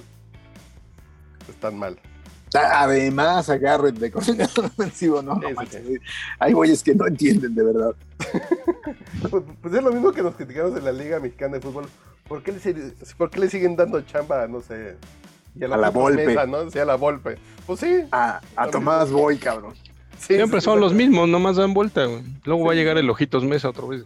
están 1.48 1.78
mal. 1.78 1.98
Además, 2.54 3.48
a 3.50 3.56
Garrett 3.58 3.96
de 3.96 4.10
coordinador 4.10 4.64
ofensivo, 4.66 5.22
no, 5.22 5.36
Sí, 5.36 5.46
sí, 5.48 5.54
manches, 5.54 5.86
sí. 5.86 5.96
hay 6.38 6.52
güeyes 6.52 6.82
que 6.82 6.94
no 6.94 7.06
entienden 7.06 7.54
de 7.54 7.62
verdad. 7.62 7.94
Pues, 9.30 9.42
pues 9.62 9.74
es 9.74 9.82
lo 9.82 9.90
mismo 9.92 10.12
que 10.12 10.22
nos 10.22 10.34
criticamos 10.36 10.74
de 10.74 10.82
la 10.82 10.92
Liga 10.92 11.18
Mexicana 11.18 11.54
de 11.54 11.60
Fútbol. 11.60 11.86
¿Por 12.28 12.42
qué 12.42 12.52
le, 12.52 12.60
sig- 12.60 13.14
por 13.16 13.30
qué 13.30 13.40
le 13.40 13.48
siguen 13.48 13.74
dando 13.74 14.00
chamba, 14.02 14.46
no 14.46 14.60
sé, 14.60 14.96
y 15.58 15.64
A 15.64 15.68
la 15.68 15.90
Volpe. 15.90 16.26
Mesa, 16.26 16.46
¿no? 16.46 16.70
Sí, 16.70 16.78
a 16.78 16.84
la 16.84 16.96
Volpe. 16.96 17.38
Pues 17.66 17.80
sí. 17.80 18.00
A, 18.12 18.40
a 18.56 18.68
Tomás 18.68 19.10
Boy, 19.10 19.38
cabrón. 19.38 19.74
sí 20.18 20.34
Siempre 20.34 20.60
sí, 20.60 20.64
son 20.64 20.80
los 20.80 20.92
mismos, 20.94 21.28
nomás 21.28 21.56
dan 21.56 21.74
vuelta, 21.74 22.04
güey. 22.04 22.22
Luego 22.44 22.64
va 22.66 22.72
a 22.72 22.74
llegar 22.76 22.98
el 22.98 23.08
Ojitos 23.10 23.44
Mesa 23.44 23.70
otra 23.70 23.86
vez. 23.86 24.04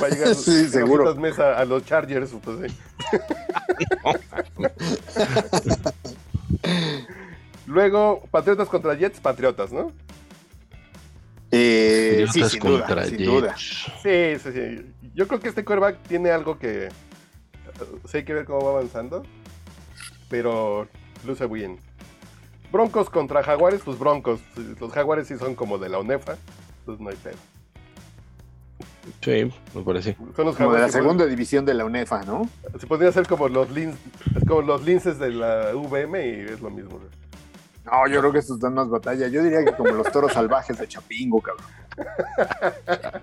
Va 0.00 0.06
a 0.06 0.10
llegar 0.10 0.34
Sí, 0.34 0.50
el 0.52 0.68
seguro. 0.70 1.04
Ojitos 1.04 1.20
Mesa 1.22 1.58
a 1.58 1.64
los 1.64 1.84
Chargers, 1.84 2.30
pues 2.42 2.70
sí. 2.70 2.76
Luego, 7.66 8.22
Patriotas 8.30 8.68
contra 8.68 8.94
Jets, 8.94 9.20
Patriotas, 9.20 9.72
¿no? 9.72 9.92
Eh, 11.52 12.26
sí, 12.32 12.44
sin 12.44 12.60
duda, 12.60 12.78
contra 12.86 13.04
sin 13.06 13.18
Jets. 13.18 13.30
duda. 13.30 13.56
Sí, 13.56 14.38
sí, 14.42 14.52
sí. 14.52 14.86
Yo 15.14 15.26
creo 15.26 15.40
que 15.40 15.48
este 15.48 15.64
quarterback 15.64 15.98
tiene 16.06 16.30
algo 16.30 16.58
que. 16.58 16.84
eh, 16.86 16.88
Sí, 18.10 18.18
hay 18.18 18.24
que 18.24 18.34
ver 18.34 18.44
cómo 18.44 18.64
va 18.64 18.70
avanzando. 18.78 19.22
Pero 20.30 20.88
luce 21.26 21.46
bien. 21.46 21.78
Broncos 22.72 23.10
contra 23.10 23.42
Jaguares, 23.42 23.82
pues 23.84 23.98
Broncos. 23.98 24.40
Los 24.80 24.92
Jaguares 24.92 25.26
sí 25.28 25.36
son 25.36 25.54
como 25.54 25.76
de 25.76 25.88
la 25.90 25.98
UNEFA. 25.98 26.36
Entonces 26.78 27.02
no 27.04 27.10
hay 27.10 27.16
pedo. 27.16 27.36
Sí, 29.22 29.52
me 29.74 29.82
parece. 29.82 30.16
Son 30.36 30.46
los 30.46 30.56
Como 30.56 30.72
de 30.74 30.80
la 30.80 30.88
segunda 30.88 31.26
división 31.26 31.64
de 31.64 31.74
la 31.74 31.84
UNEFA, 31.84 32.22
¿no? 32.22 32.48
Se 32.78 32.86
podría 32.86 33.08
hacer 33.08 33.26
como 33.26 33.48
los 33.48 33.68
lin- 33.70 33.96
como 34.46 34.62
los 34.62 34.84
linces 34.84 35.18
de 35.18 35.30
la 35.30 35.72
VM 35.74 36.26
y 36.26 36.30
es 36.52 36.60
lo 36.60 36.70
mismo. 36.70 37.00
No, 37.84 38.06
yo 38.06 38.20
creo 38.20 38.32
que 38.32 38.38
estos 38.38 38.60
dan 38.60 38.74
más 38.74 38.88
batalla. 38.88 39.26
Yo 39.26 39.42
diría 39.42 39.64
que 39.64 39.72
como 39.74 39.90
los 39.90 40.12
toros 40.12 40.32
salvajes 40.32 40.78
de 40.78 40.86
Chapingo, 40.86 41.40
cabrón. 41.42 41.66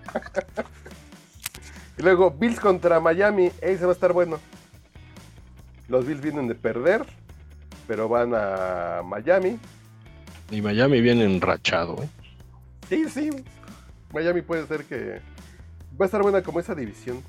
Y 1.98 2.04
luego 2.04 2.30
Bills 2.30 2.60
contra 2.60 3.00
Miami. 3.00 3.52
Ese 3.62 3.86
va 3.86 3.92
a 3.92 3.94
estar 3.94 4.14
bueno. 4.14 4.40
Los 5.88 6.06
Bills 6.06 6.22
vienen 6.22 6.48
de 6.48 6.56
perder, 6.56 7.06
pero 7.88 8.10
van 8.10 8.34
a 8.36 9.02
Miami. 9.04 9.58
Y 10.52 10.62
Miami 10.62 11.02
viene 11.02 11.24
enrachado, 11.26 12.02
¿eh? 12.04 12.10
Sí, 12.90 13.10
sí. 13.10 13.30
Miami 14.14 14.42
puede 14.42 14.66
ser 14.68 14.86
que. 14.86 15.22
Va 16.00 16.06
a 16.06 16.06
estar 16.06 16.22
buena 16.22 16.42
como 16.42 16.60
esa 16.60 16.76
división. 16.76 17.22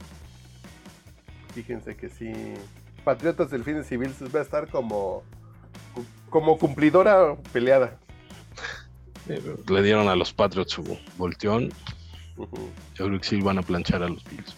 Fíjense 1.55 1.97
que 1.97 2.09
sí. 2.09 2.33
Patriotas, 3.05 3.51
Delfines 3.51 3.91
y 3.91 3.97
Bills 3.97 4.23
va 4.35 4.41
a 4.41 4.43
estar 4.43 4.69
como. 4.69 5.23
Como 6.31 6.59
cumplidora 6.59 7.37
peleada. 7.53 7.99
Eh, 9.29 9.43
Le 9.69 9.83
dieron 9.83 10.09
a 10.09 10.15
los 10.15 10.33
Patriots 10.33 10.73
su 10.73 10.99
volteón. 11.17 11.71
Yo 12.95 13.07
creo 13.07 13.21
que 13.21 13.27
sí 13.27 13.41
van 13.41 13.59
a 13.59 13.63
planchar 13.63 14.03
a 14.03 14.09
los 14.09 14.23
Bills. 14.25 14.55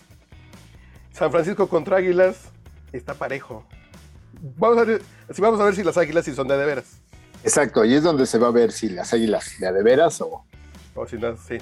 San 1.13 1.31
Francisco 1.31 1.69
contra 1.69 1.97
Águilas 1.99 2.51
está 2.93 3.15
parejo. 3.15 3.67
Vamos 4.41 4.79
a 4.79 4.85
ver, 4.85 5.03
si 5.33 5.43
vamos 5.43 5.61
a 5.61 5.65
ver 5.65 5.75
si 5.75 5.83
las 5.83 5.97
Águilas 5.97 6.25
sí 6.25 6.35
son 6.35 6.49
de 6.49 6.57
de 6.57 6.65
veras. 6.65 6.99
Exacto, 7.45 7.83
ahí 7.83 7.95
es 7.95 8.03
donde 8.03 8.27
se 8.27 8.39
va 8.39 8.49
a 8.49 8.51
ver 8.51 8.71
si 8.73 8.89
las 8.91 9.13
águilas 9.15 9.55
de 9.59 9.67
a 9.67 9.73
de 9.73 9.83
veras 9.83 10.21
o, 10.21 10.45
O 10.95 11.07
si 11.07 11.17
no, 11.17 11.37
sí. 11.37 11.57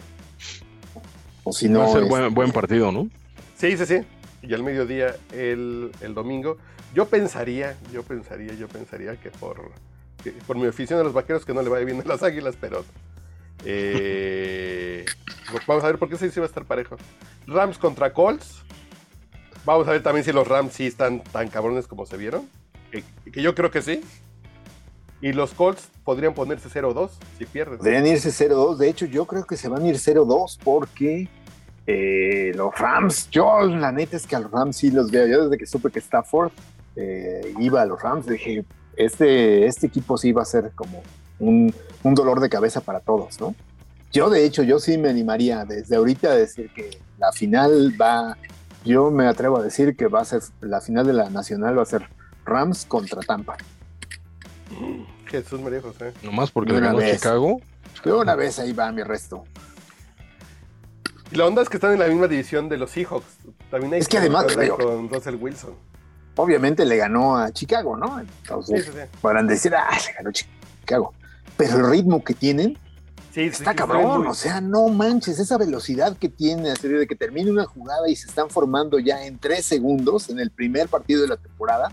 o 1.45 1.53
si 1.53 1.69
Va 1.69 1.75
no. 1.75 1.83
a 1.85 1.89
ser 1.89 2.03
este, 2.03 2.09
buen, 2.11 2.35
buen 2.35 2.51
partido, 2.53 2.91
¿no? 2.91 3.09
Sí, 3.57 3.77
sí, 3.77 3.87
sí. 3.87 4.01
Y 4.43 4.55
al 4.55 4.63
mediodía 4.65 5.15
el, 5.33 5.93
el 6.01 6.15
domingo. 6.15 6.59
Yo 6.95 7.07
pensaría, 7.07 7.77
yo 7.93 8.03
pensaría, 8.03 8.55
yo 8.55 8.67
pensaría 8.67 9.21
que 9.21 9.31
por, 9.31 9.71
que 10.25 10.33
por 10.33 10.57
mi 10.57 10.67
afición 10.67 10.99
a 10.99 11.03
los 11.05 11.13
vaqueros 11.13 11.45
que 11.45 11.55
no 11.55 11.63
le 11.63 11.69
vaya 11.69 11.85
bien 11.85 12.01
a 12.01 12.05
las 12.05 12.23
águilas, 12.23 12.57
pero 12.61 12.85
eh, 13.65 15.05
vamos 15.67 15.85
a 15.85 15.87
ver 15.89 15.99
por 15.99 16.09
qué 16.09 16.17
sí, 16.17 16.31
sí 16.31 16.41
va 16.41 16.47
a 16.47 16.49
estar 16.49 16.65
parejo. 16.65 16.97
Rams 17.47 17.79
contra 17.79 18.13
Colts. 18.13 18.63
Vamos 19.65 19.87
a 19.87 19.93
ver 19.93 20.03
también 20.03 20.25
si 20.25 20.33
los 20.33 20.49
Rams 20.49 20.73
sí 20.73 20.87
están 20.87 21.23
tan 21.23 21.49
cabrones 21.49 21.87
como 21.87 22.07
se 22.07 22.17
vieron. 22.17 22.49
Que, 22.91 23.05
yo 23.41 23.55
creo 23.55 23.71
que 23.71 23.83
sí. 23.83 24.03
Y 25.21 25.33
los 25.33 25.53
Colts 25.53 25.89
podrían 26.05 26.33
ponerse 26.35 26.69
0-2 26.69 27.11
si 27.39 27.47
pierden. 27.47 27.79
Podrían 27.79 28.07
irse 28.07 28.31
0-2. 28.31 28.77
De 28.77 28.89
hecho, 28.89 29.07
yo 29.07 29.25
creo 29.27 29.45
que 29.45 29.57
se 29.57 29.69
van 29.69 29.83
a 29.83 29.89
ir 29.89 29.97
0-2 29.97 30.59
porque 30.63 31.29
eh, 31.87 32.53
los 32.55 32.79
Rams, 32.79 33.29
yo 33.31 33.63
la 33.63 33.91
neta 33.91 34.17
es 34.17 34.27
que 34.27 34.37
a 34.37 34.41
los 34.41 34.51
Rams 34.51 34.77
sí 34.77 34.91
los 34.91 35.11
veo. 35.11 35.27
Yo 35.27 35.45
desde 35.45 35.59
que 35.59 35.67
supe 35.67 35.91
que 35.91 35.99
Stafford 35.99 36.53
eh, 36.95 37.53
iba 37.59 37.83
a 37.83 37.87
los 37.87 38.01
Rams, 38.01 38.27
dije, 38.27 38.65
este, 38.97 39.67
este 39.67 39.87
equipo 39.87 40.17
sí 40.19 40.33
va 40.33 40.43
a 40.43 40.45
ser 40.45 40.73
como 40.75 41.03
un, 41.39 41.75
un 42.03 42.15
dolor 42.15 42.41
de 42.41 42.49
cabeza 42.49 42.81
para 42.81 43.01
todos, 43.01 43.41
¿no? 43.41 43.55
Yo, 44.13 44.31
de 44.31 44.45
hecho, 44.45 44.63
yo 44.63 44.79
sí 44.79 44.97
me 44.97 45.11
animaría 45.11 45.65
desde 45.65 45.97
ahorita 45.97 46.31
a 46.31 46.35
decir 46.35 46.71
que 46.75 46.99
la 47.19 47.31
final 47.33 47.95
va, 48.01 48.37
yo 48.85 49.11
me 49.11 49.27
atrevo 49.27 49.59
a 49.59 49.63
decir 49.63 49.97
que 49.97 50.07
va 50.07 50.23
a 50.23 50.25
ser, 50.25 50.43
la 50.61 50.81
final 50.81 51.07
de 51.07 51.13
la 51.13 51.29
Nacional 51.29 51.79
va 51.79 51.83
a 51.83 51.87
ser 51.87 52.09
Rams 52.49 52.85
contra 52.87 53.21
Tampa. 53.23 53.57
Jesús 55.27 55.61
María 55.61 55.81
José. 55.81 56.13
Nomás 56.23 56.51
porque 56.51 56.73
De 56.73 56.81
le 56.81 56.87
una 56.87 56.87
ganó 56.89 56.99
vez. 56.99 57.17
Chicago. 57.17 57.61
De 58.05 58.13
una 58.13 58.35
vez 58.35 58.59
ahí 58.59 58.73
va 58.73 58.91
mi 58.93 59.03
resto. 59.03 59.45
Y 61.31 61.37
la 61.37 61.47
onda 61.47 61.61
es 61.63 61.69
que 61.69 61.77
están 61.77 61.93
en 61.93 61.99
la 61.99 62.07
misma 62.07 62.27
división 62.27 62.69
de 62.69 62.79
los 62.79 62.91
Seahawks. 62.91 63.27
También 63.71 63.93
hay 63.95 64.01
Es 64.01 64.09
que 64.09 64.19
además, 64.19 64.47
digo- 64.59 64.77
con 64.79 65.09
Russell 65.11 65.35
Wilson. 65.37 65.75
obviamente 66.37 66.85
le 66.87 66.97
ganó 66.97 67.37
a 67.37 67.51
Chicago, 67.53 67.97
¿no? 67.97 68.21
Entonces, 68.21 68.85
sí, 68.87 68.93
sí. 68.93 68.99
podrán 69.21 69.47
decir, 69.47 69.75
ah, 69.75 69.91
le 70.07 70.13
ganó 70.15 70.31
Chicago. 70.33 71.13
Pero 71.57 71.77
el 71.79 71.91
ritmo 71.91 72.23
que 72.25 72.33
tienen 72.35 72.79
está 73.35 73.73
sí, 73.73 73.77
cabrón, 73.77 74.21
muy- 74.21 74.29
o 74.29 74.35
sea, 74.35 74.61
no 74.61 74.89
manches, 74.89 75.39
esa 75.39 75.59
velocidad 75.59 76.17
que 76.17 76.29
tiene, 76.29 76.71
así 76.71 76.89
de 76.89 77.07
que 77.07 77.15
termine 77.17 77.51
una 77.51 77.65
jugada 77.67 78.09
y 78.09 78.17
se 78.17 78.27
están 78.29 78.49
formando 78.51 78.99
ya 78.99 79.25
en 79.27 79.39
tres 79.39 79.65
segundos 79.67 80.29
en 80.31 80.39
el 80.41 80.51
primer 80.51 80.89
partido 80.89 81.23
de 81.23 81.29
la 81.29 81.37
temporada, 81.37 81.91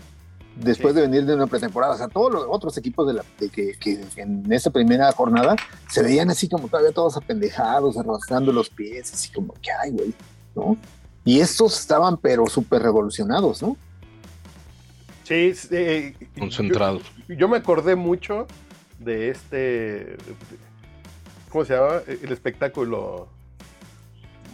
después 0.56 0.94
Sí. 0.94 1.00
de 1.00 1.06
venir 1.06 1.24
de 1.26 1.34
una 1.34 1.46
pretemporada. 1.46 1.94
O 1.94 1.98
sea, 1.98 2.08
todos 2.08 2.32
los 2.32 2.44
otros 2.48 2.76
equipos 2.78 3.06
de 3.06 3.12
la, 3.14 3.24
de 3.38 3.48
que, 3.48 3.72
que 3.78 4.00
en 4.16 4.50
esa 4.52 4.70
primera 4.70 5.10
jornada 5.12 5.54
se 5.90 6.02
veían 6.02 6.30
así 6.30 6.48
como 6.48 6.68
todavía 6.68 6.92
todos 6.92 7.16
apendejados, 7.16 7.96
arrastrando 7.96 8.52
los 8.52 8.68
pies, 8.70 9.12
así 9.12 9.30
como 9.30 9.52
que, 9.54 9.70
ay, 9.72 9.90
güey, 9.92 10.14
¿no? 10.54 10.76
Y 11.24 11.40
estos 11.40 11.78
estaban 11.78 12.16
pero 12.16 12.46
súper 12.46 12.82
revolucionados, 12.82 13.60
¿no? 13.62 13.76
Sí, 15.24 15.54
sí, 15.54 15.68
eh, 15.72 16.14
Concentrados. 16.38 17.02
Yo, 17.28 17.34
yo 17.34 17.48
me 17.48 17.56
acordé 17.56 17.96
mucho 17.96 18.46
de 19.00 19.30
este. 19.30 20.16
¿Cómo 21.50 21.64
se 21.64 21.74
llama? 21.74 22.00
El 22.06 22.30
espectáculo 22.32 23.28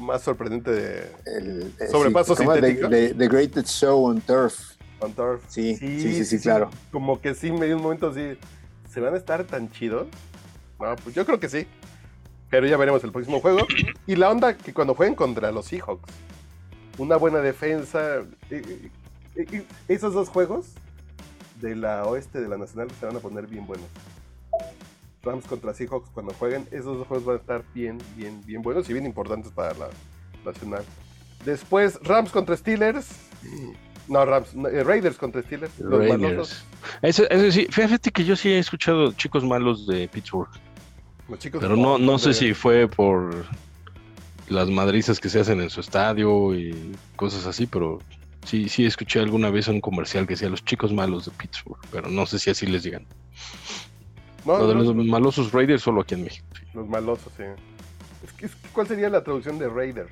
más 0.00 0.22
sorprendente 0.22 0.70
de 0.70 1.12
El, 1.26 1.74
eh, 1.78 1.86
Sobrepaso 1.90 2.34
sí, 2.34 2.42
¿cómo? 2.44 2.54
The- 2.54 2.60
sintético. 2.68 2.88
The, 2.88 3.14
the 3.14 3.28
Greatest 3.28 3.68
Show 3.68 4.04
on 4.06 4.20
Turf. 4.22 4.71
On 5.02 5.12
Turf. 5.12 5.42
Sí, 5.48 5.76
sí, 5.76 6.00
sí, 6.00 6.24
sí, 6.24 6.38
claro. 6.40 6.70
Como 6.90 7.20
que 7.20 7.34
sí, 7.34 7.50
me 7.52 7.66
dio 7.66 7.76
un 7.76 7.82
momento 7.82 8.08
así. 8.08 8.38
¿Se 8.90 9.00
van 9.00 9.14
a 9.14 9.16
estar 9.16 9.44
tan 9.44 9.70
chidos? 9.70 10.06
No, 10.78 10.94
pues 10.96 11.14
yo 11.14 11.24
creo 11.24 11.40
que 11.40 11.48
sí. 11.48 11.66
Pero 12.50 12.66
ya 12.66 12.76
veremos 12.76 13.02
el 13.04 13.12
próximo 13.12 13.40
juego. 13.40 13.66
Y 14.06 14.16
la 14.16 14.30
onda 14.30 14.56
que 14.56 14.74
cuando 14.74 14.94
jueguen 14.94 15.14
contra 15.14 15.50
los 15.52 15.66
Seahawks. 15.66 16.12
Una 16.98 17.16
buena 17.16 17.38
defensa. 17.38 18.18
eh, 18.50 18.62
eh, 18.62 18.90
eh, 19.36 19.64
esos 19.88 20.12
dos 20.12 20.28
juegos 20.28 20.72
de 21.60 21.74
la 21.76 22.04
oeste 22.04 22.40
de 22.40 22.48
la 22.48 22.58
nacional 22.58 22.88
se 22.98 23.06
van 23.06 23.16
a 23.16 23.20
poner 23.20 23.46
bien 23.46 23.66
buenos. 23.66 23.86
Rams 25.22 25.46
contra 25.46 25.72
Seahawks 25.72 26.10
cuando 26.10 26.34
jueguen, 26.34 26.66
esos 26.72 26.98
dos 26.98 27.06
juegos 27.06 27.24
van 27.24 27.36
a 27.36 27.40
estar 27.40 27.64
bien, 27.72 27.98
bien, 28.16 28.42
bien 28.44 28.60
buenos 28.60 28.90
y 28.90 28.92
bien 28.92 29.06
importantes 29.06 29.52
para 29.52 29.72
la 29.74 29.88
nacional. 30.44 30.84
Después, 31.44 31.98
Rams 32.02 32.30
contra 32.30 32.56
Steelers. 32.56 33.08
No, 34.12 34.24
Rams, 34.26 34.54
no, 34.54 34.68
eh, 34.68 34.84
Raiders 34.84 35.16
contra 35.16 35.40
Steelers. 35.42 35.78
Los 35.78 36.06
malosos. 36.06 36.64
Ese, 37.00 37.26
ese 37.30 37.50
sí, 37.52 37.66
fíjate 37.70 38.10
que 38.10 38.24
yo 38.24 38.36
sí 38.36 38.50
he 38.50 38.58
escuchado 38.58 39.12
chicos 39.12 39.42
malos 39.44 39.86
de 39.86 40.06
Pittsburgh. 40.08 40.50
Chicos 41.38 41.62
Pero 41.62 41.76
no, 41.76 41.96
no 41.96 42.18
sé 42.18 42.28
de- 42.28 42.34
si 42.34 42.52
fue 42.54 42.88
por 42.88 43.46
las 44.48 44.68
madrizas 44.68 45.18
que 45.18 45.30
se 45.30 45.40
hacen 45.40 45.62
en 45.62 45.70
su 45.70 45.80
estadio 45.80 46.54
y 46.54 46.92
cosas 47.16 47.46
así, 47.46 47.66
pero 47.66 48.00
sí, 48.44 48.68
sí 48.68 48.84
escuché 48.84 49.20
alguna 49.20 49.48
vez 49.48 49.66
un 49.68 49.80
comercial 49.80 50.26
que 50.26 50.34
decía 50.34 50.50
los 50.50 50.62
chicos 50.62 50.92
malos 50.92 51.24
de 51.24 51.30
Pittsburgh, 51.30 51.80
pero 51.90 52.10
no 52.10 52.26
sé 52.26 52.38
si 52.38 52.50
así 52.50 52.66
les 52.66 52.82
digan. 52.82 53.06
No, 54.44 54.58
Lo 54.58 54.68
de 54.68 54.74
no, 54.74 54.82
los 54.92 55.06
malosos 55.06 55.52
Raiders 55.52 55.80
solo 55.82 56.02
aquí 56.02 56.14
en 56.16 56.24
México. 56.24 56.46
sí. 56.58 56.66
los 56.74 56.86
malosos, 56.86 57.32
sí. 57.36 57.44
Es 58.24 58.32
que, 58.34 58.48
¿Cuál 58.74 58.86
sería 58.88 59.08
la 59.08 59.22
traducción 59.24 59.58
de 59.58 59.68
Raider? 59.68 60.08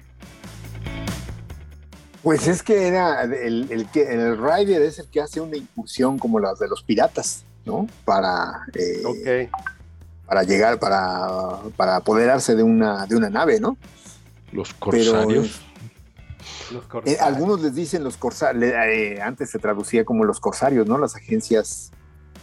Pues 2.23 2.47
es 2.49 2.63
que 2.63 2.87
era 2.89 3.23
el, 3.23 3.67
el 3.71 3.87
que 3.87 4.03
el 4.13 4.37
Rider 4.37 4.83
es 4.83 4.99
el 4.99 5.07
que 5.09 5.21
hace 5.23 5.41
una 5.41 5.57
incursión 5.57 6.19
como 6.19 6.39
las 6.39 6.59
de 6.59 6.69
los 6.69 6.83
piratas, 6.83 7.45
¿no? 7.65 7.87
Para, 8.05 8.67
eh, 8.75 9.49
para 10.27 10.43
llegar, 10.43 10.79
para, 10.79 11.61
para 11.77 11.97
apoderarse 11.97 12.55
de 12.55 12.63
una, 12.63 13.07
de 13.07 13.17
una 13.17 13.31
nave, 13.31 13.59
¿no? 13.59 13.77
Los 14.53 14.75
corsarios. 14.75 15.63
Los 16.71 16.85
Eh, 16.85 16.89
corsarios. 16.89 17.21
algunos 17.23 17.63
les 17.63 17.75
dicen 17.75 18.05
los 18.05 18.17
corsarios, 18.17 18.75
antes 19.23 19.51
se 19.51 19.59
traducía 19.59 20.05
como 20.05 20.25
los 20.25 20.41
corsarios, 20.41 20.87
¿no? 20.87 20.99
Las 20.99 21.17
agencias 21.17 21.91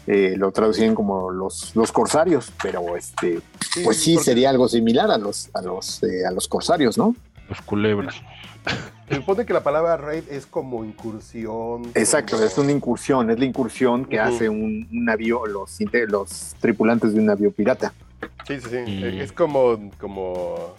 eh, 0.08 0.36
lo 0.38 0.52
traducían 0.52 0.96
como 0.96 1.30
los, 1.32 1.76
los 1.76 1.92
corsarios, 1.92 2.52
pero 2.64 2.98
este, 2.98 3.42
pues 3.84 3.98
sí, 3.98 4.16
porque 4.16 4.26
sería 4.26 4.50
algo 4.50 4.68
similar 4.68 5.12
a 5.12 5.18
los, 5.18 5.50
a 5.54 5.62
los, 5.62 6.02
eh, 6.04 6.26
a 6.26 6.32
los 6.32 6.48
corsarios, 6.48 6.98
¿no? 6.98 7.16
Los 7.50 7.62
culebras. 7.62 8.16
Se 9.10 9.16
supone 9.16 9.46
que 9.46 9.54
la 9.54 9.64
palabra 9.64 9.96
raid 9.98 10.24
es 10.30 10.46
como 10.46 10.84
incursión. 10.84 11.84
Exacto, 11.96 12.36
como- 12.36 12.46
es 12.48 12.58
una 12.58 12.72
incursión, 12.72 13.32
es 13.32 13.40
la 13.40 13.46
incursión 13.46 14.06
que 14.06 14.20
hace 14.20 14.50
un, 14.50 14.88
un 14.92 15.06
navío, 15.06 15.46
los, 15.46 15.78
los 16.08 16.56
tripulantes 16.60 17.14
de 17.14 17.20
un 17.20 17.26
navío 17.28 17.52
pirata. 17.52 17.94
Sí, 18.48 18.60
sí, 18.60 18.68
sí. 18.70 18.78
Mm. 18.78 19.22
Es 19.22 19.32
como, 19.32 19.92
como. 20.00 20.76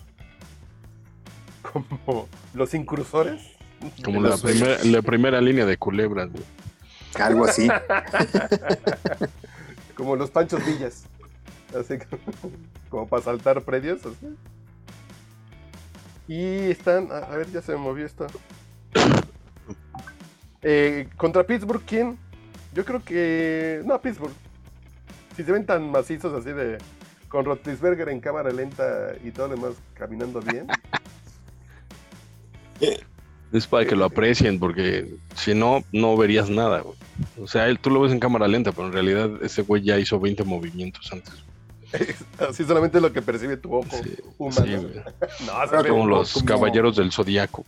Como 1.63 2.29
los 2.55 2.75
incursores. 2.75 3.41
Como 4.05 4.21
los- 4.21 4.43
la 4.85 5.03
primera 5.03 5.41
línea 5.41 5.65
de 5.67 5.77
culebras. 5.77 6.31
güey. 6.33 6.45
Algo 7.19 7.45
así. 7.47 7.69
Como 9.95 10.17
los 10.17 10.31
Panchos 10.31 10.65
Villas. 10.65 11.05
Así 11.79 11.99
como, 11.99 12.23
como 12.89 13.09
para 13.09 13.23
saltar 13.23 13.61
predios. 13.63 14.01
así. 14.07 14.35
Y 16.29 16.71
están. 16.71 17.09
A, 17.11 17.37
ver, 17.37 17.51
ya 17.51 17.63
se 17.63 17.73
me 17.73 17.79
movió 17.79 18.07
esto. 18.07 18.27
Eh, 20.61 21.09
contra 21.17 21.47
Pittsburgh, 21.47 21.85
¿quién? 21.87 22.19
Yo 22.75 22.85
creo 22.85 23.01
que. 23.05 23.81
No, 23.85 24.01
Pittsburgh. 24.03 24.35
Si 25.37 25.45
se 25.45 25.53
ven 25.53 25.65
tan 25.65 25.89
macizos 25.89 26.35
así 26.35 26.53
de. 26.53 26.79
Con 27.29 27.45
Rotisberger 27.45 28.09
en 28.09 28.19
cámara 28.19 28.51
lenta 28.51 29.13
y 29.23 29.31
todo 29.31 29.47
lo 29.47 29.55
demás 29.55 29.75
caminando 29.95 30.41
bien. 30.41 30.67
Es 33.53 33.67
para 33.67 33.87
que 33.87 33.97
lo 33.97 34.05
aprecien, 34.05 34.59
porque 34.59 35.15
si 35.35 35.55
no, 35.55 35.83
no 35.93 36.17
verías 36.17 36.51
nada. 36.51 36.83
O 37.41 37.47
sea, 37.47 37.69
él, 37.69 37.79
tú 37.79 37.91
lo 37.91 38.01
ves 38.01 38.13
en 38.13 38.21
cámara 38.21 38.47
lenta, 38.47 38.73
pero 38.73 38.89
en 38.89 38.93
realidad 38.93 39.31
ese 39.43 39.63
güey 39.63 39.83
ya 39.83 39.99
hizo 39.99 40.21
20 40.21 40.45
movimientos 40.45 41.11
antes. 41.13 41.33
Así 42.49 42.65
solamente 42.65 42.99
es 42.99 43.03
lo 43.03 43.13
que 43.13 43.23
percibe 43.23 43.57
tu 43.57 43.75
ojo 43.75 43.89
Sí, 44.03 44.17
humano. 44.37 44.89
ve 45.83 45.89
Como 45.89 46.07
los 46.07 46.33
como- 46.35 46.47
caballeros 46.47 46.97
del 46.97 47.13
zodiaco. 47.13 47.65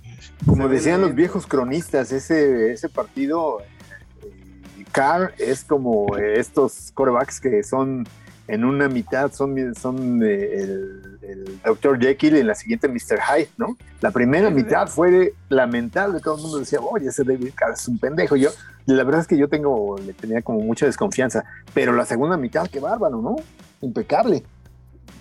Como 0.47 0.65
Se 0.65 0.69
ve 0.69 0.75
decían 0.75 1.01
los 1.01 1.15
viejos 1.15 1.47
cronistas, 1.47 2.13
ese, 2.13 2.73
ese 2.73 2.89
partido, 2.89 3.61
eh, 3.61 4.85
Carr 4.93 5.33
es 5.39 5.65
como 5.65 6.17
eh, 6.17 6.39
estos 6.39 6.91
corebacks 6.95 7.41
que 7.41 7.63
son 7.63 8.07
en 8.53 8.65
una 8.65 8.89
mitad, 8.89 9.33
son, 9.33 9.75
son 9.75 10.23
eh, 10.23 10.55
el, 10.55 11.19
el 11.23 11.61
Dr. 11.65 11.99
Jekyll 12.01 12.37
y 12.37 12.41
en 12.41 12.47
la 12.49 12.55
siguiente 12.55 12.89
Mr. 12.89 13.21
Hyde, 13.21 13.51
¿no? 13.57 13.77
La 14.01 14.11
primera 14.11 14.49
Sí, 14.49 14.55
sí, 14.55 14.61
sí. 14.61 14.65
mitad 14.65 14.89
fue 14.89 15.35
lamentable, 15.49 16.21
todo 16.21 16.37
el 16.37 16.43
mundo 16.43 16.59
decía, 16.59 16.81
oye, 16.81 17.09
ese 17.09 17.23
David 17.25 17.53
Carr 17.55 17.75
es 17.75 17.87
un 17.87 17.99
pendejo. 17.99 18.37
Yo, 18.37 18.51
la 18.87 19.05
verdad 19.05 19.21
es 19.21 19.27
que 19.29 19.37
yo 19.39 19.49
tengo, 19.49 19.97
le 19.99 20.13
tenía 20.15 20.43
como 20.43 20.61
mucha 20.61 20.87
desconfianza, 20.87 21.45
pero 21.75 21.93
la 21.93 22.05
segunda 22.05 22.37
mitad, 22.37 22.67
qué 22.69 22.81
bárbaro, 22.81 23.21
¿no? 23.23 23.37
Impecable. 23.83 24.43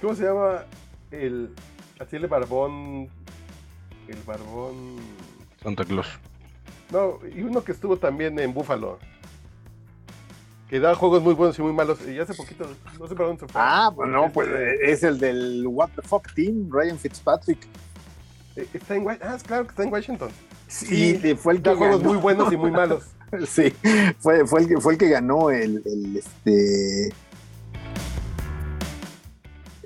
¿Cómo 0.01 0.15
se 0.15 0.23
llama 0.23 0.63
el. 1.11 1.49
Así 1.99 2.15
el 2.15 2.27
barbón. 2.27 3.09
El 4.07 4.17
barbón. 4.25 4.95
Santa 5.61 5.85
Claus. 5.85 6.07
No, 6.91 7.19
y 7.35 7.41
uno 7.41 7.63
que 7.63 7.73
estuvo 7.73 7.97
también 7.97 8.39
en 8.39 8.53
Buffalo. 8.53 8.97
Que 10.69 10.79
da 10.79 10.93
juegos 10.93 11.23
muy 11.23 11.33
buenos 11.33 11.57
y 11.57 11.61
muy 11.63 11.73
malos. 11.73 11.97
Y 12.07 12.19
hace 12.19 12.33
poquito, 12.33 12.65
no 12.99 13.07
sé 13.07 13.15
para 13.15 13.27
dónde 13.29 13.39
se 13.45 13.51
fue. 13.51 13.61
Ah, 13.63 13.91
pues 13.95 14.09
no, 14.09 14.25
Este, 14.25 14.33
pues 14.33 14.49
es 14.83 15.03
el 15.03 15.17
del 15.19 15.65
What 15.67 15.89
the 15.95 16.01
Fuck 16.03 16.31
Team, 16.35 16.69
Ryan 16.71 16.97
Fitzpatrick. 16.99 17.57
eh, 18.55 18.67
Está 18.73 18.95
en, 18.95 19.09
ah, 19.09 19.35
es 19.35 19.43
claro 19.43 19.63
que 19.63 19.71
está 19.71 19.83
en 19.83 19.91
Washington. 19.91 20.29
Sí, 20.67 21.19
Sí, 21.19 21.35
fue 21.35 21.53
el 21.53 21.61
que 21.63 21.71
Da 21.71 21.75
juegos 21.75 22.03
muy 22.03 22.17
buenos 22.17 22.53
y 22.53 22.57
muy 22.57 22.69
malos. 22.81 23.03
Sí, 23.47 23.73
fue, 24.19 24.45
fue, 24.45 24.61
el, 24.61 24.67
que, 24.67 24.77
fue 24.79 24.93
el 24.93 24.99
que 24.99 25.09
ganó 25.09 25.49
el, 25.49 25.81
el, 25.85 26.17
este. 26.17 27.13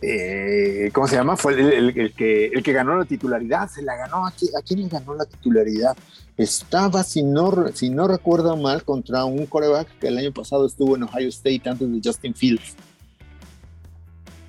Eh, 0.05 0.91
¿Cómo 0.93 1.07
se 1.07 1.15
llama? 1.15 1.35
Fue 1.37 1.53
el, 1.53 1.59
el- 1.71 1.97
el 1.99 2.13
que, 2.13 2.47
el 2.47 2.61
que 2.63 2.73
ganó 2.73 2.97
la 2.97 3.05
titularidad. 3.05 3.69
Se 3.69 3.81
la 3.81 3.95
ganó. 3.95 4.25
¿A 4.25 4.31
quién, 4.31 4.51
a 4.57 4.61
quién 4.61 4.81
le 4.81 4.87
ganó 4.89 5.15
la 5.15 5.25
titularidad? 5.25 5.95
Estaba, 6.37 7.03
si 7.03 7.23
no, 7.23 7.67
si 7.73 7.89
no 7.89 8.07
recuerdo 8.07 8.57
mal, 8.57 8.83
contra 8.83 9.23
un 9.25 9.45
coreback 9.45 9.87
que 9.99 10.07
el 10.07 10.17
año 10.17 10.31
pasado 10.33 10.65
estuvo 10.65 10.95
en 10.95 11.03
Ohio 11.03 11.29
State 11.29 11.61
antes 11.65 11.91
de 11.91 12.01
Justin 12.03 12.33
Fields. 12.35 12.75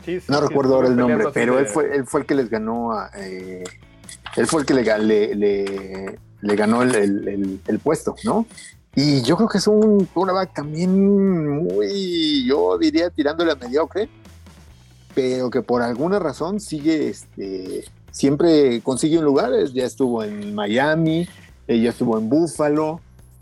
Sí, 0.05 0.21
sí, 0.21 0.27
No 0.29 0.39
sí, 0.41 0.47
recuerdo 0.49 0.75
ahora 0.75 0.89
el 0.89 0.97
nombre, 0.97 1.27
pero 1.33 1.55
de- 1.57 1.63
él 1.63 1.67
fue, 1.67 1.97
él 1.97 2.07
fue 2.07 2.21
el 2.21 2.27
que 2.27 2.35
les 2.35 2.51
ganó 2.51 2.93
a. 2.93 3.11
eh, 3.17 3.65
él 4.37 4.47
fue 4.47 4.61
el 4.63 4.67
que 4.67 4.75
le, 4.75 4.85
ga- 4.85 4.99
le, 4.99 5.35
le- 5.35 6.19
le 6.41 6.57
ganó 6.57 6.83
el, 6.83 6.95
el- 6.95 7.29
el- 7.29 7.61
el 7.67 7.79
puesto, 7.79 8.15
¿no? 8.25 8.47
Y 8.97 9.23
yo 9.23 9.37
creo 9.37 9.49
que 9.49 9.59
es 9.59 9.67
un 9.67 10.05
quarterback 10.07 10.55
también 10.55 11.65
muy, 11.65 12.47
yo 12.47 12.79
diría, 12.79 13.11
tirándole 13.11 13.53
a 13.53 13.57
mediocre, 13.57 14.09
pero 15.15 15.51
que 15.51 15.63
por 15.63 15.83
alguna 15.83 16.19
razón 16.19 16.61
sigue, 16.61 17.09
este, 17.09 17.85
siempre 18.11 18.81
consigue 18.83 19.19
un 19.19 19.25
lugar. 19.25 19.53
Ya 19.73 19.85
estuvo 19.85 20.23
en 20.25 20.55
Miami, 20.55 21.29
eh, 21.69 21.81
ya 21.81 21.91
estuvo 21.91 22.19
en 22.19 22.29
Buffalo, 22.29 23.01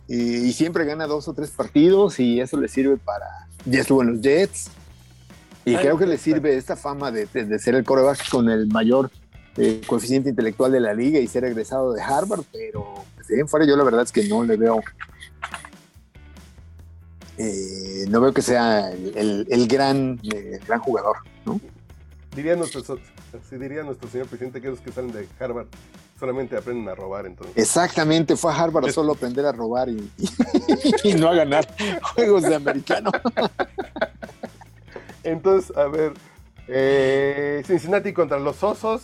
y, 0.09 0.37
y 0.49 0.53
siempre 0.53 0.85
gana 0.85 1.07
dos 1.07 1.29
o 1.29 1.33
tres 1.33 1.51
partidos, 1.51 2.21
y 2.21 2.41
eso 2.41 2.57
le 2.61 2.69
sirve 2.69 2.97
para. 2.97 3.27
Ya 3.65 3.81
estuvo 3.81 4.03
en 4.03 4.13
los 4.13 4.21
Jets. 4.21 4.71
Y 5.65 5.75
Ay, 5.77 5.83
creo 5.83 5.97
que 5.97 6.07
le 6.07 6.19
sirve 6.19 6.57
esta 6.57 6.75
fama 6.77 7.13
de, 7.13 7.27
de- 7.33 7.45
de 7.45 7.59
ser 7.59 7.77
el 7.77 7.85
coreback 7.85 8.29
con 8.31 8.51
el 8.51 8.67
mayor 8.67 9.11
eh, 9.57 9.81
coeficiente 9.87 10.29
intelectual 10.31 10.73
de 10.73 10.81
la 10.81 10.93
liga 10.93 11.21
y 11.21 11.29
ser 11.29 11.45
egresado 11.45 11.93
de 11.93 12.03
Harvard, 12.03 12.43
pero 12.51 13.05
pues, 13.15 13.29
de 13.29 13.47
fuera 13.47 13.65
yo 13.67 13.77
la 13.77 13.85
verdad 13.85 14.03
es 14.03 14.11
que 14.11 14.27
no 14.27 14.43
le 14.43 14.57
veo. 14.57 14.81
Eh, 17.39 18.05
no 18.09 18.21
veo 18.21 18.33
que 18.33 18.43
sea 18.43 18.91
el, 18.93 19.17
el- 19.17 19.47
el 19.51 19.67
gran, 19.69 20.21
eh, 20.33 20.59
el 20.61 20.67
gran 20.67 20.81
jugador, 20.81 21.17
¿no? 21.47 21.61
Diría 22.35 22.57
nuestro, 22.57 22.81
así 22.81 23.57
diría 23.59 23.83
nuestro 23.83 24.09
señor 24.09 24.27
presidente 24.27 24.61
que 24.61 24.69
esos 24.69 24.81
que 24.81 24.91
salen 24.93 25.13
de 25.13 25.29
Harvard 25.39 25.67
solamente 26.19 26.57
aprenden 26.57 26.89
a 26.89 26.95
robar 26.95 27.27
entonces. 27.27 27.57
Exactamente, 27.57 28.37
fue 28.37 28.53
a 28.53 28.57
Harvard 28.57 28.87
a 28.89 28.93
solo 28.93 29.13
aprender 29.13 29.45
a 29.45 29.53
robar 29.53 29.89
y, 29.89 30.11
y- 30.19 30.31
y 31.11 31.15
no 31.15 31.29
a 31.29 31.35
ganar 31.35 31.67
juegos 32.15 32.43
de 32.45 32.55
americano. 32.55 33.11
Entonces, 35.25 35.77
a 35.77 35.87
ver, 35.87 36.13
eh, 36.69 37.63
Cincinnati 37.67 38.13
contra 38.13 38.39
los 38.39 38.63
Osos. 38.63 39.03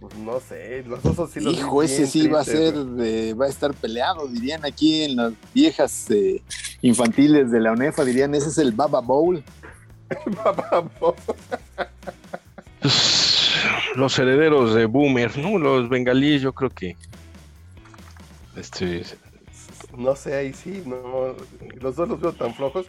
Pues 0.00 0.14
no 0.16 0.38
sé, 0.38 0.84
los 0.86 1.04
Osos 1.04 1.30
sí 1.32 1.40
los 1.40 1.54
Hijo, 1.54 1.82
ese 1.82 2.06
sí 2.06 2.28
va 2.28 2.40
a 2.40 2.44
ser, 2.44 2.74
eh, 3.00 3.34
va 3.34 3.46
a 3.46 3.48
estar 3.48 3.74
peleado, 3.74 4.28
dirían 4.28 4.64
aquí 4.64 5.02
en 5.02 5.16
las 5.16 5.32
viejas 5.52 6.08
eh, 6.10 6.40
infantiles 6.82 7.50
de 7.50 7.60
la 7.60 7.72
UNEFA, 7.72 8.04
dirían, 8.04 8.32
ese 8.34 8.48
es 8.48 8.58
el 8.58 8.70
Baba 8.70 9.00
Bowl. 9.00 9.42
Vamos. 10.70 11.16
Pues, 12.80 13.38
los 13.96 14.18
herederos 14.18 14.74
de 14.74 14.86
Boomer, 14.86 15.36
¿no? 15.36 15.58
Los 15.58 15.88
bengalíes, 15.88 16.42
yo 16.42 16.52
creo 16.52 16.70
que. 16.70 16.96
Este, 18.56 19.02
No 19.96 20.14
sé, 20.14 20.36
ahí 20.36 20.52
sí, 20.52 20.82
no. 20.86 21.34
Los 21.80 21.96
dos 21.96 22.08
los 22.08 22.20
veo 22.20 22.32
tan 22.32 22.54
flojos. 22.54 22.86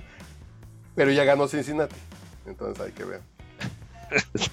Pero 0.96 1.12
ya 1.12 1.24
ganó 1.24 1.48
Cincinnati. 1.48 1.96
Entonces 2.46 2.86
hay 2.86 2.92
que 2.92 3.04
ver. 3.04 3.22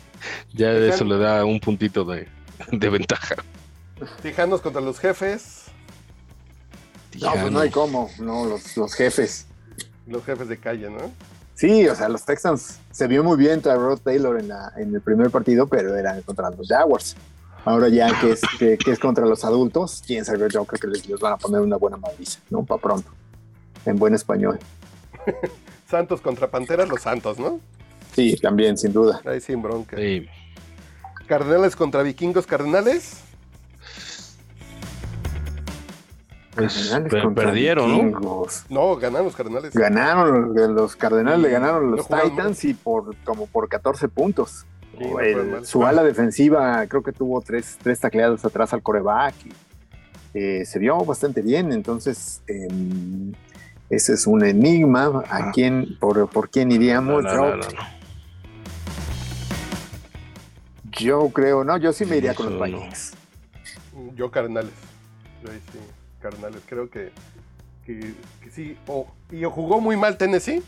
ya 0.52 0.72
eso 0.72 1.04
le 1.04 1.18
da 1.18 1.44
un 1.44 1.60
puntito 1.60 2.04
de, 2.04 2.28
de 2.72 2.88
ventaja. 2.88 3.36
Tijanos 4.22 4.60
contra 4.60 4.80
los 4.80 4.98
jefes. 4.98 5.64
No, 7.20 7.32
pues 7.32 7.50
no 7.50 7.60
hay 7.60 7.70
cómo, 7.70 8.10
no, 8.18 8.44
los, 8.44 8.76
los 8.76 8.92
jefes. 8.94 9.46
Los 10.06 10.24
jefes 10.24 10.48
de 10.48 10.58
calle, 10.58 10.90
¿no? 10.90 11.10
Sí, 11.54 11.88
o 11.88 11.94
sea, 11.94 12.10
los 12.10 12.24
Texans 12.24 12.78
se 12.90 13.06
vio 13.06 13.24
muy 13.24 13.38
bien 13.38 13.62
Rod 13.62 14.00
Taylor 14.00 14.38
en, 14.38 14.48
la, 14.48 14.72
en 14.76 14.94
el 14.94 15.00
primer 15.00 15.30
partido, 15.30 15.66
pero 15.66 15.96
era 15.96 16.20
contra 16.20 16.50
los 16.50 16.68
Jaguars. 16.68 17.16
Ahora 17.64 17.88
ya 17.88 18.20
que 18.20 18.32
es, 18.32 18.42
que, 18.58 18.76
que 18.76 18.92
es 18.92 18.98
contra 18.98 19.24
los 19.24 19.44
adultos, 19.44 20.02
quién 20.06 20.24
sabe, 20.24 20.48
yo 20.50 20.64
creo 20.66 20.80
que 20.80 20.86
les, 20.86 21.08
les 21.08 21.18
van 21.18 21.32
a 21.32 21.36
poner 21.38 21.62
una 21.62 21.76
buena 21.76 21.96
madriza, 21.96 22.40
¿no? 22.50 22.62
Para 22.64 22.80
pronto, 22.80 23.10
en 23.86 23.96
buen 23.96 24.14
español. 24.14 24.58
Santos 25.90 26.20
contra 26.20 26.50
Panteras, 26.50 26.88
los 26.88 27.00
Santos, 27.00 27.38
¿no? 27.38 27.58
Sí, 28.14 28.36
también, 28.36 28.76
sin 28.76 28.92
duda. 28.92 29.20
Ahí 29.24 29.40
sin 29.40 29.62
bronca. 29.62 29.96
Sí. 29.96 30.26
Cardenales 31.26 31.76
contra 31.76 32.02
Vikingos, 32.02 32.46
Cardenales. 32.46 33.20
Pues, 36.54 36.88
contra 37.22 37.44
perdieron, 37.44 37.90
¿no? 37.90 37.96
vikingos. 38.04 38.64
No, 38.70 38.96
ganaron 38.96 39.26
los 39.26 39.36
Cardenales. 39.36 39.74
Ganaron 39.74 40.54
los, 40.54 40.70
los 40.70 40.96
Cardenales, 40.96 41.40
le 41.40 41.50
ganaron 41.50 41.90
los 41.90 42.06
Titans 42.08 42.64
y 42.64 42.72
por 42.74 43.14
como 43.24 43.46
por 43.46 43.68
14 43.68 44.08
puntos. 44.08 44.64
Sí, 44.98 45.04
no 45.04 45.20
El- 45.20 45.32
jugaron 45.34 45.50
mal. 45.50 45.66
su 45.66 45.84
ala 45.84 46.02
defensiva 46.02 46.86
creo 46.86 47.02
que 47.02 47.12
tuvo 47.12 47.42
tres, 47.42 47.76
tres 47.82 48.00
tacleadas 48.00 48.42
atrás 48.44 48.72
al 48.72 48.82
coreback. 48.82 49.34
y, 49.44 49.52
eh, 50.38 50.64
se 50.64 50.78
vio 50.78 50.96
bastante 51.04 51.40
bien, 51.42 51.72
entonces 51.72 52.42
em, 52.46 53.32
ese 53.90 54.14
es 54.14 54.26
un 54.26 54.42
enigma. 54.44 55.22
¿A 55.28 55.50
quién, 55.50 55.98
por, 56.00 56.26
por 56.30 56.48
quién 56.48 56.68
No, 56.68 56.74
iríamos? 56.74 57.22
no, 57.22 57.56
Yo, 60.98 61.28
creo, 61.30 61.64
no, 61.64 61.76
yo 61.76 61.92
sí 61.92 62.04
me 62.06 62.16
iría 62.16 62.34
con 62.34 62.46
los 62.58 62.68
no. 62.70 62.76
Vikings. 62.78 63.12
Yo 64.14 64.30
carnales. 64.30 64.72
Yo 65.44 65.50
ahí 65.50 65.60
sí, 65.72 65.78
carnales. 66.20 66.62
Creo 66.66 66.88
que, 66.90 67.12
que, 67.84 68.14
que 68.42 68.50
sí. 68.50 68.76
O, 68.86 69.06
y 69.30 69.44
o 69.44 69.50
jugó 69.50 69.80
muy 69.80 69.96
mal 69.96 70.16
Tennessee. 70.16 70.62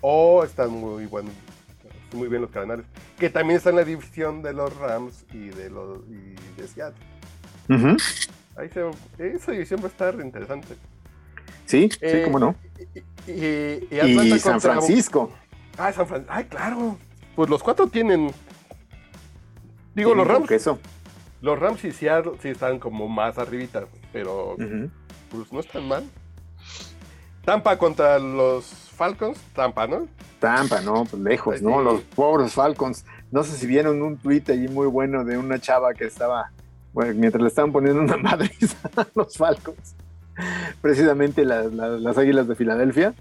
O 0.00 0.44
están 0.44 0.70
muy 0.70 1.06
buenos. 1.06 1.32
Muy 2.12 2.28
bien 2.28 2.42
los 2.42 2.50
carnales. 2.50 2.84
Que 3.18 3.30
también 3.30 3.58
están 3.58 3.72
en 3.74 3.76
la 3.78 3.84
división 3.84 4.42
de 4.42 4.52
los 4.52 4.74
Rams 4.76 5.24
y 5.32 5.48
de 5.48 5.70
los 5.70 5.98
y 6.08 6.34
de 6.60 6.66
Seattle. 6.68 7.04
Ahí 8.56 8.68
se, 8.70 8.82
esa 9.18 9.52
división 9.52 9.80
va 9.80 9.84
a 9.84 9.88
estar 9.88 10.14
interesante. 10.20 10.74
Sí, 11.66 11.88
sí, 11.92 11.98
Eh, 12.00 12.22
cómo 12.24 12.38
no. 12.40 12.56
Y, 13.26 13.32
y- 13.32 13.86
y 13.92 14.34
Y 14.34 14.38
San 14.40 14.60
Francisco. 14.60 15.30
Ah, 15.78 15.92
San 15.92 16.06
Francisco. 16.08 16.32
Ay, 16.34 16.44
claro. 16.46 16.98
Pues 17.36 17.48
los 17.48 17.62
cuatro 17.62 17.86
tienen. 17.86 18.32
Digo, 19.94 20.14
los 20.14 20.26
Rams. 20.26 20.48
queso. 20.48 20.78
Los 21.42 21.58
Rams 21.58 21.84
y 21.84 21.92
Seattle 21.92 22.32
sí 22.42 22.48
están 22.48 22.78
como 22.78 23.08
más 23.08 23.38
arribita, 23.38 23.84
pero 24.12 24.52
Ujú. 24.54 24.90
pues 25.30 25.52
no 25.52 25.60
están 25.60 25.88
mal. 25.88 26.04
Tampa 27.44 27.78
contra 27.78 28.18
los 28.18 28.64
Falcons, 28.66 29.38
Tampa, 29.54 29.86
¿no? 29.86 30.06
Tampa, 30.38 30.80
no, 30.82 31.04
pues 31.04 31.22
lejos, 31.22 31.62
¿no? 31.62 31.78
sí. 31.78 31.84
Los 31.84 32.00
pobres 32.02 32.52
Falcons. 32.52 33.04
No 33.30 33.42
sé 33.44 33.56
si 33.56 33.66
vieron 33.66 34.02
un 34.02 34.18
tweet 34.18 34.42
allí 34.48 34.68
muy 34.68 34.86
bueno 34.86 35.24
de 35.24 35.38
una 35.38 35.58
chava 35.58 35.94
que 35.94 36.04
estaba, 36.04 36.50
bueno, 36.92 37.14
mientras 37.14 37.40
le 37.42 37.48
estaban 37.48 37.72
poniendo 37.72 38.00
una 38.02 38.16
madriza 38.18 38.76
a 38.96 39.06
los 39.14 39.36
Falcons, 39.36 39.94
precisamente 40.82 41.44
las, 41.44 41.72
las- 41.72 42.00
las 42.00 42.18
Águilas 42.18 42.46
de 42.48 42.54
Filadelfia. 42.54 43.14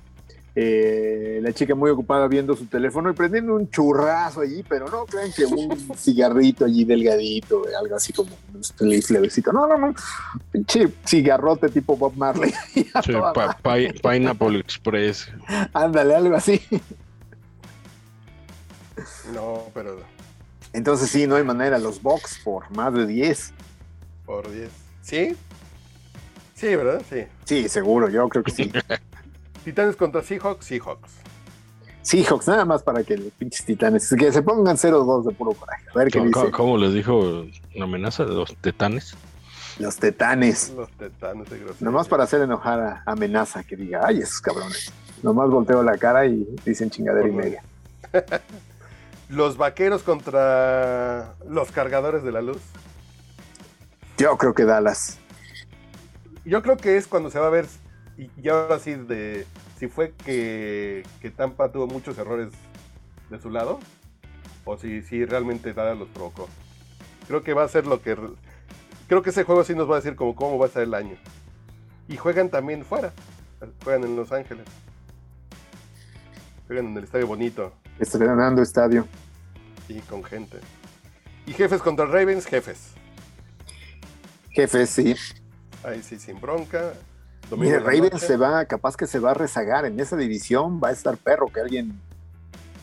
Eh, 0.55 1.39
la 1.41 1.53
chica 1.53 1.75
muy 1.75 1.89
ocupada 1.91 2.27
viendo 2.27 2.55
su 2.55 2.65
teléfono 2.65 3.09
y 3.09 3.13
prendiendo 3.13 3.55
un 3.55 3.69
churrazo 3.69 4.41
allí, 4.41 4.63
pero 4.67 4.89
no 4.89 5.05
crean 5.05 5.31
que 5.31 5.45
un 5.45 5.77
cigarrito 5.97 6.65
allí 6.65 6.83
delgadito, 6.85 7.63
algo 7.79 7.95
así 7.95 8.11
como 8.13 8.29
un 8.81 8.89
levecito. 9.09 9.51
No, 9.53 9.67
no, 9.67 9.77
no. 9.77 9.93
Pinche 10.51 10.89
cigarrote 11.05 11.69
tipo 11.69 11.95
Bob 11.95 12.13
Marley. 12.15 12.53
Sí, 13.05 13.13
pa- 13.13 13.57
Pineapple 14.01 14.59
Express. 14.59 15.29
Ándale, 15.73 16.15
algo 16.15 16.35
así. 16.35 16.61
No, 19.33 19.63
pero 19.73 19.99
Entonces 20.73 21.09
sí, 21.09 21.27
no 21.27 21.35
hay 21.35 21.43
manera. 21.43 21.77
Los 21.79 22.01
Bucks 22.01 22.39
por 22.43 22.69
más 22.75 22.93
de 22.93 23.05
10. 23.07 23.53
por 24.25 24.51
10. 24.51 24.69
¿Sí? 25.01 25.35
Sí, 26.55 26.75
¿verdad? 26.75 27.01
Sí. 27.09 27.23
Sí, 27.45 27.69
seguro, 27.69 28.09
yo 28.09 28.27
creo 28.27 28.43
que 28.43 28.51
sí. 28.51 28.71
Titanes 29.69 29.95
contra 29.95 30.23
Seahawks, 30.23 30.65
Seahawks. 30.65 31.11
Seahawks, 32.01 32.47
nada 32.47 32.65
más 32.65 32.81
para 32.81 33.03
que 33.03 33.15
los 33.15 33.31
pinches 33.33 33.63
titanes, 33.63 34.09
que 34.17 34.31
se 34.31 34.41
pongan 34.41 34.77
0-2 34.77 35.25
de 35.27 35.35
puro 35.35 35.53
coraje. 35.53 35.85
A 35.93 35.97
ver 35.99 36.09
qué 36.09 36.17
¿Cómo, 36.17 36.25
dice. 36.27 36.51
cómo 36.51 36.77
les 36.79 36.91
dijo 36.91 37.45
la 37.75 37.83
amenaza 37.83 38.25
de 38.25 38.33
los 38.33 38.55
tetanes? 38.55 39.15
Los 39.77 39.97
tetanes. 39.97 40.73
Los 40.75 40.89
Titanes 40.89 41.51
de 41.51 41.59
grosería. 41.59 41.85
Nomás 41.85 42.07
para 42.07 42.23
hacer 42.23 42.41
enojar 42.41 42.79
a 42.79 43.03
amenaza, 43.05 43.63
que 43.63 43.75
diga, 43.75 44.01
ay, 44.03 44.21
esos 44.21 44.41
cabrones. 44.41 44.91
Nomás 45.21 45.51
volteo 45.51 45.83
la 45.83 45.99
cara 45.99 46.25
y 46.25 46.47
dicen 46.65 46.89
chingadera 46.89 47.27
y 47.27 47.31
media. 47.31 47.63
Los 49.29 49.57
Vaqueros 49.57 50.01
contra 50.01 51.35
los 51.47 51.71
Cargadores 51.71 52.23
de 52.23 52.31
la 52.31 52.41
Luz. 52.41 52.57
Yo 54.17 54.35
creo 54.39 54.55
que 54.55 54.65
Dallas. 54.65 55.19
Yo 56.43 56.63
creo 56.63 56.77
que 56.77 56.97
es 56.97 57.05
cuando 57.05 57.29
se 57.29 57.37
va 57.37 57.45
a 57.45 57.51
ver, 57.51 57.67
y, 58.19 58.29
y 58.35 58.49
ahora 58.49 58.79
sí, 58.79 58.95
de 58.95 59.47
si 59.77 59.87
fue 59.87 60.13
que, 60.13 61.03
que 61.21 61.29
Tampa 61.31 61.71
tuvo 61.71 61.87
muchos 61.87 62.17
errores 62.17 62.49
de 63.29 63.39
su 63.39 63.49
lado, 63.49 63.79
o 64.65 64.77
si, 64.77 65.01
si 65.01 65.23
realmente 65.23 65.73
Dallas 65.73 65.97
los 65.97 66.09
provocó. 66.09 66.49
Creo 67.27 67.43
que 67.43 67.53
va 67.53 67.63
a 67.63 67.67
ser 67.69 67.87
lo 67.87 68.01
que... 68.01 68.17
Creo 69.07 69.21
que 69.21 69.29
ese 69.29 69.43
juego 69.43 69.63
sí 69.63 69.73
nos 69.73 69.89
va 69.89 69.93
a 69.93 69.99
decir 70.01 70.15
como 70.15 70.35
cómo 70.35 70.57
va 70.57 70.65
a 70.65 70.69
ser 70.69 70.83
el 70.83 70.93
año. 70.93 71.15
Y 72.09 72.17
juegan 72.17 72.49
también 72.49 72.83
fuera. 72.83 73.13
Juegan 73.83 74.03
en 74.03 74.15
Los 74.15 74.31
Ángeles. 74.31 74.65
Juegan 76.67 76.87
en 76.87 76.97
el 76.97 77.03
Estadio 77.05 77.25
Bonito 77.25 77.73
Estrenando 77.99 78.61
estadio. 78.61 79.07
y 79.87 79.99
con 80.01 80.23
gente. 80.23 80.59
Y 81.45 81.53
jefes 81.53 81.81
contra 81.81 82.05
Ravens, 82.05 82.45
jefes. 82.45 82.91
Jefes, 84.51 84.89
sí. 84.89 85.15
Ahí 85.83 86.03
sí, 86.03 86.19
sin 86.19 86.39
bronca. 86.39 86.93
Mire, 87.57 87.79
Ravens 87.79 88.21
se 88.21 88.37
va, 88.37 88.65
capaz 88.65 88.95
que 88.95 89.07
se 89.07 89.19
va 89.19 89.31
a 89.31 89.33
rezagar 89.33 89.85
en 89.85 89.99
esa 89.99 90.15
división. 90.15 90.79
Va 90.83 90.89
a 90.89 90.91
estar 90.91 91.17
perro 91.17 91.47
que 91.47 91.59
alguien 91.61 91.99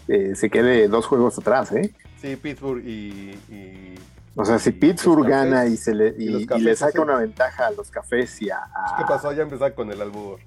eh, 0.08 0.34
se 0.34 0.50
quede 0.50 0.88
dos 0.88 1.06
juegos 1.06 1.38
atrás, 1.38 1.72
¿eh? 1.72 1.94
Sí, 2.20 2.36
Pittsburgh 2.36 2.82
y. 2.84 3.38
y- 3.48 3.94
O 4.34 4.44
sea, 4.44 4.58
si 4.58 4.70
Pittsburgh 4.72 5.22
Cafés. 5.22 5.30
gana 5.50 5.66
y, 5.66 5.76
se 5.76 5.94
le, 5.94 6.14
y 6.18 6.24
y, 6.24 6.28
los 6.28 6.42
y 6.42 6.46
Cafés, 6.46 6.64
le 6.64 6.76
saca 6.76 6.92
sí. 6.92 6.98
una 6.98 7.16
ventaja 7.16 7.66
a 7.66 7.70
los 7.70 7.90
cafés 7.90 8.40
y 8.42 8.50
a. 8.50 8.58
a- 8.58 8.96
¿Qué 8.98 9.04
pasó? 9.06 9.32
Ya 9.32 9.42
empezaba 9.44 9.70
con 9.70 9.90
el 9.90 10.00
albur. 10.02 10.38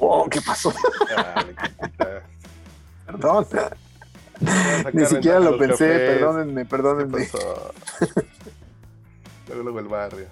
Oh, 0.00 0.28
¿qué 0.28 0.40
pasó? 0.40 0.72
Dale. 1.08 1.54
Perdón. 3.06 3.46
Ni 4.92 5.04
siquiera 5.06 5.40
lo 5.40 5.58
pensé, 5.58 5.88
Cafés. 5.88 6.10
perdónenme, 6.18 6.62
¿Qué 6.62 6.68
perdónenme. 6.68 7.26
pasó? 7.26 7.72
luego, 9.48 9.62
luego 9.62 9.78
el 9.80 9.88
barrio. 9.88 10.26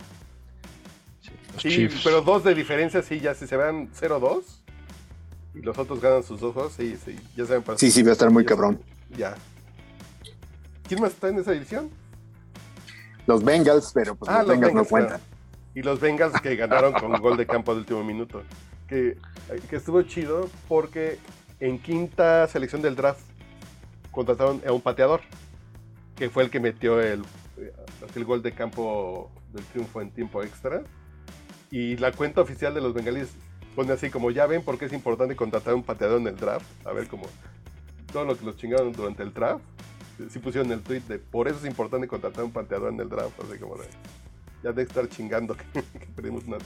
Los 1.57 1.62
Sí, 1.62 1.70
Chiefs. 1.70 2.02
pero 2.04 2.20
dos 2.20 2.44
de 2.44 2.54
diferencia, 2.54 3.02
sí, 3.02 3.18
ya 3.18 3.34
si 3.34 3.46
se 3.46 3.57
van 3.57 3.88
0-2 3.92 4.42
y 5.54 5.61
los 5.62 5.76
otros 5.78 6.00
ganan 6.00 6.22
sus 6.22 6.38
dos 6.40 6.52
juegos, 6.52 6.74
sí, 6.74 6.96
sí, 7.02 7.16
ya 7.34 7.46
saben 7.46 7.62
para 7.62 7.78
Sí, 7.78 7.90
sí, 7.90 8.02
va 8.02 8.11
a 8.11 8.12
estar 8.12 8.30
muy 8.30 8.42
ya- 8.44 8.48
cabrón. 8.50 8.80
Ya. 9.16 9.34
¿Quién 10.86 11.00
más 11.00 11.12
está 11.12 11.28
en 11.28 11.38
esa 11.38 11.52
división? 11.52 11.90
Los 13.26 13.42
Bengals, 13.42 13.90
pero 13.94 14.14
pues 14.14 14.30
Ah, 14.30 14.38
los, 14.38 14.48
los 14.48 14.54
Bengals, 14.57 14.74
no 14.74 14.84
cuentan. 14.84 15.20
Y 15.74 15.82
los 15.82 15.98
Bengals 15.98 16.40
que 16.40 16.57
ganaron 16.57 16.92
con 16.92 17.12
gol 17.20 17.36
de 17.36 17.46
campo 17.46 17.72
de 17.74 17.80
último 17.80 18.04
minuto. 18.04 18.42
Que, 18.86 19.16
que 19.68 19.76
estuvo 19.76 20.00
chido 20.02 20.48
porque 20.68 21.18
en 21.59 21.78
quinta 21.78 22.46
selección 22.48 22.82
del 22.82 22.94
draft 22.94 23.20
contrataron 24.12 24.62
a 24.66 24.72
un 24.72 24.80
pateador, 24.80 25.22
que 26.16 26.28
fue 26.30 26.44
el 26.44 26.50
que 26.50 26.61
metió 26.61 27.00
el, 27.00 27.22
el 28.14 28.24
gol 28.24 28.42
de 28.42 28.52
campo 28.52 29.30
del 29.52 29.64
triunfo 29.64 30.00
en 30.02 30.11
tiempo 30.11 30.42
extra. 30.42 30.82
Y 31.76 31.96
la 31.98 32.10
cuenta 32.10 32.40
oficial 32.40 32.72
de 32.72 32.80
los 32.80 32.94
bengalíes 32.94 33.28
pone 33.74 33.92
así 33.92 34.08
como, 34.08 34.30
ya 34.30 34.46
ven 34.46 34.62
por 34.62 34.78
qué 34.78 34.86
es 34.86 34.94
importante 34.94 35.36
contratar 35.36 35.74
un 35.74 35.82
pateador 35.82 36.18
en 36.22 36.26
el 36.28 36.36
draft. 36.36 36.64
A 36.86 36.92
ver, 36.92 37.06
como 37.06 37.26
todo 38.10 38.24
lo 38.24 38.34
que 38.38 38.46
los 38.46 38.56
chingaron 38.56 38.92
durante 38.92 39.22
el 39.22 39.34
draft. 39.34 39.62
Sí 40.30 40.38
pusieron 40.38 40.72
el 40.72 40.80
tweet 40.80 41.02
de, 41.06 41.18
por 41.18 41.48
eso 41.48 41.58
es 41.58 41.66
importante 41.66 42.08
contratar 42.08 42.44
un 42.44 42.50
pateador 42.50 42.90
en 42.94 42.98
el 43.00 43.10
draft. 43.10 43.38
Así 43.46 43.58
como 43.58 43.76
de, 43.76 43.88
ya 44.64 44.72
de 44.72 44.82
estar 44.84 45.06
chingando 45.10 45.54
que, 45.54 45.64
que 45.74 46.06
perdimos 46.16 46.44
una... 46.46 46.56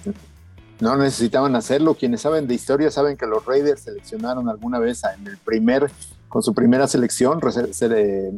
No 0.78 0.96
necesitaban 0.96 1.56
hacerlo. 1.56 1.96
Quienes 1.96 2.20
saben 2.20 2.46
de 2.46 2.54
historia 2.54 2.88
saben 2.92 3.16
que 3.16 3.26
los 3.26 3.44
Raiders 3.44 3.80
seleccionaron 3.80 4.48
alguna 4.48 4.78
vez 4.78 5.02
en 5.18 5.26
el 5.26 5.38
primer, 5.38 5.90
con 6.28 6.40
su 6.44 6.54
primera 6.54 6.86
selección, 6.86 7.40
se 7.72 7.88
le- 7.88 8.32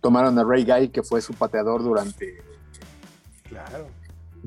tomaron 0.00 0.38
a 0.38 0.44
Ray 0.44 0.64
Guy, 0.64 0.88
que 0.90 1.02
fue 1.02 1.20
su 1.20 1.34
pateador 1.34 1.82
durante 1.82 2.40
Claro. 3.48 3.88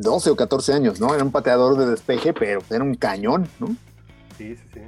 12 0.01 0.29
o 0.31 0.35
14 0.35 0.73
años, 0.73 0.99
¿no? 0.99 1.13
Era 1.13 1.23
un 1.23 1.31
pateador 1.31 1.77
de 1.77 1.85
despeje, 1.85 2.33
pero 2.33 2.61
era 2.69 2.83
un 2.83 2.95
cañón, 2.95 3.47
¿no? 3.59 3.67
Sí, 4.37 4.55
sí, 4.55 4.63
sí. 4.73 4.79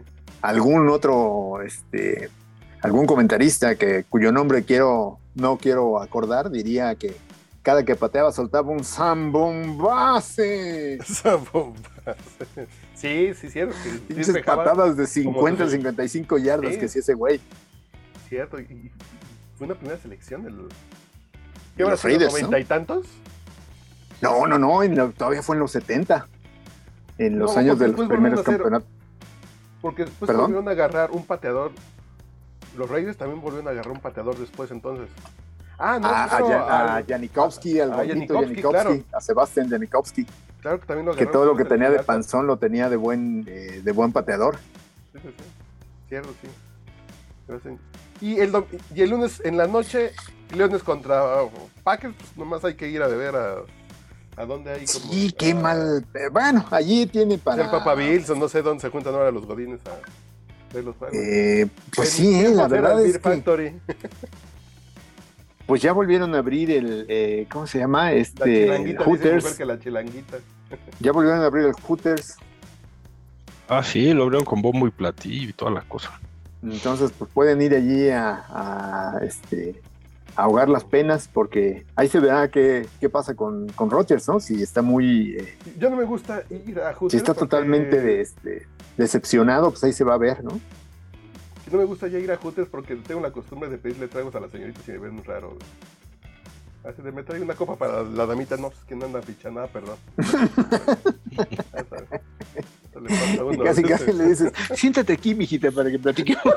Algún 0.41 0.89
otro, 0.89 1.61
este, 1.61 2.29
algún 2.81 3.05
comentarista 3.05 3.75
que, 3.75 4.05
cuyo 4.09 4.31
nombre 4.31 4.63
quiero, 4.63 5.19
no 5.35 5.57
quiero 5.57 6.01
acordar, 6.01 6.49
diría 6.49 6.95
que 6.95 7.15
cada 7.61 7.83
que 7.83 7.95
pateaba 7.95 8.31
soltaba 8.31 8.71
un 8.71 8.83
zambombase. 8.85 10.95
Esa 11.01 11.35
bomba. 11.35 11.89
Sí, 12.95 13.33
sí, 13.35 13.49
cierto. 13.49 13.75
Pinches 14.07 14.35
patadas 14.43 14.95
de 14.97 15.07
50, 15.07 15.65
si- 15.65 15.71
55 15.71 16.37
yardas 16.37 16.73
Sí. 16.73 16.79
que 16.79 16.87
sí 16.87 16.99
ese 16.99 17.13
güey. 17.13 17.39
Cierto. 18.29 18.59
Y 18.59 18.91
fue 19.57 19.65
una 19.67 19.75
primera 19.75 19.99
selección 19.99 20.43
del. 20.43 20.57
De 20.57 20.63
¿Qué? 21.77 21.83
Raiders, 21.83 22.31
¿Noventa 22.33 22.59
y 22.59 22.65
tantos? 22.65 23.05
No, 24.21 24.45
no, 24.47 24.57
no, 24.57 24.83
en 24.83 24.95
lo- 24.95 25.11
todavía 25.11 25.41
fue 25.41 25.55
en 25.55 25.59
los 25.61 25.71
70. 25.71 26.27
En 27.17 27.39
los 27.39 27.53
No, 27.53 27.59
años 27.59 27.79
de 27.79 27.87
los 27.89 28.07
primeros 28.07 28.39
a 28.41 28.43
campeonatos. 28.43 28.87
Porque 29.81 30.05
después 30.05 30.27
¿Perdón? 30.27 30.43
volvieron 30.53 30.67
a 30.67 30.71
agarrar 30.71 31.11
un 31.11 31.25
pateador. 31.25 31.71
Los 32.77 32.89
Raiders 32.89 33.17
también 33.17 33.41
volvieron 33.41 33.67
a 33.67 33.71
agarrar 33.71 33.91
un 33.91 33.99
pateador 33.99 34.37
después, 34.37 34.71
entonces. 34.71 35.09
Ah, 35.77 35.97
no, 35.99 36.07
A, 36.07 36.23
a, 36.25 36.37
a 36.37 36.95
al- 36.97 37.05
Janikowski, 37.07 37.79
al 37.79 37.91
a 37.91 37.95
gordito 37.97 38.35
Janikowski, 38.35 38.61
claro. 38.61 39.03
a 39.13 39.19
Sebastián 39.21 39.67
Janikowski, 39.69 40.27
claro 40.61 40.79
que 40.79 40.85
también 40.85 41.07
lo 41.07 41.15
que 41.15 41.25
todo 41.25 41.45
lo 41.45 41.55
que 41.55 41.65
tenía 41.65 41.89
de 41.89 42.03
panzón 42.03 42.45
lo 42.45 42.57
tenía 42.57 42.87
de 42.87 42.97
buen, 42.97 43.43
eh, 43.47 43.81
de 43.83 43.91
buen 43.91 44.11
pateador. 44.11 44.57
Sí, 45.13 45.19
sí, 45.23 45.29
sí. 45.29 45.43
Cierto, 46.07 46.29
sí. 47.63 47.77
Y 48.21 48.39
el, 48.39 48.53
y 48.93 49.01
el 49.01 49.09
lunes 49.09 49.41
en 49.43 49.57
la 49.57 49.65
noche, 49.67 50.11
Leones 50.55 50.83
contra 50.83 51.23
Packers, 51.83 52.13
pues 52.15 52.37
nomás 52.37 52.63
hay 52.63 52.75
que 52.75 52.87
ir 52.87 53.01
a 53.01 53.07
beber 53.07 53.35
a, 53.35 53.55
a 54.37 54.45
dónde 54.45 54.71
hay 54.71 54.85
como. 54.85 55.11
Sí, 55.13 55.31
qué 55.37 55.51
a- 55.51 55.55
mal. 55.55 56.05
eh, 56.13 56.29
Bueno, 56.31 56.65
allí 56.71 57.05
tiene 57.07 57.37
para. 57.37 57.63
El 57.65 57.69
Papa 57.69 57.95
Bills, 57.95 58.29
o 58.29 58.35
no 58.35 58.47
sé 58.49 58.61
dónde 58.61 58.81
se 58.81 58.89
juntan 58.89 59.13
ahora 59.13 59.31
los 59.31 59.45
godines 59.45 59.79
a 59.85 60.73
ver 60.73 60.83
los 60.83 60.95
juegos. 60.95 61.17
Eh, 61.17 61.67
pues 61.95 62.09
sí, 62.09 62.33
eh, 62.45 62.49
la 62.49 62.67
verdad 62.67 62.95
Beer 62.95 63.07
es 63.07 63.13
que 63.13 63.19
Factory. 63.19 63.73
pues 65.65 65.81
ya 65.81 65.93
volvieron 65.93 66.33
a 66.35 66.39
abrir 66.39 66.71
el, 66.71 67.05
eh, 67.07 67.47
¿cómo 67.51 67.65
se 67.67 67.79
llama? 67.79 68.05
La 68.05 68.13
Este, 68.13 68.43
chilanguita 68.65 69.03
dice 69.03 69.09
Hooters. 69.09 69.53
que 69.57 69.65
la 69.65 69.79
chilanguita. 69.79 70.37
Ya 70.99 71.11
volvieron 71.11 71.41
a 71.41 71.45
abrir 71.45 71.65
el 71.65 71.73
Hooters. 71.73 72.35
Ah, 73.69 73.83
sí, 73.83 74.13
lo 74.13 74.23
abrieron 74.23 74.43
con 74.45 74.61
bombo 74.61 74.85
y 74.87 74.91
platillo 74.91 75.49
y 75.49 75.53
toda 75.53 75.71
la 75.71 75.81
cosa. 75.81 76.11
Entonces, 76.63 77.11
pues 77.17 77.31
pueden 77.33 77.61
ir 77.61 77.73
allí 77.73 78.09
a, 78.09 78.43
a, 78.49 79.19
este, 79.23 79.81
a 79.85 79.90
ahogar 80.35 80.69
las 80.69 80.83
penas 80.83 81.29
porque 81.31 81.85
ahí 81.95 82.07
se 82.07 82.19
verá 82.19 82.49
qué, 82.49 82.87
qué 82.99 83.09
pasa 83.09 83.35
con, 83.35 83.67
con 83.69 83.89
Rodgers, 83.89 84.27
¿no? 84.27 84.39
Si 84.39 84.61
está 84.61 84.81
muy, 84.81 85.35
eh, 85.37 85.57
Yo 85.77 85.89
no 85.89 85.95
me 85.95 86.03
gusta 86.05 86.43
ir 86.49 86.79
a 86.79 86.93
Hooters 86.93 87.11
si 87.11 87.17
está 87.17 87.33
porque- 87.33 87.49
totalmente 87.49 87.99
de, 88.01 88.21
este, 88.21 88.67
decepcionado, 88.97 89.69
pues 89.71 89.83
ahí 89.83 89.93
se 89.93 90.03
va 90.03 90.13
a 90.15 90.17
ver, 90.17 90.43
¿no? 90.43 90.59
No 91.71 91.77
me 91.77 91.85
gusta 91.85 92.07
ya 92.09 92.19
ir 92.19 92.29
a 92.31 92.37
Hooters 92.37 92.67
porque 92.69 92.95
tengo 92.97 93.21
la 93.21 93.31
costumbre 93.31 93.69
de 93.69 93.77
pedirle 93.77 94.07
tragos 94.09 94.35
a 94.35 94.39
las 94.41 94.51
señoritas 94.51 94.85
y 94.87 94.91
me 94.91 94.97
ven 94.99 95.23
raro. 95.23 95.57
Así 96.83 97.01
de 97.01 97.11
me 97.11 97.21
trae 97.23 97.39
una 97.39 97.53
copa 97.53 97.75
para 97.75 98.01
la 98.03 98.25
damita, 98.25 98.57
no, 98.57 98.71
pues 98.71 98.83
que 98.85 98.95
no 98.95 99.05
anda 99.05 99.21
ficha 99.21 99.51
nada, 99.51 99.67
perdón. 99.67 99.95
Casi, 103.63 103.83
casi 103.83 104.11
le 104.11 104.25
dices, 104.29 104.51
siéntate 104.75 105.13
aquí, 105.13 105.33
mijita, 105.35 105.71
para 105.71 105.89
que 105.89 105.99
platiquemos. 105.99 106.43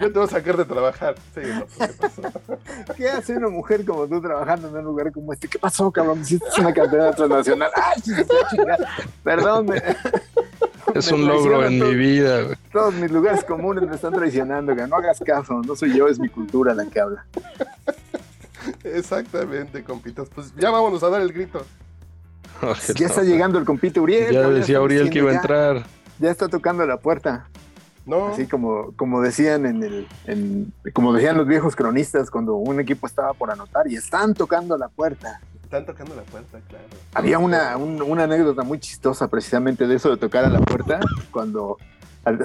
Yo 0.00 0.06
te 0.10 0.18
voy 0.18 0.24
a 0.26 0.30
sacar 0.30 0.56
de 0.56 0.64
trabajar. 0.64 1.14
Sí, 1.34 1.40
no, 1.46 1.66
pues, 1.76 1.88
¿qué 1.90 1.96
pasó? 1.96 2.22
¿Qué 2.96 3.08
hace 3.08 3.36
una 3.36 3.48
mujer 3.50 3.84
como 3.84 4.06
tú 4.08 4.20
trabajando 4.20 4.68
en 4.68 4.76
un 4.78 4.84
lugar 4.84 5.12
como 5.12 5.32
este? 5.32 5.46
¿Qué 5.46 5.58
pasó, 5.58 5.90
cabrón? 5.90 6.20
Hiciste 6.22 6.46
una 6.58 6.72
campeona 6.72 7.12
transnacional. 7.12 7.70
¡Ay, 7.76 8.00
chingada! 8.50 8.88
Perdón, 9.22 9.66
me- 9.66 9.82
Es 10.94 11.12
Me 11.12 11.18
un 11.18 11.28
logro 11.28 11.64
en 11.66 11.78
todo. 11.78 11.88
mi 11.90 11.94
vida, 11.94 12.42
güey. 12.42 12.56
todos 12.72 12.92
mis 12.94 13.12
lugares 13.12 13.44
comunes 13.44 13.88
me 13.88 13.94
están 13.94 14.12
traicionando. 14.12 14.74
Que 14.74 14.86
no 14.88 14.96
hagas 14.96 15.20
caso, 15.20 15.60
no 15.64 15.76
soy 15.76 15.96
yo, 15.96 16.08
es 16.08 16.18
mi 16.18 16.28
cultura 16.28 16.74
la 16.74 16.84
que 16.86 16.98
habla. 16.98 17.26
Exactamente, 18.84 19.84
compitas. 19.84 20.28
Pues 20.34 20.52
ya 20.56 20.70
vámonos 20.70 21.02
a 21.02 21.08
dar 21.10 21.20
el 21.20 21.32
grito. 21.32 21.64
Ya 22.96 23.06
está 23.06 23.22
llegando 23.22 23.58
el 23.58 23.64
compite 23.64 24.00
Uriel. 24.00 24.32
Ya 24.32 24.48
decía 24.48 24.80
Uriel 24.80 25.10
que 25.10 25.18
iba 25.18 25.30
a 25.30 25.34
ya- 25.34 25.40
entrar. 25.40 25.82
Ya 26.18 26.30
está 26.30 26.48
tocando 26.48 26.84
la 26.84 26.96
puerta. 26.98 27.46
No, 28.10 28.26
Así 28.26 28.46
como, 28.46 28.92
como 28.96 29.20
decían 29.22 29.66
en 29.66 29.82
el, 29.84 30.08
en- 30.26 30.72
como 30.92 31.12
decían 31.12 31.36
los 31.38 31.46
viejos 31.46 31.76
cronistas 31.76 32.30
cuando 32.30 32.56
un 32.56 32.80
equipo 32.80 33.06
estaba 33.06 33.32
por 33.34 33.50
anotar 33.50 33.86
y 33.88 33.94
están 33.94 34.34
tocando 34.34 34.76
la 34.76 34.88
puerta. 34.88 35.40
están 35.62 35.86
tocando 35.86 36.16
la 36.16 36.22
puerta, 36.22 36.58
claro. 36.68 36.84
Había 37.14 37.38
una, 37.38 37.76
un- 37.76 38.02
una 38.02 38.24
anécdota 38.24 38.62
muy 38.64 38.80
chistosa 38.80 39.28
precisamente 39.28 39.86
de 39.86 39.94
eso 39.94 40.10
de 40.10 40.16
tocar 40.16 40.44
a 40.44 40.48
la 40.50 40.60
puerta, 40.60 40.98
cuando 41.30 41.76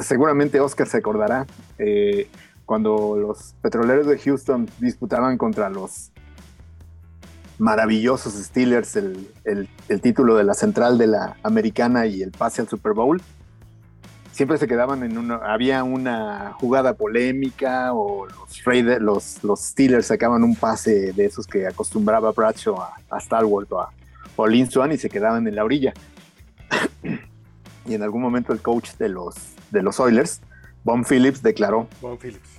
seguramente 0.02 0.60
Oscar 0.60 0.88
se 0.88 0.98
acordará, 0.98 1.48
eh, 1.80 2.30
cuando 2.66 3.18
los 3.18 3.56
petroleros 3.62 4.06
de 4.08 4.18
Houston 4.20 4.70
disputaban 4.80 5.38
contra 5.38 5.70
los 5.70 6.12
maravillosos 7.58 8.34
Steelers 8.34 8.96
el, 8.98 9.28
el- 9.46 9.70
el 9.88 10.02
título 10.02 10.36
de 10.36 10.44
la 10.44 10.54
central 10.54 10.98
de 10.98 11.08
la 11.08 11.38
americana 11.44 12.06
y 12.06 12.22
el 12.22 12.32
pase 12.32 12.62
al 12.62 12.68
Super 12.68 12.94
Bowl. 12.94 13.22
Siempre 14.36 14.58
se 14.58 14.68
quedaban 14.68 15.02
en 15.04 15.18
una, 15.18 15.36
había 15.38 15.86
una 15.86 16.52
jugada 16.60 16.94
polémica 16.96 17.94
o 17.94 18.26
los 18.28 18.64
Raiders, 18.66 19.02
los, 19.02 19.42
los 19.46 19.62
Steelers 19.62 20.08
sacaban 20.08 20.44
un 20.44 20.58
pase 20.58 21.14
de 21.14 21.24
esos 21.26 21.48
que 21.48 21.66
acostumbraba 21.66 22.34
Bradshaw 22.34 22.82
a, 22.82 22.96
a 23.10 23.20
Stalwart 23.22 23.72
o 23.72 23.80
a, 23.80 23.94
o 24.36 24.44
a 24.44 24.48
Lynn 24.50 24.70
Swann 24.70 24.92
y 24.92 24.98
se 24.98 25.10
quedaban 25.10 25.48
en 25.48 25.56
la 25.56 25.64
orilla. 25.64 25.94
y 27.86 27.94
en 27.94 28.04
algún 28.04 28.22
momento 28.22 28.52
el 28.52 28.62
coach 28.62 28.92
de 29.00 29.08
los, 29.08 29.36
de 29.72 29.82
los 29.82 30.02
Oilers, 30.02 30.42
Bon 30.84 31.06
Phillips, 31.06 31.42
declaró, 31.42 31.88
Juan 32.02 32.18
Phillips. 32.18 32.50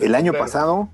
el 0.00 0.14
año 0.14 0.30
Claro. 0.30 0.44
pasado 0.44 0.88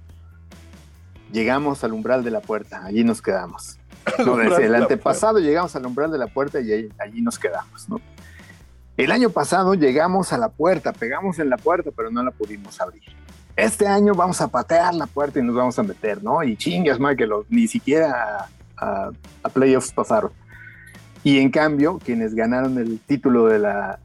llegamos 1.32 1.84
al 1.84 1.93
umbral 1.93 2.24
de 2.24 2.30
la 2.30 2.41
puerta, 2.41 2.82
allí 2.84 3.05
nos 3.05 3.20
quedamos. 3.20 3.76
No, 4.24 4.36
desde 4.36 4.64
el 4.64 4.74
antepasado 4.74 5.38
llegamos 5.38 5.76
al 5.76 5.84
umbral 5.84 6.11
de 6.11 6.16
la 6.18 6.26
puerta 6.28 6.61
y 6.61 6.72
ahí- 6.72 6.88
allí 6.99 7.20
nos 7.20 7.38
quedamos, 7.38 7.88
¿no? 7.91 8.01
El 9.01 9.13
año 9.13 9.31
pasado 9.31 9.73
llegamos 9.73 10.31
a 10.35 10.37
la 10.37 10.51
puerta, 10.51 10.93
pegamos 10.93 11.39
en 11.39 11.49
la 11.49 11.57
puerta, 11.57 11.91
pero 11.97 12.11
no 12.11 12.23
la 12.23 12.33
pudimos 12.33 12.79
abrir. 12.83 13.01
Este 13.57 13.87
año 13.87 14.13
vamos 14.13 14.43
a 14.43 14.49
patear 14.49 14.95
la 14.95 15.07
puerta 15.07 15.39
y 15.39 15.43
nos 15.43 15.57
vamos 15.57 15.79
a 15.79 15.83
meter, 15.83 16.23
¿no? 16.23 16.43
Y 16.43 16.55
chingas, 16.55 17.01
madre, 17.01 17.17
que 17.17 17.29
ni 17.49 17.67
siquiera 17.67 18.47
a, 18.77 19.11
playoffs 19.55 19.91
pasaron. 19.93 20.33
Y 21.25 21.39
en 21.39 21.51
cambio, 21.51 21.99
quienes 22.05 22.35
ganaron 22.35 22.77
el 22.77 23.01
título 23.01 23.47
de 23.47 23.59
la, 23.59 23.99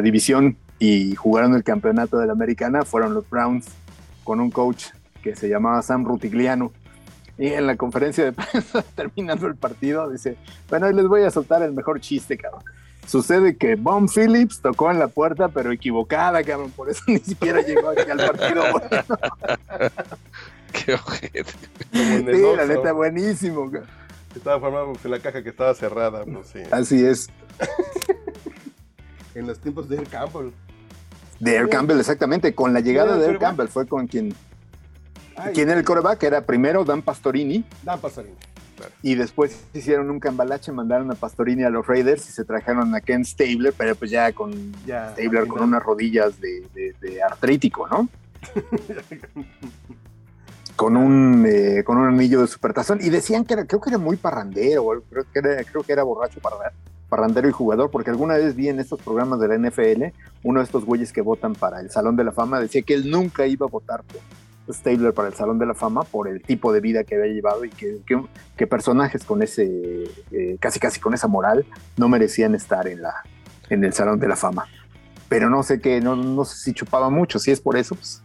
división 0.00 0.56
y 0.78 1.16
jugaron 1.16 1.56
el 1.56 1.64
campeonato 1.64 2.18
de 2.18 2.28
la 2.28 2.32
americana 2.32 2.84
fueron 2.84 3.12
los 3.12 3.28
Browns 3.28 3.66
con 4.22 4.38
un 4.38 4.52
coach 4.52 4.84
que 5.20 5.34
se 5.34 5.48
llamaba 5.48 5.82
Sam 5.82 6.04
Rutigliano. 6.04 6.70
Y 7.38 7.48
en 7.48 7.66
la 7.66 7.76
conferencia 7.76 8.22
de 8.22 8.30
prensa, 8.30 8.82
terminando 8.94 9.48
el 9.48 9.56
partido, 9.56 10.08
dice, 10.08 10.36
bueno, 10.70 10.88
les 10.92 11.08
voy 11.08 11.24
a 11.24 11.30
soltar 11.32 11.60
el 11.62 11.72
mejor 11.72 12.00
chiste, 12.00 12.38
cabrón. 12.38 12.62
Sucede 13.06 13.56
que 13.56 13.76
Bon 13.76 14.08
Phillips 14.08 14.60
tocó 14.60 14.90
en 14.90 14.98
la 14.98 15.08
puerta, 15.08 15.48
pero 15.48 15.70
equivocada, 15.72 16.42
cabrón. 16.42 16.70
Por 16.72 16.90
eso 16.90 17.02
ni 17.08 17.18
siquiera 17.18 17.60
llegó 17.62 17.90
aquí 17.90 18.10
al 18.10 18.18
partido. 18.18 18.64
bueno. 18.72 19.04
Qué 20.72 20.94
ojete. 20.94 21.44
Sí, 21.92 22.24
la 22.56 22.66
neta, 22.66 22.92
buenísimo. 22.92 23.70
cabrón. 23.70 23.88
Estaba 24.34 24.60
formado 24.60 24.92
en 25.02 25.10
la 25.10 25.18
caja 25.20 25.42
que 25.42 25.48
estaba 25.48 25.74
cerrada, 25.74 26.24
pues 26.24 26.48
sí. 26.48 26.60
Así 26.70 27.04
es. 27.04 27.28
En 29.34 29.46
los 29.46 29.58
tiempos 29.58 29.86
de 29.86 29.96
Air 29.96 30.08
Campbell. 30.08 30.50
De 31.40 31.56
Air 31.56 31.68
Campbell, 31.68 31.98
exactamente. 32.00 32.54
Con 32.54 32.72
la 32.72 32.80
llegada 32.80 33.18
de 33.18 33.26
Air 33.26 33.38
Campbell 33.38 33.68
fue 33.68 33.86
con 33.86 34.06
quien... 34.06 34.34
Ay, 35.36 35.52
¿Quién 35.52 35.68
era 35.68 35.78
el 35.78 35.84
coreback? 35.84 36.22
Era 36.22 36.40
primero 36.46 36.86
Dan 36.86 37.02
Pastorini 37.02 37.62
Dan 37.82 38.00
Pastorini. 38.00 38.34
Y 39.02 39.14
después 39.14 39.64
hicieron 39.74 40.10
un 40.10 40.20
cambalache, 40.20 40.72
mandaron 40.72 41.10
a 41.10 41.14
Pastorini 41.14 41.64
a 41.64 41.70
los 41.70 41.86
Raiders 41.86 42.28
y 42.28 42.32
se 42.32 42.44
trajeron 42.44 42.94
a 42.94 43.00
Ken 43.00 43.24
Stabler, 43.24 43.72
pero 43.76 43.94
pues 43.94 44.10
ya 44.10 44.32
con 44.32 44.52
Ya. 44.86 45.12
Stabler 45.12 45.46
con 45.46 45.62
unas 45.62 45.82
rodillas 45.82 46.40
de, 46.40 46.66
de- 46.74 46.94
de 47.00 47.22
artrítico, 47.22 47.88
¿no? 47.88 48.08
con 50.76 50.96
un 50.96 51.44
eh, 51.48 51.82
con 51.84 51.96
un 51.96 52.08
anillo 52.08 52.42
de 52.42 52.46
supertazón 52.46 52.98
y 53.00 53.08
decían 53.08 53.44
que 53.44 53.54
era, 53.54 53.64
creo 53.64 53.80
que 53.80 53.88
era 53.90 53.98
muy 53.98 54.16
parrandero, 54.16 55.02
creo 55.08 55.24
que 55.32 55.38
era, 55.38 55.64
creo 55.64 55.82
que 55.82 55.92
era 55.92 56.02
borracho 56.02 56.38
parra- 56.40 56.72
parrandero 57.08 57.48
y 57.48 57.52
jugador, 57.52 57.90
porque 57.90 58.10
alguna 58.10 58.34
vez 58.34 58.54
vi 58.54 58.68
en 58.68 58.78
estos 58.78 59.00
programas 59.00 59.40
de 59.40 59.48
la 59.48 59.56
NFL 59.56 60.04
uno 60.42 60.60
de 60.60 60.64
estos 60.64 60.84
güeyes 60.84 61.12
que 61.12 61.22
votan 61.22 61.54
para 61.54 61.80
el 61.80 61.90
Salón 61.90 62.16
de 62.16 62.24
la 62.24 62.32
Fama 62.32 62.60
decía 62.60 62.82
que 62.82 62.94
él 62.94 63.10
nunca 63.10 63.46
iba 63.46 63.64
a 63.66 63.70
votar 63.70 64.02
por 64.04 64.20
Stabler 64.70 65.12
para 65.14 65.28
el 65.28 65.34
Salón 65.34 65.58
de 65.58 65.66
la 65.66 65.74
Fama 65.74 66.02
por 66.02 66.28
el 66.28 66.42
tipo 66.42 66.72
de 66.72 66.80
vida 66.80 67.04
que 67.04 67.14
había 67.16 67.32
llevado 67.32 67.64
y 67.64 67.70
que, 67.70 67.98
que- 68.06 68.20
que 68.56 68.66
personajes 68.66 69.24
con 69.24 69.42
ese 69.42 70.04
eh, 70.32 70.56
casi 70.60 70.80
casi 70.80 70.98
con 71.00 71.14
esa 71.14 71.28
moral 71.28 71.64
no 71.96 72.08
merecían 72.08 72.54
estar 72.54 72.86
en 72.88 73.02
la 73.02 73.22
en 73.70 73.84
el 73.84 73.92
Salón 73.92 74.18
de 74.20 74.28
la 74.28 74.36
Fama. 74.36 74.66
Pero 75.28 75.50
no 75.50 75.62
sé 75.64 75.80
qué, 75.80 76.00
no, 76.00 76.14
no 76.16 76.44
sé 76.44 76.56
si 76.58 76.72
chupaba 76.72 77.10
mucho, 77.10 77.38
si 77.40 77.50
es 77.50 77.60
por 77.60 77.76
eso, 77.76 77.94
pues 77.96 78.22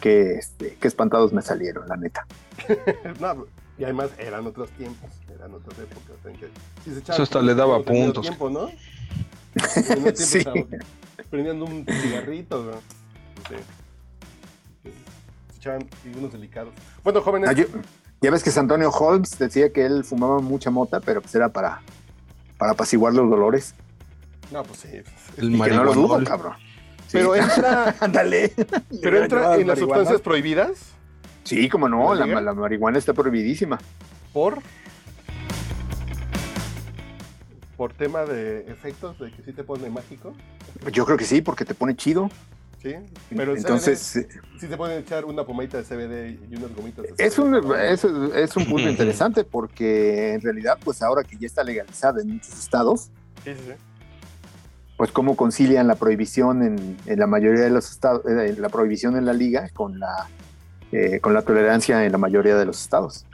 que, 0.00 0.34
este, 0.34 0.76
qué 0.78 0.88
espantados 0.88 1.32
me 1.32 1.40
salieron, 1.40 1.88
la 1.88 1.96
neta. 1.96 2.26
No, 3.20 3.46
y 3.78 3.84
además 3.84 4.10
eran 4.18 4.46
otros 4.46 4.68
tiempos, 4.72 5.10
eran 5.34 5.54
otras 5.54 5.78
épocas. 5.78 6.16
en 6.26 6.36
que 6.36 6.46
sí 6.84 6.92
se 6.92 7.12
Eso 7.12 7.22
hasta 7.22 7.40
le 7.40 7.54
daba 7.54 7.82
puntos. 7.82 8.22
Tiempo, 8.26 8.50
¿no? 8.50 8.68
Tiempo 9.86 10.10
Sí. 10.14 10.44
Prendiendo 11.30 11.64
un 11.64 11.86
cigarrito, 11.86 12.62
¿no? 12.64 12.72
Sí. 13.48 13.56
Se 15.64 15.70
echaban 15.70 15.88
y 16.04 16.18
unos 16.18 16.30
delicados. 16.30 16.74
Bueno, 17.02 17.22
jóvenes. 17.22 17.48
Ah, 17.48 17.54
ya 18.20 18.30
ves 18.30 18.42
que 18.42 18.58
Antonio 18.58 18.90
Holmes 18.90 19.38
decía 19.38 19.72
que 19.72 19.86
él 19.86 20.04
fumaba 20.04 20.40
mucha 20.40 20.70
mota, 20.70 21.00
pero 21.00 21.22
pues 21.22 21.34
era 21.34 21.48
para, 21.48 21.80
para 22.58 22.72
apaciguar 22.72 23.14
los 23.14 23.30
dolores. 23.30 23.74
No, 24.52 24.62
pues 24.62 24.80
sí. 24.80 24.88
El 25.38 25.54
Y 25.54 25.60
que 25.60 25.70
no 25.70 25.84
lo 25.84 25.94
dudo, 25.94 26.22
cabrón. 26.22 26.52
Sí. 27.06 27.12
Pero 27.18 27.34
entra, 27.34 27.94
Ándale. 28.00 28.52
pero 29.00 29.22
entra 29.22 29.38
¿Llevabas 29.40 29.58
en 29.60 29.66
las 29.66 29.76
marihuana? 29.78 30.00
sustancias 30.00 30.20
prohibidas 30.20 30.70
Sí, 31.44 31.68
como 31.70 31.88
no, 31.88 32.14
¿La 32.14 32.26
la 32.26 32.52
marihuana 32.54 32.98
está 32.98 33.12
prohibidísima. 33.14 33.78
por 34.32 34.58
por 37.76 37.92
tema 37.92 38.24
de 38.24 38.70
efectos 38.70 39.18
de 39.18 39.32
que 39.32 39.42
sí 39.42 39.52
te 39.52 39.64
pone 39.64 39.88
mágico, 39.90 40.32
Yo 40.92 41.04
creo 41.06 41.16
que 41.16 41.24
sí, 41.24 41.40
porque 41.42 41.64
te 41.64 41.74
pone 41.74 41.96
chido. 41.96 42.30
¿Sí? 42.84 42.94
Pero 43.34 43.56
Entonces, 43.56 44.16
eh, 44.16 44.28
CBD, 44.28 44.60
sí 44.60 44.66
te 44.68 44.76
pueden 44.76 45.00
echar 45.00 45.24
una 45.24 45.44
pomadita 45.44 45.78
de 45.78 45.84
CBD 45.84 46.38
y 46.50 46.56
unas 46.56 46.74
gomitas 46.74 47.04
de 47.04 47.14
es 47.24 47.34
CBD, 47.34 47.40
un, 47.42 47.50
¿no? 47.50 47.74
es, 47.74 48.04
es 48.04 48.56
un 48.56 48.66
punto 48.66 48.88
interesante 48.90 49.42
porque 49.44 50.34
en 50.34 50.40
realidad, 50.42 50.78
pues 50.84 51.02
ahora 51.02 51.24
que 51.24 51.36
ya 51.38 51.46
está 51.46 51.64
legalizada 51.64 52.20
en 52.20 52.28
muchos 52.34 52.56
estados, 52.58 53.10
Sí, 53.44 53.50
sí, 53.54 53.60
sí. 53.66 53.72
pues 54.96 55.10
cómo 55.10 55.34
concilian 55.36 55.86
la 55.88 55.96
prohibición 55.96 56.62
en, 56.62 56.96
en 57.06 57.18
la 57.18 57.26
mayoría 57.26 57.62
de 57.64 57.70
los 57.70 57.90
estados, 57.90 58.22
eh, 58.26 58.54
la 58.58 58.68
prohibición 58.68 59.16
en 59.16 59.24
la 59.26 59.32
liga 59.32 59.68
con 59.74 59.98
la, 59.98 60.28
eh, 60.92 61.20
con 61.20 61.34
la 61.34 61.42
tolerancia 61.42 62.04
en 62.04 62.12
la 62.12 62.18
mayoría 62.18 62.54
de 62.56 62.64
los 62.66 62.80
estados. 62.82 63.26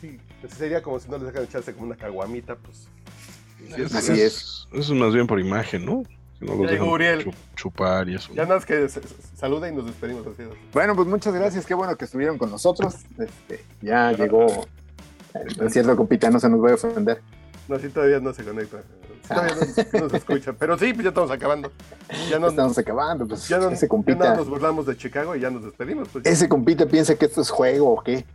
Sí, 0.00 0.18
pues 0.40 0.54
sería 0.54 0.82
como 0.82 1.00
si 1.00 1.08
no 1.10 1.18
les 1.18 1.26
dejan 1.26 1.44
echarse 1.44 1.72
como 1.72 1.86
una 1.86 1.96
caguamita, 1.96 2.56
pues. 2.56 2.88
sí, 3.74 3.82
Así 3.96 4.20
es. 4.20 4.68
Eso 4.72 4.92
es 4.94 4.98
más 4.98 5.12
bien 5.12 5.26
por 5.26 5.38
imagen, 5.40 5.84
¿no? 5.84 6.02
No 6.42 6.54
los 6.54 6.66
Ya 6.66 6.72
dejan 6.72 6.78
llegó 6.84 6.92
Uriel. 6.94 7.24
chu- 7.24 7.34
chupar 7.56 8.08
y 8.08 8.14
eso. 8.16 8.32
Ya 8.34 8.42
nada 8.42 8.56
más 8.56 8.66
que 8.66 8.88
se- 8.88 9.00
se- 9.02 9.36
saluda 9.36 9.68
y 9.68 9.74
nos 9.74 9.86
despedimos 9.86 10.26
así. 10.26 10.42
Bueno, 10.72 10.94
pues 10.96 11.08
muchas 11.08 11.32
gracias, 11.34 11.64
qué 11.66 11.74
bueno 11.74 11.96
que 11.96 12.04
estuvieron 12.04 12.38
con 12.38 12.50
nosotros. 12.50 12.96
Este, 13.18 13.64
ya 13.80 14.12
llegó 14.12 14.46
el 15.34 15.70
cierto 15.70 15.96
compita, 15.96 16.30
no 16.30 16.38
se 16.40 16.48
nos 16.48 16.62
va 16.62 16.70
a 16.70 16.74
ofender. 16.74 17.22
No, 17.68 17.78
sí, 17.78 17.88
todavía 17.88 18.18
no 18.20 18.32
se 18.34 18.42
conecta. 18.44 18.82
Todavía 19.28 19.54
no, 19.54 20.00
no 20.00 20.08
se 20.10 20.16
escucha. 20.16 20.52
Pero 20.58 20.76
sí, 20.76 20.92
pues 20.92 21.04
ya 21.04 21.08
estamos 21.10 21.30
acabando. 21.30 21.70
Ya 22.28 22.38
no, 22.38 22.48
Estamos 22.48 22.76
acabando, 22.76 23.26
pues 23.26 23.48
ya 23.48 23.58
no, 23.58 23.70
ese 23.70 23.86
ya 23.86 23.88
compita, 23.88 24.18
nada 24.18 24.36
nos 24.36 24.48
burlamos 24.48 24.84
de 24.86 24.96
Chicago 24.96 25.36
y 25.36 25.40
ya 25.40 25.48
nos 25.50 25.62
despedimos. 25.64 26.08
Pues. 26.08 26.26
ese 26.26 26.48
compita 26.48 26.86
piensa 26.86 27.14
que 27.14 27.26
esto 27.26 27.40
es 27.40 27.48
juego 27.50 27.94
o 27.94 28.02
qué. 28.02 28.26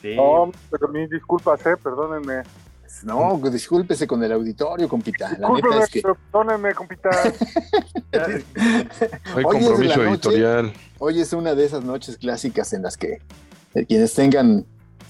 Sí. 0.00 0.14
No, 0.16 0.50
pero 0.70 0.88
mis 0.88 1.10
disculpas, 1.10 1.60
eh, 1.66 1.76
perdónenme. 1.82 2.42
No, 3.02 3.40
discúlpese 3.50 4.06
con 4.06 4.22
el 4.22 4.32
auditorio, 4.32 4.88
compita. 4.88 5.36
La 5.38 5.48
neta 5.50 5.84
es 5.84 5.90
que 5.90 6.02
perdónenme, 6.02 6.74
compita. 6.74 7.10
Hay 8.12 9.44
Hoy 9.44 9.56
es 9.56 9.62
de 9.62 9.66
compromiso 9.66 9.96
noche. 9.96 10.10
editorial. 10.10 10.72
hoy 10.98 11.20
es 11.20 11.32
una 11.32 11.54
de 11.54 11.64
esas 11.64 11.82
noches 11.84 12.18
clásicas 12.18 12.72
en 12.72 12.82
las 12.82 12.96
que 12.96 13.20
eh, 13.74 13.86
quienes 13.86 14.12
tengan 14.14 14.66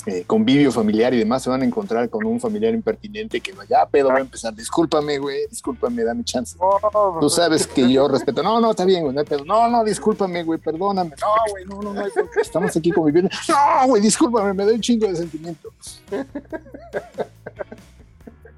eh, 0.06 0.24
convivio 0.26 0.70
familiar 0.72 1.12
y 1.14 1.18
demás 1.18 1.42
se 1.42 1.50
van 1.50 1.62
a 1.62 1.64
encontrar 1.64 2.08
con 2.10 2.24
un 2.26 2.40
familiar 2.40 2.72
impertinente 2.74 3.40
que 3.40 3.52
vaya, 3.52 3.84
pedo, 3.86 4.08
va 4.08 4.16
a 4.16 4.20
empezar. 4.20 4.54
Discúlpame, 4.54 5.18
güey, 5.18 5.46
discúlpame, 5.48 6.02
dame 6.04 6.24
chance. 6.24 6.56
No, 6.58 7.18
Tú 7.20 7.28
sabes 7.30 7.66
que 7.66 7.90
yo 7.90 8.08
respeto. 8.08 8.42
No, 8.42 8.60
no, 8.60 8.70
está 8.70 8.84
bien, 8.84 9.02
güey. 9.02 9.14
No, 9.14 9.20
hay 9.20 9.26
pedo. 9.26 9.44
no, 9.44 9.68
no, 9.68 9.84
discúlpame, 9.84 10.42
güey, 10.44 10.58
perdóname. 10.58 11.10
No, 11.20 11.50
güey, 11.50 11.64
no, 11.66 11.80
no, 11.82 11.94
no. 11.94 12.00
hay 12.04 12.10
pedo. 12.10 12.28
Estamos 12.40 12.76
aquí 12.76 12.90
conviviendo. 12.92 13.30
No, 13.48 13.86
güey, 13.88 14.02
discúlpame, 14.02 14.52
me 14.54 14.64
da 14.66 14.72
un 14.72 14.80
chingo 14.80 15.06
de 15.08 15.16
sentimiento. 15.16 15.70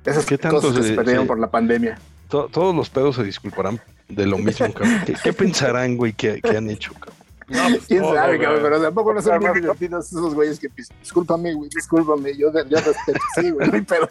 Esas 0.05 0.26
¿Qué 0.26 0.36
tanto 0.38 0.57
cosas 0.61 0.76
que 0.76 0.82
se- 0.82 0.88
se 0.90 0.95
perdieron 0.95 1.24
se- 1.24 1.28
por 1.28 1.38
la 1.38 1.51
pandemia. 1.51 1.99
To- 2.28 2.49
todos 2.49 2.74
los 2.74 2.90
pedos 2.90 3.16
se 3.16 3.24
disculparán 3.24 3.80
de 4.09 4.26
lo 4.26 4.38
mismo, 4.38 4.72
cabrón. 4.72 5.01
¿Qué, 5.07 5.14
qué 5.22 5.32
pensarán, 5.32 5.97
güey, 5.97 6.12
que, 6.12 6.40
que 6.40 6.57
han 6.57 6.68
hecho, 6.70 6.93
cabrón? 6.95 7.14
No, 7.53 7.68
pues, 7.68 7.86
¿Quién 7.86 8.03
todo, 8.03 8.14
sabe, 8.14 8.38
cabrón? 8.38 8.61
Pero 8.62 8.82
tampoco 8.82 9.14
no 9.14 9.22
son 9.22 9.38
bien 9.38 9.53
divertidos 9.53 10.07
esos 10.07 10.34
güeyes 10.34 10.59
que. 10.59 10.68
Discúlpame, 11.00 11.55
güey, 11.55 11.68
discúlpame. 11.74 12.36
Yo, 12.36 12.50
yo 12.53 12.78
respeto, 12.78 13.20
sí, 13.34 13.50
güey, 13.50 13.80
pedo. 13.82 14.09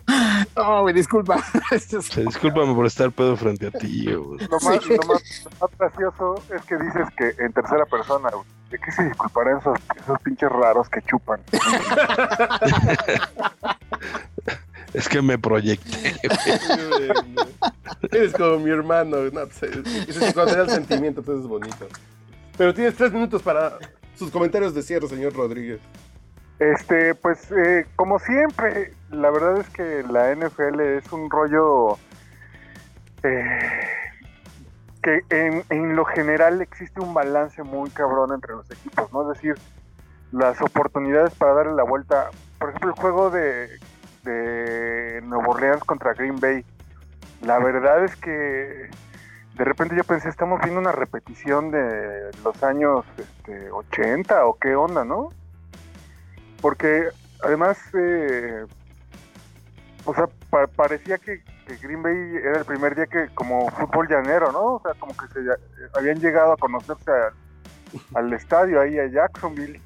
No, 0.55 0.81
güey, 0.81 0.93
disculpa. 0.93 1.43
Sea, 1.79 2.23
discúlpame 2.23 2.73
por 2.73 2.85
estar 2.85 3.11
pedo 3.11 3.35
frente 3.35 3.67
a 3.67 3.71
ti, 3.71 4.13
güey. 4.13 4.39
Lo 4.49 4.59
más, 4.59 4.83
Sí. 4.83 4.89
lo 4.95 5.07
más, 5.07 5.45
lo 5.45 5.67
más 5.67 5.77
gracioso 5.77 6.43
es 6.55 6.61
que 6.65 6.77
dices 6.77 7.07
que 7.17 7.43
en 7.43 7.53
tercera 7.53 7.85
persona, 7.85 8.29
güey. 8.29 8.45
¿de 8.71 8.79
qué 8.79 8.89
se 8.89 9.03
disculparán 9.03 9.57
esos, 9.57 9.77
esos 10.01 10.17
pinches 10.21 10.49
raros 10.49 10.87
que 10.87 11.01
chupan? 11.01 11.41
Es 14.93 15.07
que 15.07 15.21
me 15.21 15.37
proyecté. 15.37 16.15
Eres 18.11 18.33
como 18.33 18.59
mi 18.59 18.71
hermano. 18.71 19.17
No, 19.31 19.41
pues, 19.47 19.63
es 19.63 20.33
cuando 20.33 20.51
te 20.51 20.57
da 20.57 20.63
el 20.63 20.69
sentimiento, 20.69 21.21
entonces 21.21 21.43
es 21.43 21.49
bonito. 21.49 21.87
Pero 22.61 22.75
tienes 22.75 22.93
tres 22.95 23.11
minutos 23.11 23.41
para 23.41 23.79
sus 24.13 24.29
comentarios 24.29 24.75
de 24.75 24.83
cierre, 24.83 25.07
señor 25.07 25.33
Rodríguez. 25.33 25.81
Este, 26.59 27.15
pues, 27.15 27.51
eh, 27.51 27.87
como 27.95 28.19
siempre, 28.19 28.93
la 29.09 29.31
verdad 29.31 29.57
es 29.57 29.69
que 29.69 30.03
la 30.07 30.31
NFL 30.35 30.79
es 30.79 31.11
un 31.11 31.31
rollo 31.31 31.97
eh, 33.23 33.69
que 35.01 35.21
en, 35.31 35.63
en 35.71 35.95
lo 35.95 36.05
general 36.05 36.61
existe 36.61 37.01
un 37.01 37.15
balance 37.15 37.63
muy 37.63 37.89
cabrón 37.89 38.31
entre 38.31 38.51
los 38.51 38.69
equipos, 38.69 39.11
¿no? 39.11 39.31
Es 39.31 39.39
decir, 39.39 39.55
las 40.31 40.61
oportunidades 40.61 41.33
para 41.33 41.55
darle 41.55 41.73
la 41.73 41.83
vuelta. 41.83 42.29
Por 42.59 42.69
ejemplo, 42.69 42.91
el 42.91 43.01
juego 43.01 43.29
de, 43.31 43.69
de 44.21 45.19
Nueva 45.23 45.47
Orleans 45.47 45.83
contra 45.83 46.13
Green 46.13 46.39
Bay. 46.39 46.63
La 47.41 47.57
verdad 47.57 48.05
es 48.05 48.15
que 48.17 48.91
de 49.61 49.65
repente 49.65 49.95
yo 49.95 50.03
pensé, 50.03 50.27
estamos 50.27 50.59
viendo 50.59 50.79
una 50.79 50.91
repetición 50.91 51.69
de 51.69 52.31
los 52.43 52.63
años 52.63 53.05
este, 53.15 53.69
80 53.69 54.47
o 54.47 54.57
qué 54.57 54.73
onda, 54.75 55.05
¿no? 55.05 55.29
Porque 56.59 57.09
además, 57.43 57.77
eh, 57.93 58.65
o 60.03 60.15
sea, 60.15 60.27
pa- 60.49 60.65
parecía 60.65 61.19
que, 61.19 61.43
que 61.67 61.75
Green 61.75 62.01
Bay 62.01 62.15
era 62.43 62.57
el 62.57 62.65
primer 62.65 62.95
día 62.95 63.05
que 63.05 63.27
como 63.35 63.69
fútbol 63.69 64.07
llanero, 64.07 64.51
¿no? 64.51 64.63
O 64.77 64.81
sea, 64.81 64.95
como 64.95 65.15
que 65.15 65.27
se 65.27 65.39
habían 65.93 66.19
llegado 66.19 66.53
a 66.53 66.57
conocerse 66.57 67.11
a- 67.11 67.31
al 68.17 68.33
estadio 68.33 68.81
ahí 68.81 68.97
a 68.97 69.05
Jacksonville. 69.11 69.79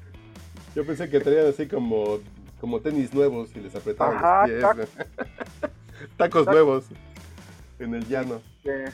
Yo 0.74 0.86
pensé 0.86 1.10
que 1.10 1.20
traían 1.20 1.48
así 1.48 1.68
como, 1.68 2.18
como 2.62 2.80
tenis 2.80 3.12
nuevos 3.12 3.54
y 3.54 3.60
les 3.60 3.74
apretaban 3.74 4.16
Ajá, 4.16 4.46
los 4.74 4.88
pies. 4.88 5.06
Tacos 6.16 6.46
nuevos 6.46 6.86
en 7.78 7.94
el 7.94 8.08
llano. 8.08 8.40
Eh, 8.64 8.88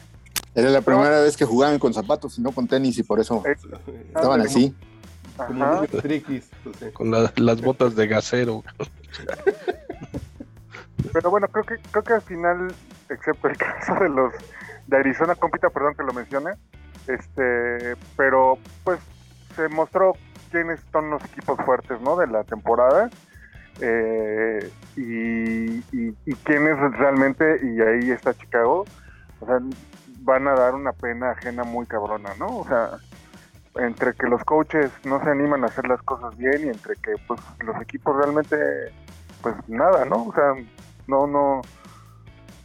Era 0.55 0.69
la 0.71 0.81
primera 0.83 1.21
vez 1.21 1.37
que 1.37 1.45
jugaban 1.45 1.79
con 1.79 1.95
zapatos 1.95 2.39
y 2.39 2.43
no 2.43 2.53
con 2.53 2.67
tenis 2.69 2.99
y 2.99 3.03
por 3.03 3.21
eso 3.21 3.43
estaban 3.47 4.41
ándale, 4.41 4.45
así. 4.45 4.75
Como 5.37 5.87
triquis. 5.87 6.51
Con 6.93 7.11
la- 7.11 7.33
las 7.37 7.61
botas 7.63 7.97
de 7.97 8.07
gasero. 8.07 8.63
Pero 11.13 11.31
bueno, 11.31 11.49
creo 11.49 11.65
que 11.65 11.77
creo 11.91 12.05
que 12.05 12.13
al 12.15 12.23
final, 12.23 12.75
excepto 13.09 13.49
el 13.49 13.57
caso 13.59 13.95
de 14.01 14.09
los 14.09 14.33
de 14.87 14.97
Arizona, 14.97 15.35
compita, 15.35 15.71
perdón 15.71 15.95
que 15.95 16.03
lo 16.05 16.13
mencione, 16.13 16.51
este, 17.07 17.97
pero 18.17 18.59
pues 18.85 18.99
se 19.57 19.69
mostró 19.69 20.13
quiénes 20.51 20.81
son 20.93 21.11
los 21.11 21.25
equipos 21.25 21.59
fuertes, 21.65 22.01
¿no? 22.03 22.17
De 22.17 22.27
la 22.27 22.45
temporada 22.45 23.09
eh, 23.81 24.71
y, 24.97 25.03
y, 25.97 26.15
y 26.27 26.35
quiénes 26.45 26.77
realmente 26.99 27.59
y 27.63 27.81
ahí 27.81 28.11
está 28.11 28.35
Chicago, 28.35 28.85
o 29.41 29.47
sea, 29.47 29.61
van 30.23 30.49
a 30.49 30.55
dar 30.55 30.75
una 30.75 30.93
pena 30.93 31.31
ajena 31.33 31.65
muy 31.65 31.87
cabrona, 31.87 32.31
¿no? 32.39 32.59
O 32.59 32.67
sea, 32.67 32.99
entre 33.77 34.15
que 34.15 34.27
los 34.27 34.43
coaches 34.45 34.91
no 35.05 35.23
se 35.23 35.31
animan 35.31 35.65
a 35.65 35.67
hacer 35.67 35.87
las 35.87 36.03
cosas 36.03 36.37
bien 36.37 36.67
y 36.67 36.69
entre 36.69 36.97
que 36.97 37.15
pues 37.27 37.41
los 37.61 37.81
equipos 37.81 38.17
realmente 38.17 38.57
pues 39.41 39.55
nada, 39.69 40.05
¿no? 40.05 40.27
O 40.27 40.33
sea, 40.35 40.55
no, 41.07 41.27
no, 41.27 41.63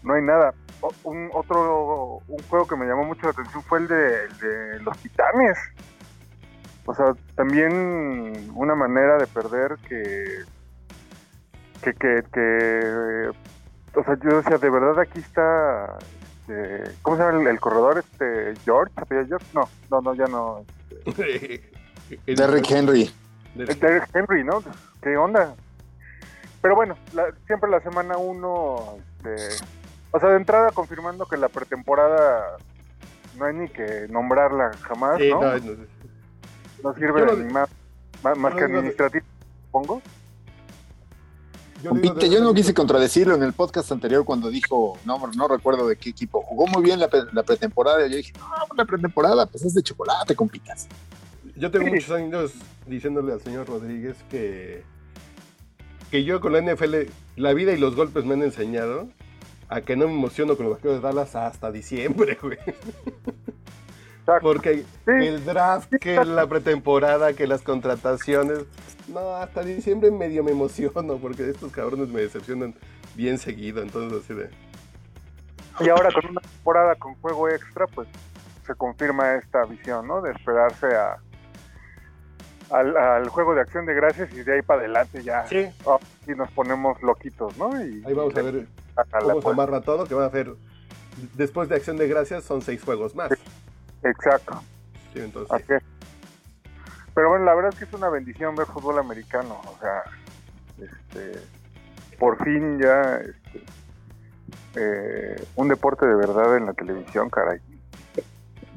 no 0.03 0.13
hay 0.13 0.21
nada. 0.21 0.53
Un 1.03 1.29
otro, 1.33 2.21
un 2.27 2.43
juego 2.49 2.67
que 2.67 2.75
me 2.75 2.85
llamó 2.85 3.03
mucho 3.03 3.23
la 3.23 3.31
atención 3.31 3.63
fue 3.63 3.79
el 3.79 3.87
de, 3.87 4.25
el 4.25 4.37
de 4.37 4.79
los 4.81 4.97
Titanes. 4.99 5.57
O 6.85 6.93
sea, 6.93 7.13
también 7.35 8.51
una 8.55 8.75
manera 8.75 9.17
de 9.17 9.27
perder 9.27 9.77
que, 9.87 10.43
que, 11.81 11.93
que, 11.93 12.23
que, 12.31 13.31
o 13.95 14.03
sea, 14.03 14.17
yo 14.23 14.37
decía, 14.37 14.57
de 14.57 14.69
verdad 14.69 14.99
aquí 14.99 15.19
está, 15.19 15.97
este, 16.47 16.95
¿cómo 17.01 17.17
se 17.17 17.23
llama 17.23 17.41
el, 17.41 17.47
el 17.47 17.59
corredor? 17.59 17.97
Este, 17.99 18.53
George, 18.63 18.93
¿se 18.95 19.01
apellida 19.01 19.27
George? 19.27 19.45
No, 19.53 19.69
no, 19.91 20.01
no, 20.01 20.13
ya 20.15 20.25
no. 20.27 20.65
Derrick 22.25 22.71
Henry. 22.71 23.11
Derrick 23.55 24.09
Henry, 24.13 24.43
¿no? 24.43 24.63
¿Qué 25.01 25.17
onda? 25.17 25.55
Pero 26.61 26.75
bueno, 26.75 26.97
la- 27.13 27.33
siempre 27.45 27.69
la 27.69 27.79
semana 27.81 28.17
uno, 28.17 28.97
este, 29.23 29.63
o 30.11 30.19
sea, 30.19 30.29
de 30.29 30.37
entrada 30.37 30.69
confirmando 30.71 31.25
que 31.25 31.37
la 31.37 31.49
pretemporada 31.49 32.57
no 33.37 33.45
hay 33.45 33.53
ni 33.53 33.69
que 33.69 34.07
nombrarla 34.09 34.71
jamás, 34.81 35.17
Sí, 35.17 35.29
¿no? 35.29 35.41
no, 35.41 35.57
No, 35.59 35.73
no, 36.83 36.93
sirve 36.95 37.25
de 37.25 37.43
ni 37.43 37.53
más, 37.53 37.69
más, 38.23 38.37
más 38.37 38.55
que 38.55 38.63
administrativo, 38.63 39.25
supongo. 39.65 40.01
Yo 41.83 41.91
de- 41.91 42.29
yo 42.29 42.41
no 42.41 42.53
quise 42.53 42.73
contradecirlo 42.73 43.35
en 43.35 43.43
el 43.43 43.53
podcast 43.53 43.91
anterior 43.91 44.25
cuando 44.25 44.49
dijo, 44.49 44.97
no, 45.05 45.19
no 45.35 45.47
recuerdo 45.47 45.87
de 45.87 45.95
qué 45.95 46.09
equipo, 46.09 46.41
jugó 46.41 46.67
muy 46.67 46.83
bien 46.83 46.99
la, 46.99 47.07
pre- 47.09 47.31
la 47.33 47.43
pretemporada. 47.43 48.05
Y 48.07 48.11
yo 48.11 48.17
dije, 48.17 48.33
no, 48.39 48.47
la 48.75 48.85
pretemporada 48.85 49.45
pues 49.45 49.63
es 49.65 49.73
de 49.73 49.83
chocolate, 49.83 50.35
compitas. 50.35 50.87
Yo 51.55 51.71
tengo 51.71 51.87
muchos 51.87 52.11
años 52.11 52.51
diciéndole 52.85 53.33
al 53.33 53.41
señor 53.41 53.67
Rodríguez 53.67 54.15
que, 54.29 54.83
que 56.11 56.23
yo 56.23 56.39
con 56.39 56.53
la 56.53 56.61
NFL, 56.61 56.95
la 57.35 57.53
vida 57.53 57.71
y 57.73 57.77
los 57.77 57.95
golpes 57.95 58.25
me 58.25 58.33
han 58.35 58.43
enseñado 58.43 59.07
a 59.69 59.81
que 59.81 59.95
no 59.95 60.07
me 60.07 60.13
emociono 60.13 60.55
con 60.55 60.67
los 60.67 60.75
vaqueros 60.77 60.97
de 60.97 61.01
Dallas 61.01 61.35
hasta 61.35 61.71
diciembre, 61.71 62.37
güey. 62.43 62.57
Exacto. 64.27 64.47
Porque 64.47 64.83
Sí. 65.05 65.25
el 65.25 65.45
draft, 65.45 65.89
que 66.01 66.15
la 66.25 66.45
pretemporada, 66.47 67.31
que 67.31 67.47
las 67.47 67.61
contrataciones, 67.61 68.65
no, 69.07 69.35
hasta 69.35 69.63
diciembre 69.63 70.11
medio 70.11 70.43
me 70.43 70.51
emociono 70.51 71.17
porque 71.17 71.49
estos 71.49 71.71
cabrones 71.71 72.09
me 72.09 72.19
decepcionan 72.21 72.75
bien 73.15 73.37
seguido, 73.37 73.81
entonces 73.81 74.21
así 74.21 74.33
de... 74.33 74.49
Y 75.79 75.87
ahora 75.87 76.09
con 76.11 76.29
una 76.31 76.41
temporada 76.41 76.95
con 76.95 77.15
juego 77.15 77.47
extra, 77.47 77.87
pues 77.87 78.09
se 78.65 78.75
confirma 78.75 79.35
esta 79.35 79.63
visión, 79.63 80.05
¿no? 80.05 80.21
De 80.21 80.31
esperarse 80.31 80.87
a 80.87 81.17
al, 82.69 82.97
al 82.97 83.29
juego 83.29 83.55
de 83.55 83.61
acción 83.61 83.85
de 83.85 83.93
gracias 83.93 84.29
y 84.33 84.43
de 84.43 84.55
ahí 84.55 84.61
para 84.61 84.81
adelante 84.81 85.23
ya 85.23 85.47
Sí, 85.47 85.69
oh, 85.85 86.01
y 86.27 86.31
nos 86.31 86.51
ponemos 86.51 87.01
loquitos, 87.01 87.57
¿no? 87.57 87.69
Y, 87.81 88.03
ahí 88.05 88.13
vamos 88.13 88.33
y 88.35 88.39
a 88.39 88.41
ver 88.41 88.67
a 88.97 89.03
cómo 89.05 89.35
se 89.35 89.41
puerta. 89.41 89.49
amarra 89.51 89.81
todo, 89.81 90.05
que 90.05 90.15
va 90.15 90.25
a 90.25 90.27
hacer... 90.27 90.53
Después 91.35 91.69
de 91.69 91.75
Acción 91.75 91.95
de 91.95 92.09
Gracias 92.09 92.43
son 92.43 92.61
seis 92.61 92.83
juegos 92.83 93.15
más. 93.15 93.29
Exacto. 94.09 94.61
Sí, 95.13 95.19
entonces... 95.19 95.51
Así 95.51 95.73
es. 95.73 95.83
Pero 97.13 97.29
bueno, 97.29 97.45
la 97.45 97.55
verdad 97.55 97.73
es 97.73 97.79
que 97.79 97.85
es 97.85 97.93
una 97.93 98.09
bendición 98.09 98.55
ver 98.55 98.67
fútbol 98.67 98.99
americano. 98.99 99.59
O 99.65 99.77
sea, 99.79 100.03
este, 100.79 101.41
por 102.19 102.43
fin 102.43 102.77
ya 102.79 103.15
este, 103.17 103.63
eh, 104.75 105.47
un 105.55 105.67
deporte 105.67 106.05
de 106.05 106.15
verdad 106.15 106.57
en 106.57 106.67
la 106.67 106.73
televisión, 106.73 107.29
caray. 107.29 107.59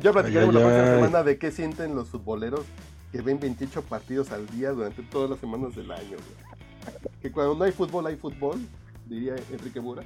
Ya 0.00 0.12
platicaremos 0.12 0.54
la 0.54 0.60
Ay, 0.60 0.66
ay, 0.66 0.72
próxima 0.72 0.94
ay. 0.94 1.02
semana 1.04 1.22
de 1.24 1.38
qué 1.38 1.50
sienten 1.50 1.94
los 1.94 2.08
futboleros 2.08 2.64
que 3.12 3.20
ven 3.20 3.38
28 3.38 3.82
partidos 3.82 4.32
al 4.32 4.46
día 4.46 4.70
durante 4.70 5.02
todas 5.02 5.28
las 5.28 5.38
semanas 5.38 5.74
del 5.76 5.90
año. 5.92 6.16
güey. 6.16 7.10
Que 7.20 7.30
cuando 7.30 7.54
no 7.54 7.64
hay 7.64 7.72
fútbol, 7.72 8.06
hay 8.06 8.16
fútbol, 8.16 8.58
diría 9.04 9.34
Enrique 9.50 9.80
Bura. 9.80 10.02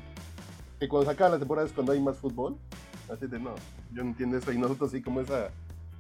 Que 0.81 0.89
cuando 0.89 1.09
se 1.09 1.15
acaba 1.15 1.31
la 1.31 1.39
temporada 1.39 1.69
es 1.69 1.73
cuando 1.73 1.93
hay 1.93 2.01
más 2.01 2.17
fútbol. 2.17 2.57
Así 3.13 3.29
de 3.29 3.39
no, 3.39 3.55
yo 3.95 4.03
no 4.03 4.11
entiendo 4.11 4.37
eso. 4.39 4.53
Y 4.53 4.59
nosotros 4.59 4.91
sí, 4.91 5.01
como 5.03 5.21
ese 5.21 5.33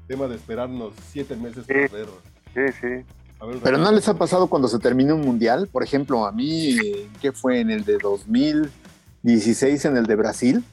tema 0.06 0.26
de 0.26 0.36
esperarnos 0.36 0.92
siete 1.10 1.36
meses 1.36 1.64
para 1.66 1.80
ver. 1.80 2.08
Sí, 2.54 2.76
sí. 2.80 2.86
ver 2.88 3.58
Pero 3.62 3.78
no 3.78 3.90
les 3.92 4.08
ha 4.08 4.14
pasado 4.14 4.46
cuando 4.48 4.68
se 4.68 4.78
termina 4.78 5.14
un 5.14 5.20
mundial, 5.22 5.68
por 5.68 5.82
ejemplo, 5.82 6.26
a 6.26 6.32
mí, 6.32 6.76
¿qué 7.20 7.32
fue 7.32 7.60
en 7.60 7.70
el 7.70 7.84
de 7.84 7.98
2016 7.98 9.84
en 9.84 9.96
el 9.96 10.06
de 10.06 10.16
Brasil? 10.16 10.64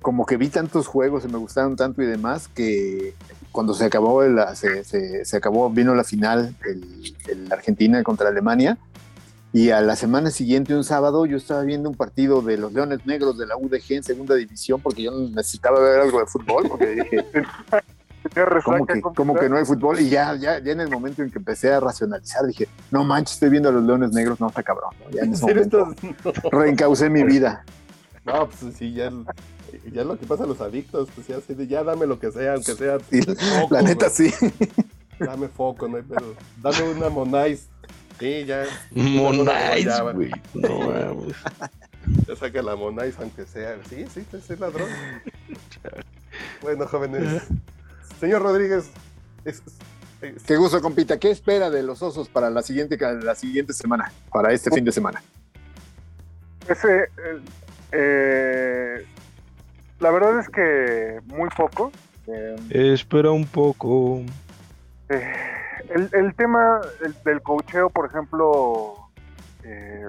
Como 0.00 0.26
que 0.26 0.36
vi 0.36 0.48
tantos 0.48 0.86
juegos 0.86 1.24
y 1.24 1.28
me 1.28 1.38
gustaron 1.38 1.76
tanto 1.76 2.02
y 2.02 2.06
demás 2.06 2.48
que 2.48 3.14
cuando 3.52 3.72
se 3.74 3.84
acabó 3.86 4.22
la, 4.24 4.54
se, 4.54 4.84
se- 4.84 5.24
se 5.24 5.36
acabó, 5.36 5.70
vino 5.70 5.94
la 5.94 6.04
final, 6.04 6.54
el, 6.66 7.14
el 7.28 7.52
Argentina 7.52 8.02
contra 8.02 8.28
Alemania, 8.28 8.76
y 9.54 9.70
a 9.70 9.80
la 9.80 9.94
semana 9.94 10.32
siguiente, 10.32 10.74
un 10.74 10.82
sábado, 10.82 11.26
yo 11.26 11.36
estaba 11.36 11.62
viendo 11.62 11.88
un 11.88 11.94
partido 11.94 12.42
de 12.42 12.56
los 12.56 12.72
Leones 12.72 13.06
Negros 13.06 13.38
de 13.38 13.46
la 13.46 13.56
UDG 13.56 13.92
en 13.92 14.02
segunda 14.02 14.34
división 14.34 14.80
porque 14.80 15.04
yo 15.04 15.12
necesitaba 15.12 15.78
ver 15.78 16.00
algo 16.00 16.18
de 16.18 16.26
fútbol, 16.26 16.68
porque 16.68 16.86
dije, 16.88 17.24
como 18.64 18.84
que, 18.84 19.00
como 19.00 19.34
que 19.36 19.48
no 19.48 19.56
hay 19.56 19.64
fútbol 19.64 20.00
y 20.00 20.08
ya, 20.08 20.34
ya, 20.34 20.58
ya 20.58 20.72
en 20.72 20.80
el 20.80 20.90
momento 20.90 21.22
en 21.22 21.30
que 21.30 21.38
empecé 21.38 21.72
a 21.72 21.78
racionalizar 21.78 22.44
dije, 22.46 22.66
no 22.90 23.04
manches, 23.04 23.34
estoy 23.34 23.50
viendo 23.50 23.68
a 23.68 23.72
los 23.72 23.84
leones 23.84 24.10
negros, 24.10 24.40
no 24.40 24.48
está 24.48 24.64
cabrón. 24.64 24.90
¿no? 24.98 25.10
Ya 25.16 25.22
en 25.22 25.34
ese 25.34 25.42
Sí, 25.46 25.46
momento 25.46 25.94
reencaucé 26.50 27.08
mi 27.08 27.22
vida. 27.22 27.64
No, 28.24 28.48
pues 28.48 28.74
sí, 28.76 28.92
ya, 28.92 29.12
ya 29.92 30.02
lo 30.02 30.18
que 30.18 30.26
pasa 30.26 30.42
a 30.42 30.46
los 30.48 30.60
adictos, 30.60 31.08
pues 31.14 31.28
ya 31.28 31.38
ya 31.64 31.84
dame 31.84 32.06
lo 32.06 32.18
que 32.18 32.32
sea, 32.32 32.54
aunque 32.54 32.74
sea 32.74 32.98
foco, 32.98 33.72
la 33.72 33.82
neta 33.82 34.10
sí. 34.10 34.34
Dame 35.20 35.46
foco, 35.46 35.86
no 35.86 35.98
hay 35.98 36.02
pedo. 36.02 36.34
Dame 36.60 36.90
una 36.90 37.08
Monais. 37.08 37.68
Sí, 38.18 38.44
ya. 38.44 38.64
Monais, 38.92 39.84
Ya, 39.84 40.00
güey. 40.02 40.30
No 40.54 40.78
mames. 40.80 41.36
Ya 42.28 42.36
saca 42.36 42.60
la 42.62 42.76
Monais, 42.76 43.14
aunque 43.18 43.46
sea. 43.46 43.76
Sí, 43.88 44.04
sí, 44.12 44.24
sí, 44.30 44.52
es 44.52 44.60
ladrón. 44.60 44.88
Bueno, 46.62 46.86
jóvenes. 46.86 47.42
Señor 48.20 48.42
Rodríguez, 48.42 48.90
es- 49.44 49.62
es- 50.20 50.42
Qué 50.46 50.56
gusto, 50.56 50.80
compita. 50.80 51.18
¿Qué 51.18 51.30
espera 51.30 51.70
de 51.70 51.82
los 51.82 52.02
osos 52.02 52.28
para 52.28 52.48
la 52.50 52.62
siguiente, 52.62 52.96
la 52.98 53.34
siguiente 53.34 53.72
semana? 53.74 54.10
Para 54.32 54.52
este 54.52 54.70
fin 54.70 54.84
de 54.84 54.92
semana. 54.92 55.22
Ese, 56.68 57.02
eh, 57.02 57.40
eh, 57.92 59.06
la 60.00 60.10
verdad 60.10 60.40
es 60.40 60.48
que 60.48 61.20
muy 61.26 61.48
poco. 61.50 61.92
Eh, 62.26 62.56
Espera 62.70 63.30
un 63.30 63.46
poco. 63.46 64.22
eh, 65.10 65.32
el, 65.90 66.08
el 66.12 66.34
tema 66.34 66.80
del, 67.00 67.14
del 67.24 67.42
cocheo, 67.42 67.90
por 67.90 68.06
ejemplo, 68.06 68.94
eh, 69.64 70.04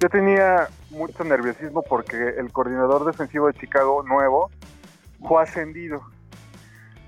yo 0.00 0.08
tenía 0.08 0.68
mucho 0.90 1.24
nerviosismo 1.24 1.82
porque 1.82 2.16
el 2.38 2.50
coordinador 2.52 3.04
defensivo 3.04 3.46
de 3.46 3.54
Chicago 3.54 4.02
nuevo 4.02 4.50
fue 5.26 5.42
ascendido. 5.42 6.02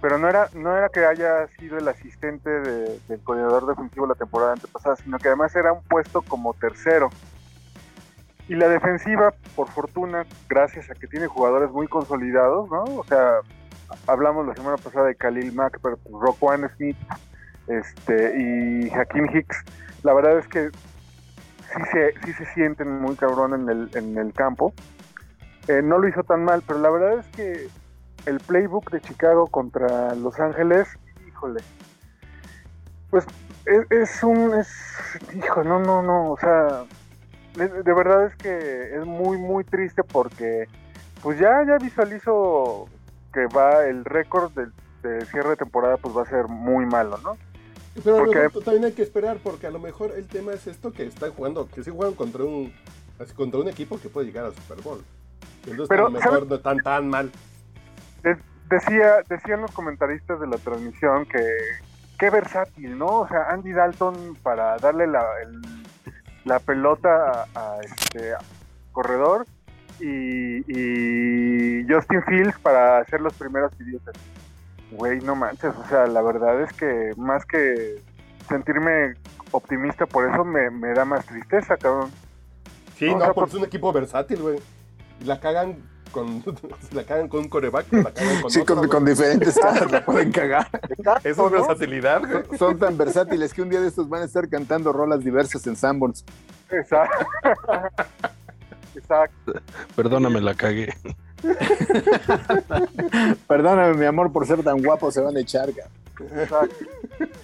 Pero 0.00 0.18
no 0.18 0.28
era, 0.28 0.48
no 0.54 0.76
era 0.76 0.90
que 0.90 1.04
haya 1.06 1.46
sido 1.58 1.78
el 1.78 1.88
asistente 1.88 2.50
de- 2.50 3.00
del 3.08 3.20
coordinador 3.22 3.66
defensivo 3.66 4.06
la 4.06 4.14
temporada 4.14 4.52
antepasada, 4.52 4.96
sino 4.96 5.18
que 5.18 5.28
además 5.28 5.54
era 5.56 5.72
un 5.72 5.82
puesto 5.82 6.20
como 6.22 6.52
tercero. 6.54 7.08
Y 8.46 8.54
la 8.54 8.68
defensiva, 8.68 9.32
por 9.56 9.68
fortuna, 9.70 10.26
gracias 10.48 10.90
a 10.90 10.94
que 10.94 11.06
tiene 11.06 11.26
jugadores 11.26 11.70
muy 11.70 11.88
consolidados, 11.88 12.68
¿no? 12.70 12.84
O 12.84 13.04
sea, 13.04 13.38
hablamos 14.06 14.46
la 14.46 14.54
semana 14.54 14.76
pasada 14.76 15.06
de 15.06 15.14
Khalil 15.14 15.54
Mack, 15.54 15.78
pero 15.82 15.98
Roquan 16.12 16.70
Smith 16.76 16.96
este, 17.68 18.38
y 18.38 18.90
Hakim 18.90 19.26
Hicks, 19.32 19.64
la 20.02 20.12
verdad 20.12 20.38
es 20.38 20.48
que 20.48 20.70
sí 20.70 21.82
se, 21.92 22.14
sí 22.24 22.32
se 22.34 22.46
sienten 22.54 23.00
muy 23.00 23.16
cabrón 23.16 23.54
en 23.54 23.68
el, 23.68 23.90
en 23.94 24.18
el 24.18 24.32
campo. 24.32 24.72
Eh, 25.68 25.80
no 25.82 25.98
lo 25.98 26.08
hizo 26.08 26.22
tan 26.24 26.44
mal, 26.44 26.62
pero 26.66 26.78
la 26.78 26.90
verdad 26.90 27.18
es 27.18 27.26
que 27.28 27.68
el 28.26 28.38
playbook 28.40 28.90
de 28.90 29.00
Chicago 29.00 29.46
contra 29.46 30.14
Los 30.14 30.38
Ángeles, 30.38 30.88
híjole, 31.26 31.62
pues 33.10 33.26
es, 33.64 33.90
es 33.90 34.22
un, 34.22 34.54
es, 34.54 34.68
hijo, 35.34 35.64
no, 35.64 35.80
no, 35.80 36.02
no, 36.02 36.30
o 36.32 36.38
sea, 36.38 36.84
de, 37.54 37.68
de 37.68 37.92
verdad 37.94 38.26
es 38.26 38.36
que 38.36 38.96
es 38.96 39.06
muy, 39.06 39.38
muy 39.38 39.64
triste 39.64 40.02
porque, 40.04 40.68
pues 41.22 41.38
ya, 41.38 41.64
ya 41.66 41.78
visualizo 41.78 42.88
que 43.32 43.46
va 43.46 43.84
el 43.86 44.04
récord 44.04 44.52
del 44.52 44.72
de 45.04 45.24
cierre 45.26 45.50
de 45.50 45.56
temporada, 45.56 45.96
pues 45.98 46.16
va 46.16 46.22
a 46.22 46.26
ser 46.26 46.48
muy 46.48 46.86
malo, 46.86 47.18
¿no? 47.22 47.36
Pero 48.02 48.16
a 48.16 48.18
lo 48.20 48.24
Porque- 48.26 48.40
mejor 48.40 48.64
también 48.64 48.84
hay 48.86 48.92
que 48.92 49.02
esperar, 49.02 49.36
porque 49.42 49.66
a 49.66 49.70
lo 49.70 49.78
mejor 49.78 50.12
el 50.16 50.26
tema 50.26 50.52
es 50.52 50.66
esto 50.66 50.92
que 50.92 51.06
están 51.06 51.30
jugando, 51.32 51.68
que 51.68 51.84
sí 51.84 51.90
juegan 51.90 52.14
contra 52.14 52.42
un 52.44 52.72
contra 53.36 53.60
un 53.60 53.68
equipo 53.68 53.98
que 54.00 54.08
puede 54.08 54.26
llegar 54.26 54.44
al 54.46 54.54
Super 54.54 54.80
Bowl. 54.82 55.04
Entonces 55.60 55.86
Pero, 55.88 56.06
a 56.08 56.10
lo 56.10 56.18
mejor 56.18 56.46
no 56.48 56.56
están 56.56 56.78
tan 56.80 57.08
mal. 57.08 57.30
De- 58.22 58.36
decía, 58.68 59.18
decían 59.28 59.60
los 59.60 59.70
comentaristas 59.70 60.40
de 60.40 60.48
la 60.48 60.56
transmisión 60.58 61.24
que 61.26 61.46
qué 62.18 62.30
versátil, 62.30 62.98
¿no? 62.98 63.20
O 63.20 63.28
sea, 63.28 63.50
Andy 63.50 63.72
Dalton 63.72 64.36
para 64.42 64.76
darle 64.78 65.06
la, 65.06 65.24
el- 65.42 65.62
la 66.44 66.58
pelota 66.58 67.46
a, 67.54 67.76
a 67.76 67.80
este 67.82 68.34
a 68.34 68.38
corredor 68.92 69.46
y, 70.00 70.58
y 70.68 71.86
Justin 71.88 72.22
Fields 72.24 72.58
para 72.58 72.98
hacer 72.98 73.20
los 73.20 73.32
primeros 73.34 73.72
idiotas. 73.80 74.14
Güey, 74.96 75.20
no 75.20 75.34
manches, 75.34 75.72
o 75.76 75.88
sea, 75.88 76.06
la 76.06 76.22
verdad 76.22 76.62
es 76.62 76.72
que 76.72 77.12
más 77.16 77.44
que 77.44 78.02
sentirme 78.48 79.14
optimista 79.50 80.06
por 80.06 80.28
eso 80.30 80.44
me, 80.44 80.70
me 80.70 80.92
da 80.94 81.04
más 81.04 81.24
tristeza, 81.26 81.76
cabrón. 81.76 82.10
Sí, 82.96 83.06
no, 83.12 83.18
sea, 83.20 83.32
porque 83.32 83.50
es 83.50 83.56
un 83.56 83.64
equipo 83.64 83.92
versátil, 83.92 84.40
güey. 84.40 84.58
La 85.24 85.40
cagan 85.40 85.82
con 86.12 86.44
la 86.92 87.04
cagan 87.04 87.28
con 87.28 87.40
un 87.40 87.48
coreback, 87.48 87.92
la 87.92 88.12
cagan 88.12 88.42
con 88.42 88.50
Sí, 88.50 88.60
otro, 88.60 88.76
con, 88.76 88.88
con 88.88 89.04
diferentes 89.04 89.58
caras 89.60 89.90
la 89.90 90.04
pueden 90.04 90.30
cagar. 90.30 90.68
Eso 91.24 91.46
es 91.46 91.52
versatilidad, 91.52 92.22
güey. 92.22 92.58
Son 92.58 92.78
tan 92.78 92.96
versátiles 92.96 93.52
que 93.52 93.62
un 93.62 93.68
día 93.68 93.80
de 93.80 93.88
estos 93.88 94.08
van 94.08 94.22
a 94.22 94.24
estar 94.24 94.48
cantando 94.48 94.92
rolas 94.92 95.24
diversas 95.24 95.66
en 95.66 95.76
Sanborns. 95.76 96.24
Exacto. 96.70 97.26
Exacto. 98.94 99.52
Perdóname, 99.96 100.40
la 100.40 100.54
cagué. 100.54 100.94
Perdóname, 103.48 103.94
mi 103.94 104.06
amor, 104.06 104.32
por 104.32 104.46
ser 104.46 104.62
tan 104.62 104.82
guapo, 104.82 105.10
se 105.10 105.20
van 105.20 105.36
a 105.36 105.40
echar. 105.40 105.68
Exacto. 105.70 106.84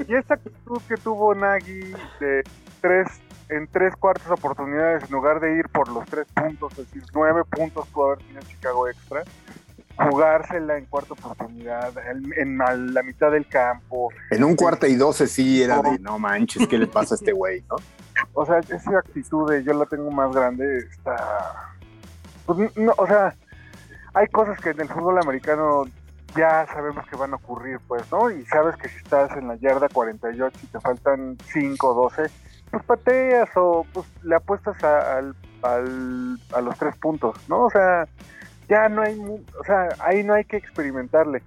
Y 0.06 0.14
esa 0.14 0.34
actitud 0.34 0.80
que 0.88 0.96
tuvo 0.96 1.34
Nagy 1.34 1.92
de 2.20 2.44
tres 2.80 3.08
en 3.50 3.66
tres 3.66 3.94
cuartas 3.96 4.30
oportunidades, 4.30 5.04
en 5.04 5.10
lugar 5.10 5.40
de 5.40 5.58
ir 5.58 5.68
por 5.68 5.88
los 5.88 6.06
tres 6.06 6.26
puntos, 6.32 6.72
es 6.72 6.86
decir, 6.86 7.02
nueve 7.12 7.42
puntos 7.44 7.86
pudo 7.88 8.12
haber 8.12 8.18
tenido 8.18 8.42
Chicago 8.42 8.88
extra, 8.88 9.24
jugársela 9.96 10.78
en 10.78 10.86
cuarta 10.86 11.14
oportunidad, 11.14 11.92
en, 12.36 12.58
la 12.58 13.02
mitad 13.02 13.32
del 13.32 13.46
campo. 13.46 14.10
En 14.30 14.44
un 14.44 14.54
cuarto 14.54 14.86
y 14.86 14.94
doce 14.94 15.26
sí 15.26 15.62
era 15.62 15.82
de 15.82 15.98
no 15.98 16.18
manches, 16.18 16.66
¿qué 16.68 16.78
le 16.78 16.86
pasa 16.86 17.14
a 17.14 17.16
este 17.16 17.32
güey? 17.32 17.62
¿no? 17.68 17.76
O 18.34 18.46
sea, 18.46 18.58
esa 18.58 18.98
actitud 18.98 19.50
de 19.50 19.64
yo 19.64 19.74
la 19.74 19.86
tengo 19.86 20.10
más 20.10 20.32
grande 20.32 20.78
está. 20.78 21.74
Pues, 22.46 22.76
no, 22.76 22.92
o 22.96 23.06
sea, 23.06 23.34
hay 24.14 24.26
cosas 24.28 24.58
que 24.60 24.70
en 24.70 24.80
el 24.80 24.88
fútbol 24.88 25.18
americano 25.18 25.84
ya 26.36 26.66
sabemos 26.72 27.06
que 27.08 27.16
van 27.16 27.32
a 27.32 27.36
ocurrir, 27.36 27.78
pues, 27.88 28.10
¿no? 28.12 28.30
Y 28.30 28.44
sabes 28.46 28.76
que 28.76 28.88
si 28.88 28.96
estás 28.98 29.30
en 29.36 29.48
la 29.48 29.56
yarda 29.56 29.88
48 29.88 30.56
y 30.62 30.66
te 30.68 30.80
faltan 30.80 31.36
5 31.52 31.88
o 31.90 32.02
12, 32.04 32.26
pues 32.70 32.84
pateas 32.84 33.48
o 33.56 33.84
pues 33.92 34.06
le 34.22 34.36
apuestas 34.36 34.82
a, 34.84 35.18
al, 35.18 35.34
al- 35.62 36.38
a 36.54 36.60
los 36.60 36.76
tres 36.78 36.96
puntos, 36.98 37.36
¿no? 37.48 37.64
O 37.64 37.70
sea, 37.70 38.06
ya 38.68 38.88
no 38.88 39.02
hay, 39.02 39.18
o 39.18 39.64
sea, 39.64 39.88
ahí 39.98 40.22
no 40.22 40.34
hay 40.34 40.44
que 40.44 40.56
experimentarle. 40.56 41.42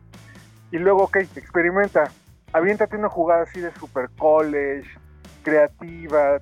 Y 0.72 0.78
luego, 0.80 1.03
ok, 1.03 1.18
experimenta, 1.36 2.09
aviéntate 2.51 2.97
una 2.97 3.07
jugada 3.09 3.43
así 3.43 3.61
de 3.61 3.72
super 3.76 4.09
college, 4.18 4.89
creativa, 5.43 6.39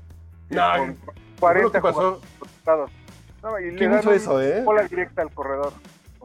No, 0.49 0.77
con 0.77 0.95
¿Qué 0.95 1.21
40 1.39 1.81
pasó? 1.81 2.19
No, 3.43 3.59
y 3.59 3.71
le 3.71 3.77
¿Quién 3.77 3.91
dan 3.91 3.99
hizo 3.99 4.09
un- 4.09 4.15
eso, 4.15 4.41
eh? 4.41 4.63
bola 4.63 4.83
directa 4.83 5.21
al 5.21 5.31
corredor. 5.31 5.73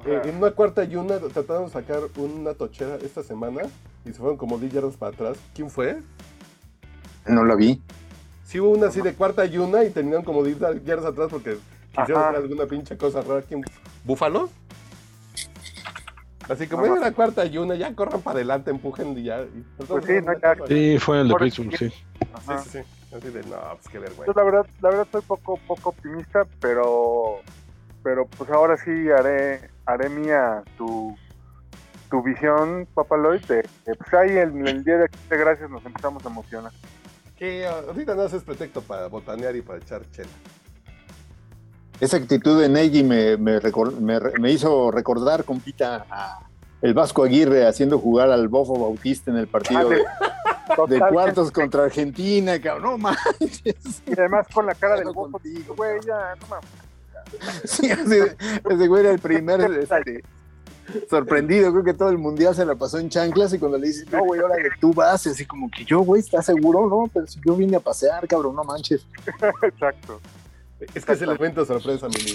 Eh, 0.07 0.23
en 0.25 0.37
una 0.37 0.51
cuarta 0.53 0.85
y 0.85 0.95
una 0.97 1.19
trataron 1.19 1.65
de 1.67 1.71
sacar 1.73 2.01
una 2.17 2.55
tochera 2.55 2.97
esta 2.97 3.23
semana 3.23 3.63
y 4.05 4.11
se 4.13 4.15
fueron 4.19 4.37
como 4.37 4.57
10 4.59 4.73
yardas 4.73 4.97
para 4.97 5.13
atrás. 5.13 5.37
¿Quién 5.55 5.69
fue? 5.71 6.01
No 7.27 7.43
lo 7.45 7.57
vi. 7.57 7.83
Sí 8.45 8.61
hubo 8.61 8.71
una 8.71 8.87
así 8.87 9.01
de 9.01 9.15
cuarta 9.15 9.45
y 9.47 9.59
una 9.59 9.83
y 9.83 9.91
terminaron 9.91 10.25
como 10.25 10.45
10 10.45 10.59
yardas 10.85 11.07
atrás 11.07 11.29
porque 11.31 11.57
quisieron 11.91 12.19
Ajá. 12.23 12.29
hacer 12.31 12.43
alguna 12.43 12.67
pinche 12.67 12.97
cosa 12.97 13.21
rara. 13.23 13.43
¿Quién? 13.43 13.65
¿Búfalo? 14.05 14.49
Así 16.49 16.69
como 16.69 16.87
era 16.87 17.11
cuarta 17.11 17.45
y 17.45 17.59
una, 17.59 17.75
ya 17.75 17.93
corran 17.97 18.23
para 18.23 18.37
adelante, 18.37 18.71
empujen 18.71 19.19
y 19.19 19.25
ya. 19.25 19.43
y- 19.43 19.65
Pues 19.85 20.05
sí, 20.07 20.13
no 20.25 20.33
que- 20.67 20.69
Sí, 20.93 20.99
fue 21.01 21.21
el 21.23 21.29
de 21.29 21.35
Pittsburgh, 21.35 21.77
sí. 21.77 21.89
Sí, 21.91 21.97
sí, 22.63 22.69
sí. 22.71 22.79
Así 23.17 23.29
de, 23.31 23.41
no, 23.45 23.57
pues 23.75 23.89
qué 23.91 23.99
vergüenza. 23.99 24.31
Entonces, 24.31 24.37
la 24.37 24.43
verdad, 24.45 24.67
la 24.81 24.89
verdad 24.91 25.05
estoy 25.07 25.23
poco, 25.23 25.59
poco 25.67 25.89
optimista, 25.91 26.47
pero, 26.61 27.39
pero 28.07 28.25
pues 28.25 28.49
ahora 28.51 28.77
sí 28.77 29.11
haré, 29.11 29.69
haré 29.85 30.09
mía 30.09 30.63
tu, 30.79 31.13
tu 32.09 32.23
visión, 32.23 32.87
Papaloy, 32.95 33.41
de, 33.49 33.69
de, 33.85 33.95
pues 33.97 34.15
ahí 34.15 34.31
en 34.39 34.65
el 34.65 34.85
día 34.85 34.99
de 34.99 35.05
acción 35.07 35.29
de 35.29 35.37
gracias 35.37 35.69
nos 35.69 35.85
empezamos 35.85 36.25
a 36.25 36.29
emocionar. 36.29 36.73
Que 37.37 37.67
ahorita 37.67 38.15
no 38.15 38.23
haces 38.23 38.45
pretexto 38.45 38.81
para 38.81 39.09
botanear 39.09 39.57
y 39.57 39.61
para 39.61 39.81
echar 39.81 40.09
chela. 40.13 40.29
Esa 41.99 42.19
actitud 42.19 42.61
de 42.63 42.69
Nagy 42.69 43.03
me, 43.03 43.37
me, 43.39 44.53
hizo 44.53 44.93
recordar, 44.93 45.43
compita, 45.43 46.07
a 46.09 46.47
el 46.83 46.95
Vasco 46.95 47.25
Aguirre 47.25 47.67
haciendo 47.67 47.99
jugar 47.99 48.31
al 48.31 48.47
Bofo 48.47 48.79
Bautista 48.79 49.33
en 49.33 49.39
el 49.39 49.49
partido 49.49 49.91
Ah, 50.69 50.77
de, 50.89 51.01
cuartos 51.01 51.51
contra 51.51 51.85
Argentina, 51.85 52.61
cabrón. 52.61 52.83
No 52.85 52.99
manches. 52.99 54.03
Y 54.07 54.13
además 54.13 54.47
con 54.53 54.67
la 54.67 54.77
cara 54.77 54.95
del 54.95 55.07
bofo, 55.13 55.41
güey, 55.77 56.01
ya, 56.07 56.37
no 56.41 56.47
mames. 56.47 56.86
Sí, 57.65 57.91
así, 57.91 58.19
ese 58.71 58.87
güey 58.89 59.03
era 59.05 59.13
el 59.13 59.19
primer 59.19 59.61
este, 59.81 60.23
sorprendido. 61.11 61.71
Creo 61.73 61.85
que 61.85 61.95
todo 61.95 62.11
el 62.11 62.19
mundial 62.19 62.55
se 62.55 62.65
la 62.65 62.75
pasó 62.75 62.99
en 62.99 63.09
chanclas 63.09 63.53
y 63.53 63.59
cuando 63.59 63.79
le 63.79 63.89
dices, 63.89 64.11
no, 64.11 64.25
güey, 64.25 64.41
órale, 64.41 64.69
tú 64.81 64.93
vas, 64.93 65.27
y 65.27 65.31
así 65.31 65.45
como 65.45 65.71
que 65.71 65.85
yo, 65.85 66.01
güey, 66.01 66.21
¿estás 66.21 66.47
seguro? 66.47 66.89
No, 66.89 67.11
pero 67.13 67.27
si 67.27 67.41
yo 67.45 67.55
vine 67.57 67.77
a 67.77 67.81
pasear, 67.81 68.27
cabrón, 68.29 68.57
no 68.57 68.65
manches. 68.65 69.07
Exacto. 69.63 70.21
Es 70.95 71.05
que 71.05 71.13
es 71.13 71.23
el 71.23 71.31
evento 71.31 71.65
sorpresa, 71.65 72.07
Mini. 72.09 72.33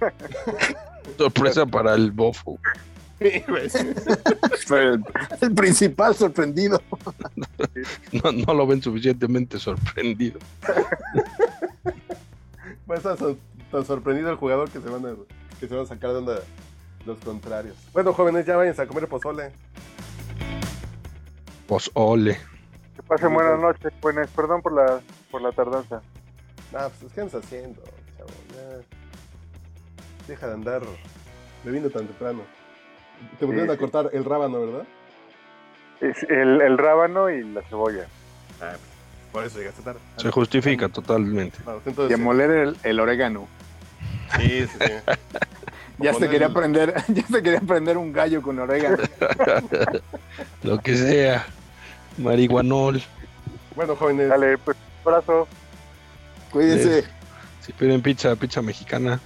Sorpresa 1.18 1.66
para 1.66 1.94
el 1.94 2.10
bofo. 2.10 2.58
El, 3.20 3.44
el 5.40 5.54
principal 5.54 6.14
sorprendido. 6.16 6.80
No, 8.12 8.32
no 8.32 8.54
lo 8.54 8.66
ven 8.66 8.82
suficientemente 8.82 9.58
sorprendido. 9.60 10.40
Estar 12.94 13.16
so- 13.16 13.36
tan 13.72 13.84
sorprendido 13.84 14.30
el 14.30 14.36
jugador 14.36 14.70
que 14.70 14.80
se 14.80 14.88
van 14.88 15.04
a, 15.06 15.14
que 15.58 15.66
se 15.66 15.74
van 15.74 15.84
a 15.84 15.88
sacar 15.88 16.10
de 16.12 16.18
onda 16.18 16.38
los 17.06 17.18
contrarios. 17.18 17.74
Bueno, 17.92 18.12
jóvenes, 18.12 18.46
ya 18.46 18.56
váyanse 18.56 18.82
a 18.82 18.86
comer 18.86 19.08
pozole. 19.08 19.50
Pues 21.66 21.90
ole. 21.94 22.38
Que 22.94 23.02
pasen 23.02 23.32
buenas 23.34 23.58
noches, 23.60 23.92
buenas. 24.00 24.28
Perdón 24.30 24.62
por 24.62 24.72
la, 24.74 25.00
por 25.30 25.40
la 25.42 25.50
tardanza. 25.52 26.02
Ah, 26.74 26.88
pues, 27.00 27.12
¿qué 27.12 27.20
andas 27.22 27.42
haciendo, 27.44 27.82
chavo? 28.16 28.30
Ya. 28.54 28.84
Deja 30.28 30.46
de 30.46 30.52
andar 30.52 30.82
bebiendo 31.64 31.90
tan 31.90 32.06
temprano. 32.06 32.42
Te 33.38 33.44
volvieron 33.46 33.68
Sí, 33.68 33.72
a 33.72 33.74
sí. 33.76 33.80
cortar 33.80 34.10
el 34.12 34.24
rábano, 34.24 34.60
¿verdad? 34.60 34.86
Es 36.00 36.22
el, 36.24 36.60
el 36.60 36.78
rábano 36.78 37.30
y 37.30 37.42
la 37.44 37.62
cebolla. 37.62 38.06
Ah, 38.60 38.74
por 39.32 39.44
eso 39.44 39.58
llegaste 39.58 39.82
tarde. 39.82 40.00
Se 40.16 40.30
justifica 40.30 40.88
totalmente. 40.88 41.58
Y 41.64 41.70
a 41.70 41.80
entonces, 41.86 42.18
moler 42.18 42.50
el, 42.50 42.76
el 42.82 43.00
orégano. 43.00 43.48
Sí. 44.36 44.66
Ya 45.98 46.12
se 46.14 46.28
quería 46.28 46.48
el- 46.48 46.52
prender, 46.52 46.94
ya 47.08 47.26
se 47.26 47.42
quería 47.42 47.60
prender 47.60 47.96
un 47.96 48.12
gallo 48.12 48.42
con 48.42 48.58
orégano. 48.58 48.98
Lo 50.62 50.78
que 50.80 50.96
sea. 50.96 51.46
Marihuanol. 52.18 53.02
Bueno, 53.74 53.96
jóvenes, 53.96 54.28
Dale, 54.28 54.58
pues, 54.58 54.76
abrazo. 55.04 55.48
Cuídense. 56.50 57.04
Si 57.60 57.72
piden 57.72 58.02
pizza, 58.02 58.34
pizza 58.36 58.60
mexicana. 58.60 59.18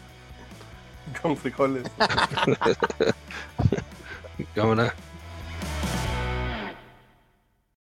con 1.23 1.37
frijoles. 1.37 1.85
Cámara. 4.55 4.95